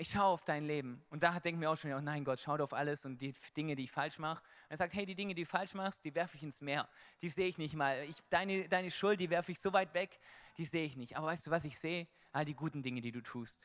ich 0.00 0.10
schaue 0.10 0.24
auf 0.24 0.44
dein 0.44 0.64
Leben. 0.64 1.02
Und 1.10 1.22
da 1.22 1.32
denke 1.40 1.56
ich 1.56 1.56
mir 1.56 1.70
auch 1.70 1.76
schon, 1.76 1.92
oh 1.92 2.00
nein, 2.00 2.24
Gott, 2.24 2.40
schau 2.40 2.56
auf 2.56 2.72
alles 2.72 3.04
und 3.04 3.20
die 3.20 3.34
Dinge, 3.56 3.76
die 3.76 3.84
ich 3.84 3.90
falsch 3.90 4.18
mache. 4.18 4.42
Er 4.68 4.76
sagt, 4.76 4.94
hey, 4.94 5.04
die 5.04 5.14
Dinge, 5.14 5.34
die 5.34 5.42
du 5.42 5.48
falsch 5.48 5.74
machst, 5.74 6.02
die 6.04 6.14
werfe 6.14 6.36
ich 6.36 6.42
ins 6.42 6.60
Meer. 6.60 6.88
Die 7.20 7.28
sehe 7.28 7.46
ich 7.46 7.58
nicht 7.58 7.74
mal. 7.74 8.04
Ich, 8.08 8.16
deine, 8.30 8.68
deine 8.68 8.90
Schuld, 8.90 9.20
die 9.20 9.28
werfe 9.28 9.52
ich 9.52 9.60
so 9.60 9.72
weit 9.72 9.92
weg, 9.92 10.18
die 10.56 10.64
sehe 10.64 10.84
ich 10.84 10.96
nicht. 10.96 11.16
Aber 11.16 11.26
weißt 11.26 11.46
du, 11.46 11.50
was 11.50 11.64
ich 11.64 11.78
sehe? 11.78 12.06
All 12.32 12.44
die 12.44 12.54
guten 12.54 12.82
Dinge, 12.82 13.02
die 13.02 13.12
du 13.12 13.20
tust. 13.20 13.58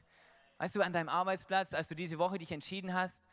Weißt 0.57 0.75
du, 0.75 0.81
an 0.81 0.91
deinem 0.91 1.09
Arbeitsplatz, 1.09 1.73
als 1.73 1.87
du 1.87 1.95
diese 1.95 2.17
Woche 2.17 2.37
dich 2.37 2.51
entschieden 2.51 2.93
hast, 2.93 3.23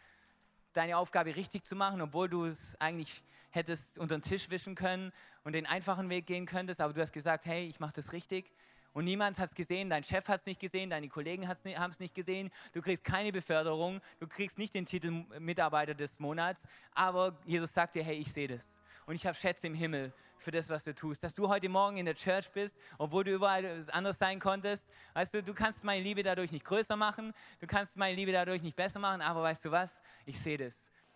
deine 0.73 0.97
Aufgabe 0.97 1.35
richtig 1.35 1.65
zu 1.65 1.75
machen, 1.75 2.01
obwohl 2.01 2.29
du 2.29 2.45
es 2.45 2.81
eigentlich 2.81 3.23
hättest 3.51 3.99
unter 3.99 4.17
den 4.17 4.23
Tisch 4.23 4.49
wischen 4.49 4.75
können 4.75 5.13
und 5.45 5.53
den 5.53 5.67
einfachen 5.67 6.09
Weg 6.09 6.27
gehen 6.27 6.47
könntest, 6.47 6.81
aber 6.81 6.93
du 6.93 7.03
hast 7.03 7.13
gesagt, 7.13 7.47
hey, 7.47 7.67
ich 7.67 7.81
mache 7.81 7.93
das 7.95 8.13
richtig 8.13 8.51
und 8.93 9.05
niemand 9.05 9.39
hat 9.39 9.51
es 9.51 9.55
gesehen, 9.55 9.89
dein 9.89 10.05
Chef 10.05 10.29
hat 10.29 10.41
es 10.41 10.47
nicht 10.47 10.61
gesehen, 10.61 10.91
deine 10.91 11.09
Kollegen 11.09 11.49
haben 11.49 11.91
es 11.91 12.01
nicht 12.01 12.15
gesehen, 12.15 12.51
du 12.73 12.83
kriegst 12.83 13.05
keine 13.05 13.33
Beförderung, 13.33 14.01
du 14.21 14.27
kriegst 14.27 14.59
nicht 14.59 14.75
den 14.75 14.87
Titel 14.87 15.25
Mitarbeiter 15.39 15.95
des 15.95 16.19
Monats, 16.21 16.63
aber 16.95 17.39
Jesus 17.47 17.73
sagt 17.73 17.95
dir, 17.95 18.03
hey, 18.03 18.17
ich 18.17 18.33
sehe 18.33 18.49
das. 18.49 18.67
Und 19.07 19.15
ich 19.15 19.27
habe 19.27 19.37
Schätze 19.37 19.67
im 19.67 19.75
Himmel 19.75 20.13
für 20.39 20.51
das, 20.51 20.69
was 20.69 20.85
du 20.85 20.95
tust. 20.95 21.23
Dass 21.23 21.35
du 21.35 21.49
heute 21.49 21.69
Morgen 21.69 21.97
in 21.97 22.05
der 22.05 22.15
Church 22.15 22.51
bist, 22.51 22.77
obwohl 22.99 23.25
du 23.25 23.33
überall 23.33 23.85
anders 23.93 24.19
sein 24.19 24.41
konntest. 24.41 24.89
Weißt 25.15 25.35
du, 25.35 25.43
du 25.43 25.55
kannst 25.55 25.85
meine 25.85 26.03
Liebe 26.03 26.23
dadurch 26.23 26.53
nicht 26.53 26.65
größer 26.65 26.97
machen, 26.97 27.33
du 27.61 27.67
kannst 27.67 27.97
meine 27.97 28.15
Liebe 28.17 28.33
dadurch 28.33 28.63
nicht 28.63 28.77
besser 28.77 28.99
machen, 28.99 29.23
aber 29.23 29.43
weißt 29.43 29.65
du 29.65 29.71
was? 29.71 30.03
Ich 30.27 30.39
sehe 30.41 30.59
das. 30.59 30.75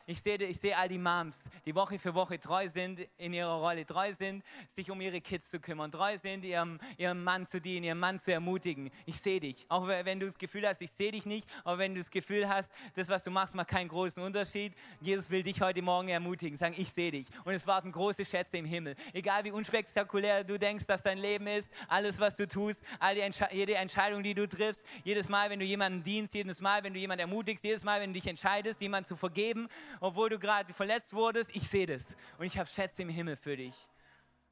Ich 0.09 0.21
sehe, 0.21 0.37
ich 0.37 0.61
sehe 0.61 0.79
all 0.79 0.89
die 0.89 0.99
Moms, 0.99 1.51
die 1.65 1.75
Woche 1.75 1.99
für 1.99 2.15
Woche 2.15 2.39
treu 2.39 2.69
sind, 2.69 3.01
in 3.19 3.35
ihrer 3.35 3.57
Rolle 3.57 3.85
treu 3.85 4.15
sind, 4.15 4.45
sich 4.69 4.89
um 4.89 5.01
ihre 5.01 5.21
Kids 5.21 5.51
zu 5.51 5.59
kümmern, 5.59 5.91
treu 5.91 6.17
sind, 6.17 6.45
ihrem, 6.45 6.79
ihrem 6.97 7.25
Mann 7.25 7.45
zu 7.45 7.61
dienen, 7.61 7.83
ihren 7.83 7.99
Mann 7.99 8.17
zu 8.17 8.33
ermutigen. 8.33 8.93
Ich 9.05 9.19
sehe 9.19 9.41
dich. 9.41 9.67
Auch 9.69 9.89
wenn 9.89 10.21
du 10.21 10.27
das 10.27 10.39
Gefühl 10.39 10.65
hast, 10.69 10.81
ich 10.81 10.93
sehe 10.93 11.11
dich 11.11 11.27
nicht, 11.27 11.49
aber 11.65 11.79
wenn 11.79 11.93
du 11.93 11.99
das 11.99 12.09
Gefühl 12.09 12.49
hast, 12.49 12.73
das, 12.95 13.09
was 13.09 13.25
du 13.25 13.33
machst, 13.33 13.57
macht 13.57 13.67
keinen 13.67 13.89
großen 13.89 14.23
Unterschied. 14.23 14.75
Jesus 15.01 15.29
will 15.29 15.43
dich 15.43 15.61
heute 15.61 15.83
Morgen 15.83 16.09
ermutigen, 16.09 16.57
sagen, 16.57 16.77
ich 16.79 16.93
sehe 16.93 17.11
dich. 17.11 17.27
Und 17.45 17.55
es 17.55 17.67
warten 17.67 17.91
große 17.91 18.25
Schätze 18.25 18.59
im 18.59 18.65
Himmel. 18.65 18.95
Egal 19.13 19.43
wie 19.43 19.51
unspektakulär 19.51 20.45
du 20.45 20.57
denkst, 20.57 20.87
dass 20.87 21.03
dein 21.03 21.19
Leben 21.19 21.49
ist, 21.49 21.69
alles, 21.89 22.21
was 22.21 22.37
du 22.37 22.47
tust, 22.47 22.81
all 23.01 23.19
Entsche 23.19 23.49
jede 23.51 23.75
Entscheidung, 23.75 24.23
die 24.23 24.35
du 24.35 24.49
triffst, 24.49 24.85
jedes 25.03 25.29
Mal, 25.29 25.51
wenn 25.51 25.59
du 25.59 25.65
jemanden 25.65 26.05
dienst, 26.05 26.33
jedes 26.33 26.61
Mal, 26.61 26.85
wenn 26.85 26.95
du 26.95 27.01
jemanden 27.01 27.23
ermutigst, 27.23 27.65
jedes 27.65 27.83
Mal, 27.83 28.01
wenn 28.01 28.11
du 28.11 28.21
dich 28.21 28.29
entscheidest, 28.29 28.81
jemanden 28.81 29.09
zu 29.09 29.17
vergeben 29.17 29.69
obwohl 30.01 30.29
du 30.29 30.39
gerade 30.39 30.73
verletzt 30.73 31.13
wurdest, 31.13 31.51
ich 31.55 31.69
sehe 31.69 31.87
das. 31.87 32.17
Und 32.39 32.47
ich 32.47 32.59
habe 32.59 32.69
Schätze 32.69 33.03
im 33.03 33.09
Himmel 33.09 33.37
für 33.37 33.57
dich. 33.57 33.75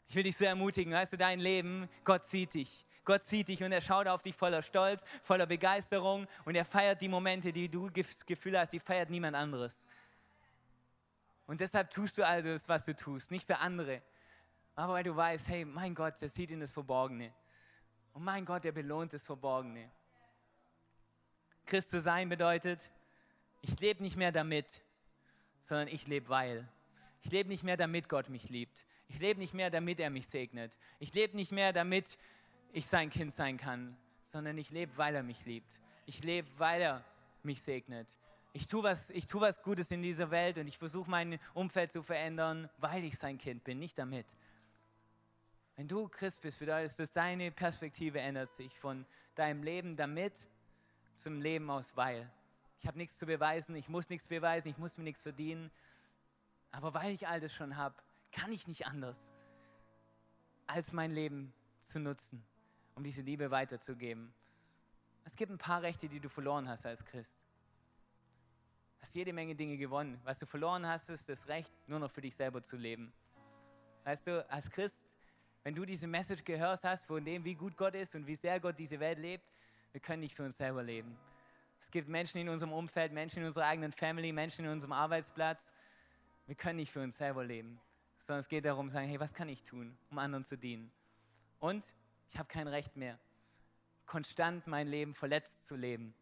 Ich 0.08 0.14
will 0.14 0.22
dich 0.22 0.36
so 0.36 0.44
ermutigen, 0.44 0.92
weißt 0.92 1.14
du, 1.14 1.16
dein 1.16 1.40
Leben, 1.40 1.88
Gott 2.04 2.24
sieht 2.24 2.54
dich. 2.54 2.84
Gott 3.04 3.22
sieht 3.22 3.48
dich 3.48 3.62
und 3.62 3.72
er 3.72 3.80
schaut 3.80 4.06
auf 4.06 4.22
dich 4.22 4.34
voller 4.34 4.62
Stolz, 4.62 5.02
voller 5.22 5.46
Begeisterung 5.46 6.26
und 6.44 6.54
er 6.54 6.64
feiert 6.64 7.00
die 7.00 7.08
Momente, 7.08 7.52
die 7.52 7.68
du 7.68 7.90
das 7.90 8.24
Gefühl 8.24 8.58
hast, 8.58 8.72
die 8.72 8.80
feiert 8.80 9.10
niemand 9.10 9.36
anderes. 9.36 9.74
Und 11.46 11.60
deshalb 11.60 11.90
tust 11.90 12.16
du 12.16 12.26
all 12.26 12.42
das, 12.42 12.66
was 12.68 12.84
du 12.84 12.96
tust, 12.96 13.30
nicht 13.30 13.46
für 13.46 13.58
andere, 13.58 14.00
aber 14.74 14.94
weil 14.94 15.04
du 15.04 15.14
weißt, 15.14 15.48
hey, 15.48 15.64
mein 15.64 15.94
Gott, 15.94 16.14
der 16.20 16.30
sieht 16.30 16.50
in 16.50 16.60
das 16.60 16.72
Verborgene. 16.72 17.32
Und 18.14 18.24
mein 18.24 18.44
Gott, 18.44 18.64
der 18.64 18.72
belohnt 18.72 19.12
das 19.12 19.22
Verborgene. 19.22 19.90
Christ 21.66 21.90
zu 21.90 22.00
sein 22.00 22.28
bedeutet, 22.28 22.80
ich 23.60 23.78
lebe 23.80 24.02
nicht 24.02 24.16
mehr 24.16 24.32
damit, 24.32 24.82
sondern 25.64 25.88
ich 25.88 26.06
lebe 26.06 26.28
weil. 26.28 26.68
Ich 27.22 27.30
lebe 27.30 27.48
nicht 27.48 27.64
mehr, 27.64 27.76
damit 27.76 28.08
Gott 28.08 28.28
mich 28.28 28.48
liebt. 28.48 28.84
Ich 29.08 29.18
lebe 29.18 29.40
nicht 29.40 29.54
mehr, 29.54 29.70
damit 29.70 30.00
er 30.00 30.10
mich 30.10 30.26
segnet. 30.26 30.72
Ich 30.98 31.12
lebe 31.14 31.36
nicht 31.36 31.52
mehr, 31.52 31.72
damit 31.72 32.18
ich 32.72 32.86
sein 32.86 33.10
Kind 33.10 33.34
sein 33.34 33.56
kann, 33.56 33.96
sondern 34.26 34.58
ich 34.58 34.70
lebe, 34.70 34.96
weil 34.96 35.14
er 35.14 35.22
mich 35.22 35.44
liebt. 35.44 35.70
Ich 36.06 36.22
lebe, 36.22 36.48
weil 36.58 36.82
er 36.82 37.04
mich 37.42 37.62
segnet. 37.62 38.08
Ich 38.52 38.66
tue 38.66 38.82
was, 38.82 39.10
ich 39.10 39.26
tue 39.26 39.40
was 39.40 39.60
Gutes 39.62 39.90
in 39.90 40.02
dieser 40.02 40.30
Welt 40.30 40.58
und 40.58 40.68
ich 40.68 40.78
versuche 40.78 41.10
mein 41.10 41.38
Umfeld 41.54 41.92
zu 41.92 42.02
verändern, 42.02 42.68
weil 42.78 43.04
ich 43.04 43.18
sein 43.18 43.38
Kind 43.38 43.64
bin, 43.64 43.78
nicht 43.78 43.98
damit. 43.98 44.26
Wenn 45.76 45.88
du 45.88 46.08
Christ 46.08 46.40
bist, 46.40 46.60
bedeutet 46.60 46.98
das, 46.98 47.10
deine 47.10 47.50
Perspektive 47.50 48.20
ändert 48.20 48.50
sich 48.50 48.78
von 48.78 49.04
deinem 49.34 49.62
Leben 49.64 49.96
damit 49.96 50.34
zum 51.16 51.40
Leben 51.40 51.68
aus 51.70 51.96
weil. 51.96 52.30
Ich 52.84 52.88
habe 52.88 52.98
nichts 52.98 53.18
zu 53.18 53.24
beweisen, 53.24 53.74
ich 53.76 53.88
muss 53.88 54.10
nichts 54.10 54.26
beweisen, 54.26 54.68
ich 54.68 54.76
muss 54.76 54.98
mir 54.98 55.04
nichts 55.04 55.22
verdienen. 55.22 55.70
Aber 56.70 56.92
weil 56.92 57.14
ich 57.14 57.26
all 57.26 57.40
das 57.40 57.50
schon 57.50 57.78
habe, 57.78 57.94
kann 58.30 58.52
ich 58.52 58.66
nicht 58.66 58.84
anders, 58.84 59.18
als 60.66 60.92
mein 60.92 61.10
Leben 61.10 61.54
zu 61.80 61.98
nutzen, 61.98 62.44
um 62.94 63.02
diese 63.02 63.22
Liebe 63.22 63.50
weiterzugeben. 63.50 64.34
Es 65.24 65.34
gibt 65.34 65.50
ein 65.50 65.56
paar 65.56 65.80
Rechte, 65.80 66.10
die 66.10 66.20
du 66.20 66.28
verloren 66.28 66.68
hast 66.68 66.84
als 66.84 67.02
Christ. 67.06 67.32
Du 68.98 69.06
hast 69.06 69.14
jede 69.14 69.32
Menge 69.32 69.54
Dinge 69.54 69.78
gewonnen. 69.78 70.20
Was 70.22 70.38
du 70.38 70.44
verloren 70.44 70.86
hast, 70.86 71.08
ist 71.08 71.26
das 71.26 71.48
Recht, 71.48 71.72
nur 71.86 72.00
noch 72.00 72.10
für 72.10 72.20
dich 72.20 72.36
selber 72.36 72.62
zu 72.62 72.76
leben. 72.76 73.14
Weißt 74.04 74.26
du, 74.26 74.46
als 74.50 74.70
Christ 74.70 75.02
wenn 75.62 75.74
du 75.74 75.86
diese 75.86 76.06
Message 76.06 76.44
gehört 76.44 76.84
hast 76.84 77.06
von 77.06 77.24
dem, 77.24 77.42
wie 77.42 77.54
gut 77.54 77.74
Gott 77.78 77.94
ist 77.94 78.14
und 78.14 78.26
wie 78.26 78.36
sehr 78.36 78.60
Gott 78.60 78.78
diese 78.78 79.00
Welt 79.00 79.18
lebt, 79.18 79.50
wir 79.92 80.00
können 80.02 80.20
nicht 80.20 80.34
für 80.34 80.42
uns 80.42 80.58
selber 80.58 80.82
leben. 80.82 81.16
Es 81.84 81.90
gibt 81.90 82.08
Menschen 82.08 82.40
in 82.40 82.48
unserem 82.48 82.72
Umfeld, 82.72 83.12
Menschen 83.12 83.40
in 83.40 83.46
unserer 83.46 83.66
eigenen 83.66 83.92
Family, 83.92 84.32
Menschen 84.32 84.64
in 84.64 84.70
unserem 84.70 84.92
Arbeitsplatz. 84.92 85.70
Wir 86.46 86.54
können 86.54 86.76
nicht 86.76 86.90
für 86.90 87.02
uns 87.02 87.16
selber 87.18 87.44
leben, 87.44 87.78
sondern 88.26 88.40
es 88.40 88.48
geht 88.48 88.64
darum, 88.64 88.88
sagen, 88.88 89.06
hey, 89.06 89.20
was 89.20 89.34
kann 89.34 89.50
ich 89.50 89.62
tun, 89.64 89.96
um 90.10 90.18
anderen 90.18 90.44
zu 90.44 90.56
dienen? 90.56 90.90
Und 91.60 91.84
ich 92.30 92.38
habe 92.38 92.48
kein 92.48 92.68
Recht 92.68 92.96
mehr, 92.96 93.18
konstant 94.06 94.66
mein 94.66 94.88
Leben 94.88 95.12
verletzt 95.14 95.66
zu 95.66 95.76
leben. 95.76 96.14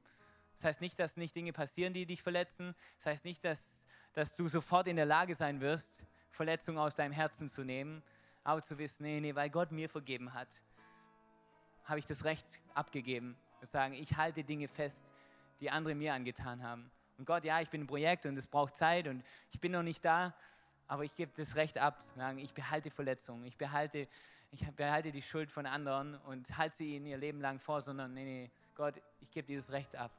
Das 0.56 0.64
heißt 0.64 0.80
nicht, 0.80 0.98
dass 0.98 1.16
nicht 1.16 1.34
Dinge 1.34 1.52
passieren, 1.52 1.94
die 1.94 2.06
dich 2.06 2.22
verletzen. 2.22 2.74
Das 2.98 3.06
heißt 3.06 3.24
nicht, 3.24 3.44
dass, 3.44 3.80
dass 4.14 4.34
du 4.34 4.48
sofort 4.48 4.88
in 4.88 4.96
der 4.96 5.06
Lage 5.06 5.36
sein 5.36 5.60
wirst, 5.60 6.04
Verletzungen 6.32 6.78
aus 6.78 6.96
deinem 6.96 7.12
Herzen 7.12 7.48
zu 7.48 7.62
nehmen, 7.62 8.02
aber 8.42 8.62
zu 8.62 8.78
wissen, 8.78 9.04
nee, 9.04 9.20
nee, 9.20 9.34
weil 9.34 9.48
Gott 9.48 9.70
mir 9.70 9.88
vergeben 9.88 10.34
hat, 10.34 10.48
habe 11.84 12.00
ich 12.00 12.06
das 12.06 12.24
Recht 12.24 12.46
abgegeben. 12.74 13.36
zu 13.60 13.66
Sagen, 13.66 13.94
ich 13.94 14.16
halte 14.16 14.42
Dinge 14.42 14.66
fest, 14.66 15.04
die 15.62 15.70
andere 15.70 15.94
mir 15.94 16.12
angetan 16.12 16.62
haben. 16.62 16.90
Und 17.16 17.24
Gott, 17.24 17.44
ja, 17.44 17.60
ich 17.60 17.70
bin 17.70 17.82
ein 17.82 17.86
Projekt 17.86 18.26
und 18.26 18.36
es 18.36 18.48
braucht 18.48 18.76
Zeit 18.76 19.06
und 19.06 19.24
ich 19.52 19.60
bin 19.60 19.72
noch 19.72 19.84
nicht 19.84 20.04
da, 20.04 20.34
aber 20.88 21.04
ich 21.04 21.14
gebe 21.14 21.30
das 21.36 21.54
Recht 21.54 21.78
ab, 21.78 22.02
sagen, 22.16 22.38
ich 22.38 22.52
behalte 22.52 22.90
Verletzungen, 22.90 23.44
ich 23.44 23.56
behalte, 23.56 24.08
ich 24.50 24.68
behalte 24.72 25.12
die 25.12 25.22
Schuld 25.22 25.52
von 25.52 25.64
anderen 25.64 26.16
und 26.16 26.58
halte 26.58 26.76
sie 26.76 26.96
ihnen 26.96 27.06
ihr 27.06 27.16
Leben 27.16 27.40
lang 27.40 27.60
vor, 27.60 27.80
sondern 27.80 28.12
nee, 28.12 28.24
nee, 28.24 28.50
Gott, 28.74 29.00
ich 29.20 29.30
gebe 29.30 29.46
dieses 29.46 29.70
Recht 29.70 29.94
ab, 29.94 30.10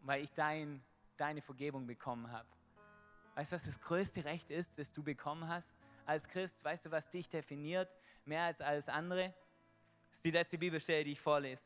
weil 0.00 0.24
ich 0.24 0.32
dein, 0.32 0.82
deine 1.16 1.40
Vergebung 1.40 1.86
bekommen 1.86 2.30
habe. 2.32 2.48
Weißt 3.36 3.52
du, 3.52 3.56
was 3.56 3.64
das 3.64 3.80
größte 3.80 4.24
Recht 4.24 4.50
ist, 4.50 4.76
das 4.76 4.92
du 4.92 5.04
bekommen 5.04 5.46
hast 5.46 5.70
als 6.04 6.28
Christ? 6.28 6.62
Weißt 6.64 6.84
du, 6.84 6.90
was 6.90 7.08
dich 7.08 7.28
definiert, 7.28 7.88
mehr 8.24 8.42
als 8.42 8.60
alles 8.60 8.88
andere? 8.88 9.32
Das 10.08 10.16
ist 10.16 10.24
die 10.24 10.32
letzte 10.32 10.58
Bibelstelle, 10.58 11.04
die 11.04 11.12
ich 11.12 11.20
vorlese. 11.20 11.62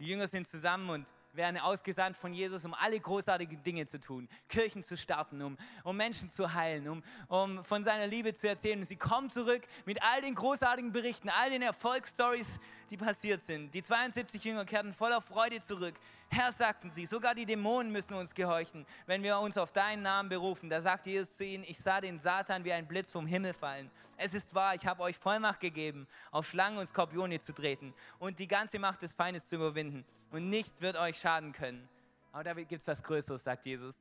Die 0.00 0.06
Jünger 0.06 0.26
sind 0.26 0.48
zusammen 0.48 0.90
und 0.90 1.06
werden 1.32 1.58
ausgesandt 1.58 2.16
von 2.16 2.32
Jesus, 2.32 2.64
um 2.64 2.74
alle 2.74 2.98
großartigen 2.98 3.62
Dinge 3.62 3.86
zu 3.86 4.00
tun, 4.00 4.28
Kirchen 4.48 4.82
zu 4.82 4.96
starten, 4.96 5.42
um, 5.42 5.56
um 5.84 5.96
Menschen 5.96 6.30
zu 6.30 6.52
heilen, 6.52 6.88
um, 6.88 7.02
um 7.28 7.64
von 7.64 7.84
seiner 7.84 8.06
Liebe 8.06 8.34
zu 8.34 8.48
erzählen. 8.48 8.80
Und 8.80 8.86
sie 8.86 8.96
kommen 8.96 9.30
zurück 9.30 9.62
mit 9.84 10.02
all 10.02 10.20
den 10.20 10.34
großartigen 10.34 10.92
Berichten, 10.92 11.28
all 11.28 11.50
den 11.50 11.62
Erfolgsstories, 11.62 12.58
die 12.90 12.96
passiert 12.96 13.40
sind. 13.46 13.72
Die 13.72 13.82
72 13.82 14.42
Jünger 14.42 14.64
kehrten 14.64 14.92
voller 14.92 15.20
Freude 15.20 15.62
zurück. 15.62 15.94
Herr, 16.28 16.52
sagten 16.52 16.90
sie, 16.90 17.06
sogar 17.06 17.34
die 17.34 17.46
Dämonen 17.46 17.92
müssen 17.92 18.14
uns 18.14 18.34
gehorchen, 18.34 18.84
wenn 19.06 19.22
wir 19.22 19.38
uns 19.38 19.56
auf 19.56 19.72
deinen 19.72 20.02
Namen 20.02 20.28
berufen. 20.28 20.68
Da 20.68 20.82
sagte 20.82 21.10
Jesus 21.10 21.36
zu 21.36 21.44
ihnen, 21.44 21.64
ich 21.66 21.78
sah 21.78 22.00
den 22.00 22.18
Satan 22.18 22.64
wie 22.64 22.72
ein 22.72 22.86
Blitz 22.86 23.12
vom 23.12 23.26
Himmel 23.26 23.54
fallen. 23.54 23.90
Es 24.16 24.34
ist 24.34 24.54
wahr, 24.54 24.74
ich 24.74 24.84
habe 24.84 25.02
euch 25.02 25.16
Vollmacht 25.16 25.60
gegeben, 25.60 26.06
auf 26.32 26.48
Schlangen 26.48 26.78
und 26.78 26.88
Skorpione 26.88 27.40
zu 27.40 27.52
treten 27.52 27.94
und 28.18 28.38
die 28.38 28.48
ganze 28.48 28.78
Macht 28.78 29.02
des 29.02 29.14
Feindes 29.14 29.48
zu 29.48 29.56
überwinden. 29.56 30.04
Und 30.32 30.50
nichts 30.50 30.80
wird 30.80 30.96
euch 30.96 31.18
schaden 31.18 31.52
können. 31.52 31.88
Aber 32.32 32.44
da 32.44 32.54
gibt 32.54 32.82
es 32.82 32.86
was 32.86 33.02
Größeres, 33.02 33.44
sagt 33.44 33.66
Jesus. 33.66 33.94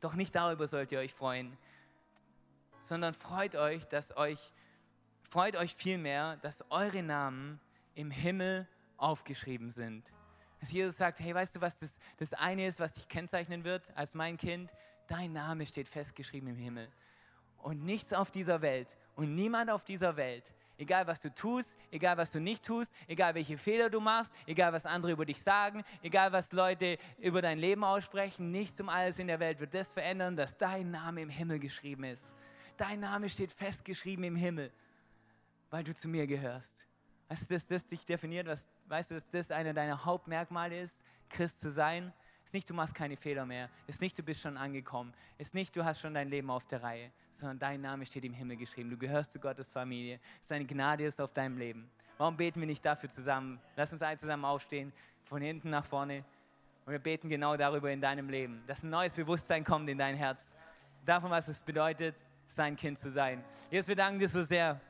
Doch 0.00 0.14
nicht 0.14 0.34
darüber 0.34 0.66
sollt 0.68 0.92
ihr 0.92 1.00
euch 1.00 1.12
freuen, 1.12 1.56
sondern 2.88 3.14
freut 3.14 3.56
euch, 3.56 3.84
dass 3.86 4.16
euch, 4.16 4.52
freut 5.28 5.56
euch 5.56 5.74
vielmehr, 5.74 6.36
dass 6.36 6.64
eure 6.70 7.02
Namen 7.02 7.60
im 7.98 8.12
Himmel 8.12 8.68
aufgeschrieben 8.96 9.72
sind. 9.72 10.04
Dass 10.60 10.70
Jesus 10.70 10.96
sagt, 10.96 11.18
hey, 11.18 11.34
weißt 11.34 11.56
du, 11.56 11.60
was 11.60 11.76
das, 11.78 11.98
das 12.16 12.32
eine 12.32 12.66
ist, 12.66 12.78
was 12.78 12.92
dich 12.92 13.08
kennzeichnen 13.08 13.64
wird 13.64 13.84
als 13.96 14.14
mein 14.14 14.36
Kind? 14.36 14.70
Dein 15.08 15.32
Name 15.32 15.66
steht 15.66 15.88
festgeschrieben 15.88 16.48
im 16.48 16.56
Himmel. 16.56 16.88
Und 17.58 17.84
nichts 17.84 18.12
auf 18.12 18.30
dieser 18.30 18.62
Welt 18.62 18.88
und 19.16 19.34
niemand 19.34 19.68
auf 19.68 19.84
dieser 19.84 20.16
Welt, 20.16 20.44
egal 20.78 21.08
was 21.08 21.20
du 21.20 21.34
tust, 21.34 21.76
egal 21.90 22.16
was 22.16 22.30
du 22.30 22.40
nicht 22.40 22.64
tust, 22.64 22.92
egal 23.08 23.34
welche 23.34 23.58
Fehler 23.58 23.90
du 23.90 23.98
machst, 23.98 24.32
egal 24.46 24.72
was 24.72 24.86
andere 24.86 25.10
über 25.10 25.26
dich 25.26 25.42
sagen, 25.42 25.82
egal 26.00 26.30
was 26.30 26.52
Leute 26.52 26.98
über 27.18 27.42
dein 27.42 27.58
Leben 27.58 27.82
aussprechen, 27.82 28.52
nichts 28.52 28.80
um 28.80 28.88
alles 28.88 29.18
in 29.18 29.26
der 29.26 29.40
Welt 29.40 29.58
wird 29.58 29.74
das 29.74 29.90
verändern, 29.90 30.36
dass 30.36 30.56
dein 30.56 30.92
Name 30.92 31.22
im 31.22 31.30
Himmel 31.30 31.58
geschrieben 31.58 32.04
ist. 32.04 32.32
Dein 32.76 33.00
Name 33.00 33.28
steht 33.28 33.50
festgeschrieben 33.50 34.22
im 34.24 34.36
Himmel, 34.36 34.70
weil 35.70 35.82
du 35.82 35.92
zu 35.92 36.06
mir 36.06 36.28
gehörst. 36.28 36.77
Weißt 37.28 37.50
du, 37.50 37.54
dass 37.54 37.66
das 37.66 37.86
dich 37.86 38.04
definiert? 38.06 38.46
Was, 38.46 38.68
weißt 38.86 39.10
du, 39.10 39.14
dass 39.16 39.28
das 39.28 39.50
einer 39.50 39.74
deiner 39.74 40.04
Hauptmerkmale 40.04 40.80
ist, 40.80 40.96
Christ 41.28 41.60
zu 41.60 41.70
sein? 41.70 42.12
Ist 42.44 42.54
nicht, 42.54 42.70
du 42.70 42.74
machst 42.74 42.94
keine 42.94 43.16
Fehler 43.16 43.44
mehr. 43.44 43.68
Ist 43.86 44.00
nicht, 44.00 44.18
du 44.18 44.22
bist 44.22 44.40
schon 44.40 44.56
angekommen. 44.56 45.12
Ist 45.36 45.52
nicht, 45.52 45.76
du 45.76 45.84
hast 45.84 46.00
schon 46.00 46.14
dein 46.14 46.28
Leben 46.28 46.50
auf 46.50 46.66
der 46.66 46.82
Reihe. 46.82 47.10
Sondern 47.34 47.58
dein 47.58 47.82
Name 47.82 48.06
steht 48.06 48.24
im 48.24 48.32
Himmel 48.32 48.56
geschrieben. 48.56 48.88
Du 48.88 48.96
gehörst 48.96 49.32
zu 49.32 49.38
Gottes 49.38 49.68
Familie. 49.68 50.18
Seine 50.48 50.64
Gnade 50.64 51.04
ist 51.04 51.20
auf 51.20 51.32
deinem 51.34 51.58
Leben. 51.58 51.90
Warum 52.16 52.36
beten 52.36 52.60
wir 52.60 52.66
nicht 52.66 52.84
dafür 52.84 53.10
zusammen? 53.10 53.60
Lass 53.76 53.92
uns 53.92 54.00
alle 54.00 54.16
zusammen 54.16 54.46
aufstehen, 54.46 54.92
von 55.24 55.42
hinten 55.42 55.70
nach 55.70 55.84
vorne. 55.84 56.24
Und 56.86 56.92
wir 56.92 56.98
beten 56.98 57.28
genau 57.28 57.54
darüber 57.56 57.90
in 57.92 58.00
deinem 58.00 58.30
Leben, 58.30 58.62
dass 58.66 58.82
ein 58.82 58.88
neues 58.88 59.12
Bewusstsein 59.12 59.62
kommt 59.62 59.88
in 59.90 59.98
dein 59.98 60.16
Herz. 60.16 60.40
Davon, 61.04 61.30
was 61.30 61.46
es 61.48 61.60
bedeutet, 61.60 62.16
sein 62.46 62.76
Kind 62.76 62.98
zu 62.98 63.12
sein. 63.12 63.44
Jesus, 63.70 63.88
wir 63.88 63.96
danken 63.96 64.18
dir 64.18 64.28
so 64.28 64.42
sehr, 64.42 64.80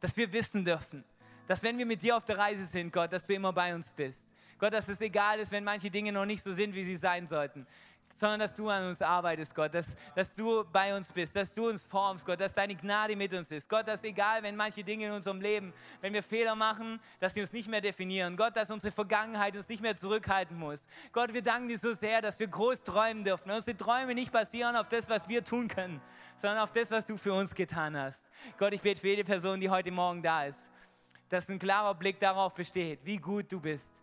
dass 0.00 0.16
wir 0.16 0.32
wissen 0.32 0.64
dürfen, 0.64 1.04
dass 1.48 1.62
wenn 1.62 1.76
wir 1.78 1.86
mit 1.86 2.02
dir 2.02 2.16
auf 2.16 2.24
der 2.24 2.38
Reise 2.38 2.66
sind, 2.66 2.92
Gott, 2.92 3.12
dass 3.12 3.24
du 3.24 3.34
immer 3.34 3.52
bei 3.52 3.74
uns 3.74 3.90
bist. 3.90 4.20
Gott, 4.58 4.72
dass 4.72 4.88
es 4.88 5.00
egal 5.00 5.40
ist, 5.40 5.50
wenn 5.50 5.64
manche 5.64 5.90
Dinge 5.90 6.12
noch 6.12 6.26
nicht 6.26 6.42
so 6.42 6.52
sind, 6.52 6.74
wie 6.74 6.84
sie 6.84 6.96
sein 6.96 7.26
sollten, 7.26 7.66
sondern 8.18 8.40
dass 8.40 8.52
du 8.52 8.68
an 8.68 8.88
uns 8.88 9.00
arbeitest, 9.00 9.54
Gott, 9.54 9.72
dass, 9.72 9.96
dass 10.14 10.34
du 10.34 10.64
bei 10.72 10.94
uns 10.94 11.10
bist, 11.10 11.36
dass 11.36 11.54
du 11.54 11.68
uns 11.68 11.84
formst, 11.84 12.26
Gott, 12.26 12.40
dass 12.40 12.52
deine 12.52 12.74
Gnade 12.74 13.14
mit 13.16 13.32
uns 13.32 13.50
ist. 13.50 13.68
Gott, 13.68 13.86
dass 13.86 14.02
egal, 14.04 14.42
wenn 14.42 14.56
manche 14.56 14.82
Dinge 14.82 15.06
in 15.06 15.12
unserem 15.12 15.40
Leben, 15.40 15.72
wenn 16.00 16.12
wir 16.12 16.22
Fehler 16.22 16.54
machen, 16.54 17.00
dass 17.20 17.34
sie 17.34 17.40
uns 17.40 17.52
nicht 17.52 17.68
mehr 17.68 17.80
definieren. 17.80 18.36
Gott, 18.36 18.56
dass 18.56 18.70
unsere 18.70 18.92
Vergangenheit 18.92 19.56
uns 19.56 19.68
nicht 19.68 19.80
mehr 19.80 19.96
zurückhalten 19.96 20.58
muss. 20.58 20.84
Gott, 21.12 21.32
wir 21.32 21.42
danken 21.42 21.68
dir 21.68 21.78
so 21.78 21.94
sehr, 21.94 22.20
dass 22.20 22.38
wir 22.40 22.48
groß 22.48 22.82
träumen 22.82 23.24
dürfen. 23.24 23.50
Unsere 23.52 23.76
Träume 23.76 24.14
nicht 24.14 24.32
basieren 24.32 24.76
auf 24.76 24.88
das, 24.88 25.08
was 25.08 25.28
wir 25.28 25.44
tun 25.44 25.68
können, 25.68 26.00
sondern 26.42 26.58
auf 26.58 26.72
das, 26.72 26.90
was 26.90 27.06
du 27.06 27.16
für 27.16 27.32
uns 27.32 27.54
getan 27.54 27.96
hast. 27.96 28.20
Gott, 28.58 28.72
ich 28.72 28.82
bete 28.82 29.00
für 29.00 29.08
jede 29.08 29.24
Person, 29.24 29.60
die 29.60 29.70
heute 29.70 29.92
Morgen 29.92 30.22
da 30.22 30.44
ist 30.44 30.67
dass 31.28 31.48
ein 31.48 31.58
klarer 31.58 31.94
Blick 31.94 32.18
darauf 32.18 32.54
besteht, 32.54 33.00
wie 33.04 33.18
gut 33.18 33.50
du 33.50 33.60
bist 33.60 33.98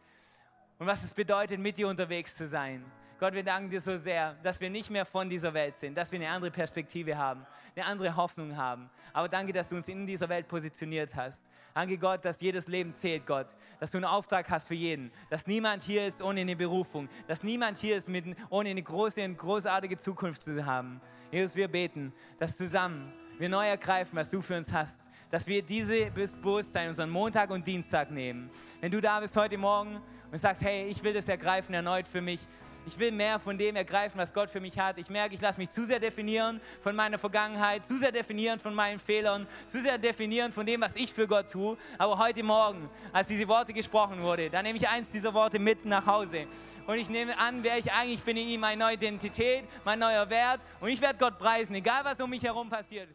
und 0.78 0.88
was 0.88 1.04
es 1.04 1.14
bedeutet, 1.14 1.60
mit 1.60 1.78
dir 1.78 1.88
unterwegs 1.88 2.36
zu 2.36 2.48
sein. 2.48 2.86
Gott, 3.18 3.34
wir 3.34 3.44
danken 3.44 3.70
dir 3.70 3.80
so 3.80 3.96
sehr, 3.96 4.34
dass 4.44 4.60
wir 4.60 4.70
nicht 4.70 4.90
mehr 4.90 5.06
von 5.06 5.30
dieser 5.30 5.54
Welt 5.54 5.76
sind, 5.76 5.96
dass 5.96 6.12
wir 6.12 6.20
eine 6.20 6.30
andere 6.30 6.52
Perspektive 6.52 7.18
haben, 7.18 7.46
eine 7.76 7.86
andere 7.86 8.16
Hoffnung 8.16 8.58
haben. 8.58 8.90
Aber 9.14 9.30
danke, 9.30 9.54
dass 9.54 9.70
du 9.70 9.78
uns 9.78 9.88
in 9.88 10.06
dieser 10.06 10.28
Welt 10.28 10.48
positioniert 10.50 11.16
hast. 11.16 11.48
Danke 11.74 11.98
Gott, 11.98 12.24
dass 12.24 12.42
jedes 12.42 12.68
Leben 12.68 12.94
zählt, 12.94 13.26
Gott. 13.26 13.48
Dass 13.80 13.92
du 13.92 13.98
einen 13.98 14.06
Auftrag 14.06 14.50
hast 14.50 14.68
für 14.68 14.76
jeden. 14.76 15.12
Dass 15.30 15.48
niemand 15.48 15.84
hier 15.84 16.08
ist 16.08 16.22
ohne 16.22 16.42
eine 16.42 16.56
Berufung. 16.56 17.10
Dass 17.28 17.44
niemand 17.44 17.78
hier 17.78 17.98
ist 17.98 18.08
mit, 18.08 18.26
ohne 18.50 18.70
eine 18.70 18.84
große 18.84 19.24
und 19.24 19.38
großartige 19.38 19.98
Zukunft 19.98 20.44
zu 20.44 20.66
haben. 20.66 21.02
Jesus, 21.32 21.56
wir 21.56 21.68
beten, 21.68 22.14
dass 22.40 22.58
zusammen 22.58 23.14
wir 23.38 23.50
neu 23.50 23.68
ergreifen, 23.68 24.18
was 24.18 24.30
du 24.30 24.42
für 24.42 24.56
uns 24.58 24.72
hast 24.72 25.02
dass 25.36 25.48
wir 25.48 25.62
diese 25.62 26.12
Bewusstsein 26.12 26.88
unseren 26.88 27.10
Montag 27.10 27.50
und 27.50 27.68
Dienstag 27.68 28.10
nehmen. 28.10 28.50
Wenn 28.80 28.90
du 28.90 29.02
da 29.02 29.20
bist 29.20 29.36
heute 29.36 29.58
Morgen 29.58 30.02
und 30.32 30.40
sagst, 30.40 30.62
hey, 30.62 30.88
ich 30.88 31.04
will 31.04 31.12
das 31.12 31.28
ergreifen 31.28 31.76
erneut 31.76 32.08
für 32.08 32.22
mich. 32.22 32.40
Ich 32.88 32.98
will 32.98 33.12
mehr 33.12 33.38
von 33.38 33.58
dem 33.58 33.76
ergreifen, 33.76 34.18
was 34.18 34.34
Gott 34.34 34.50
für 34.50 34.62
mich 34.62 34.80
hat. 34.80 34.98
Ich 34.98 35.10
merke, 35.10 35.36
ich 35.36 35.42
lasse 35.42 35.60
mich 35.60 35.72
zu 35.72 35.86
sehr 35.86 36.00
definieren 36.00 36.62
von 36.80 36.96
meiner 36.96 37.18
Vergangenheit, 37.18 37.86
zu 37.86 37.98
sehr 37.98 38.14
definieren 38.14 38.62
von 38.62 38.74
meinen 38.74 38.98
Fehlern, 38.98 39.46
zu 39.68 39.82
sehr 39.82 39.98
definieren 39.98 40.54
von 40.54 40.66
dem, 40.66 40.80
was 40.80 40.96
ich 40.96 41.12
für 41.12 41.28
Gott 41.28 41.52
tue. 41.52 41.76
Aber 41.98 42.18
heute 42.18 42.42
Morgen, 42.42 42.90
als 43.12 43.28
diese 43.28 43.46
Worte 43.50 43.74
gesprochen 43.74 44.22
wurde, 44.22 44.50
da 44.50 44.64
nehme 44.64 44.78
ich 44.78 44.88
eins 44.88 45.12
dieser 45.12 45.34
Worte 45.34 45.60
mit 45.60 45.84
nach 45.84 46.06
Hause. 46.06 46.48
Und 46.88 46.96
ich 46.96 47.10
nehme 47.10 47.38
an, 47.38 47.62
wer 47.62 47.78
ich 47.78 47.92
eigentlich 47.92 48.24
bin 48.24 48.38
in 48.38 48.48
ihm, 48.48 48.62
meine 48.62 48.82
neue 48.86 48.94
Identität, 48.94 49.66
mein 49.84 50.00
neuer 50.00 50.30
Wert. 50.30 50.62
Und 50.80 50.88
ich 50.88 51.02
werde 51.02 51.20
Gott 51.20 51.38
preisen, 51.38 51.76
egal 51.76 52.06
was 52.06 52.22
um 52.22 52.30
mich 52.30 52.44
herum 52.44 52.70
passiert. 52.70 53.10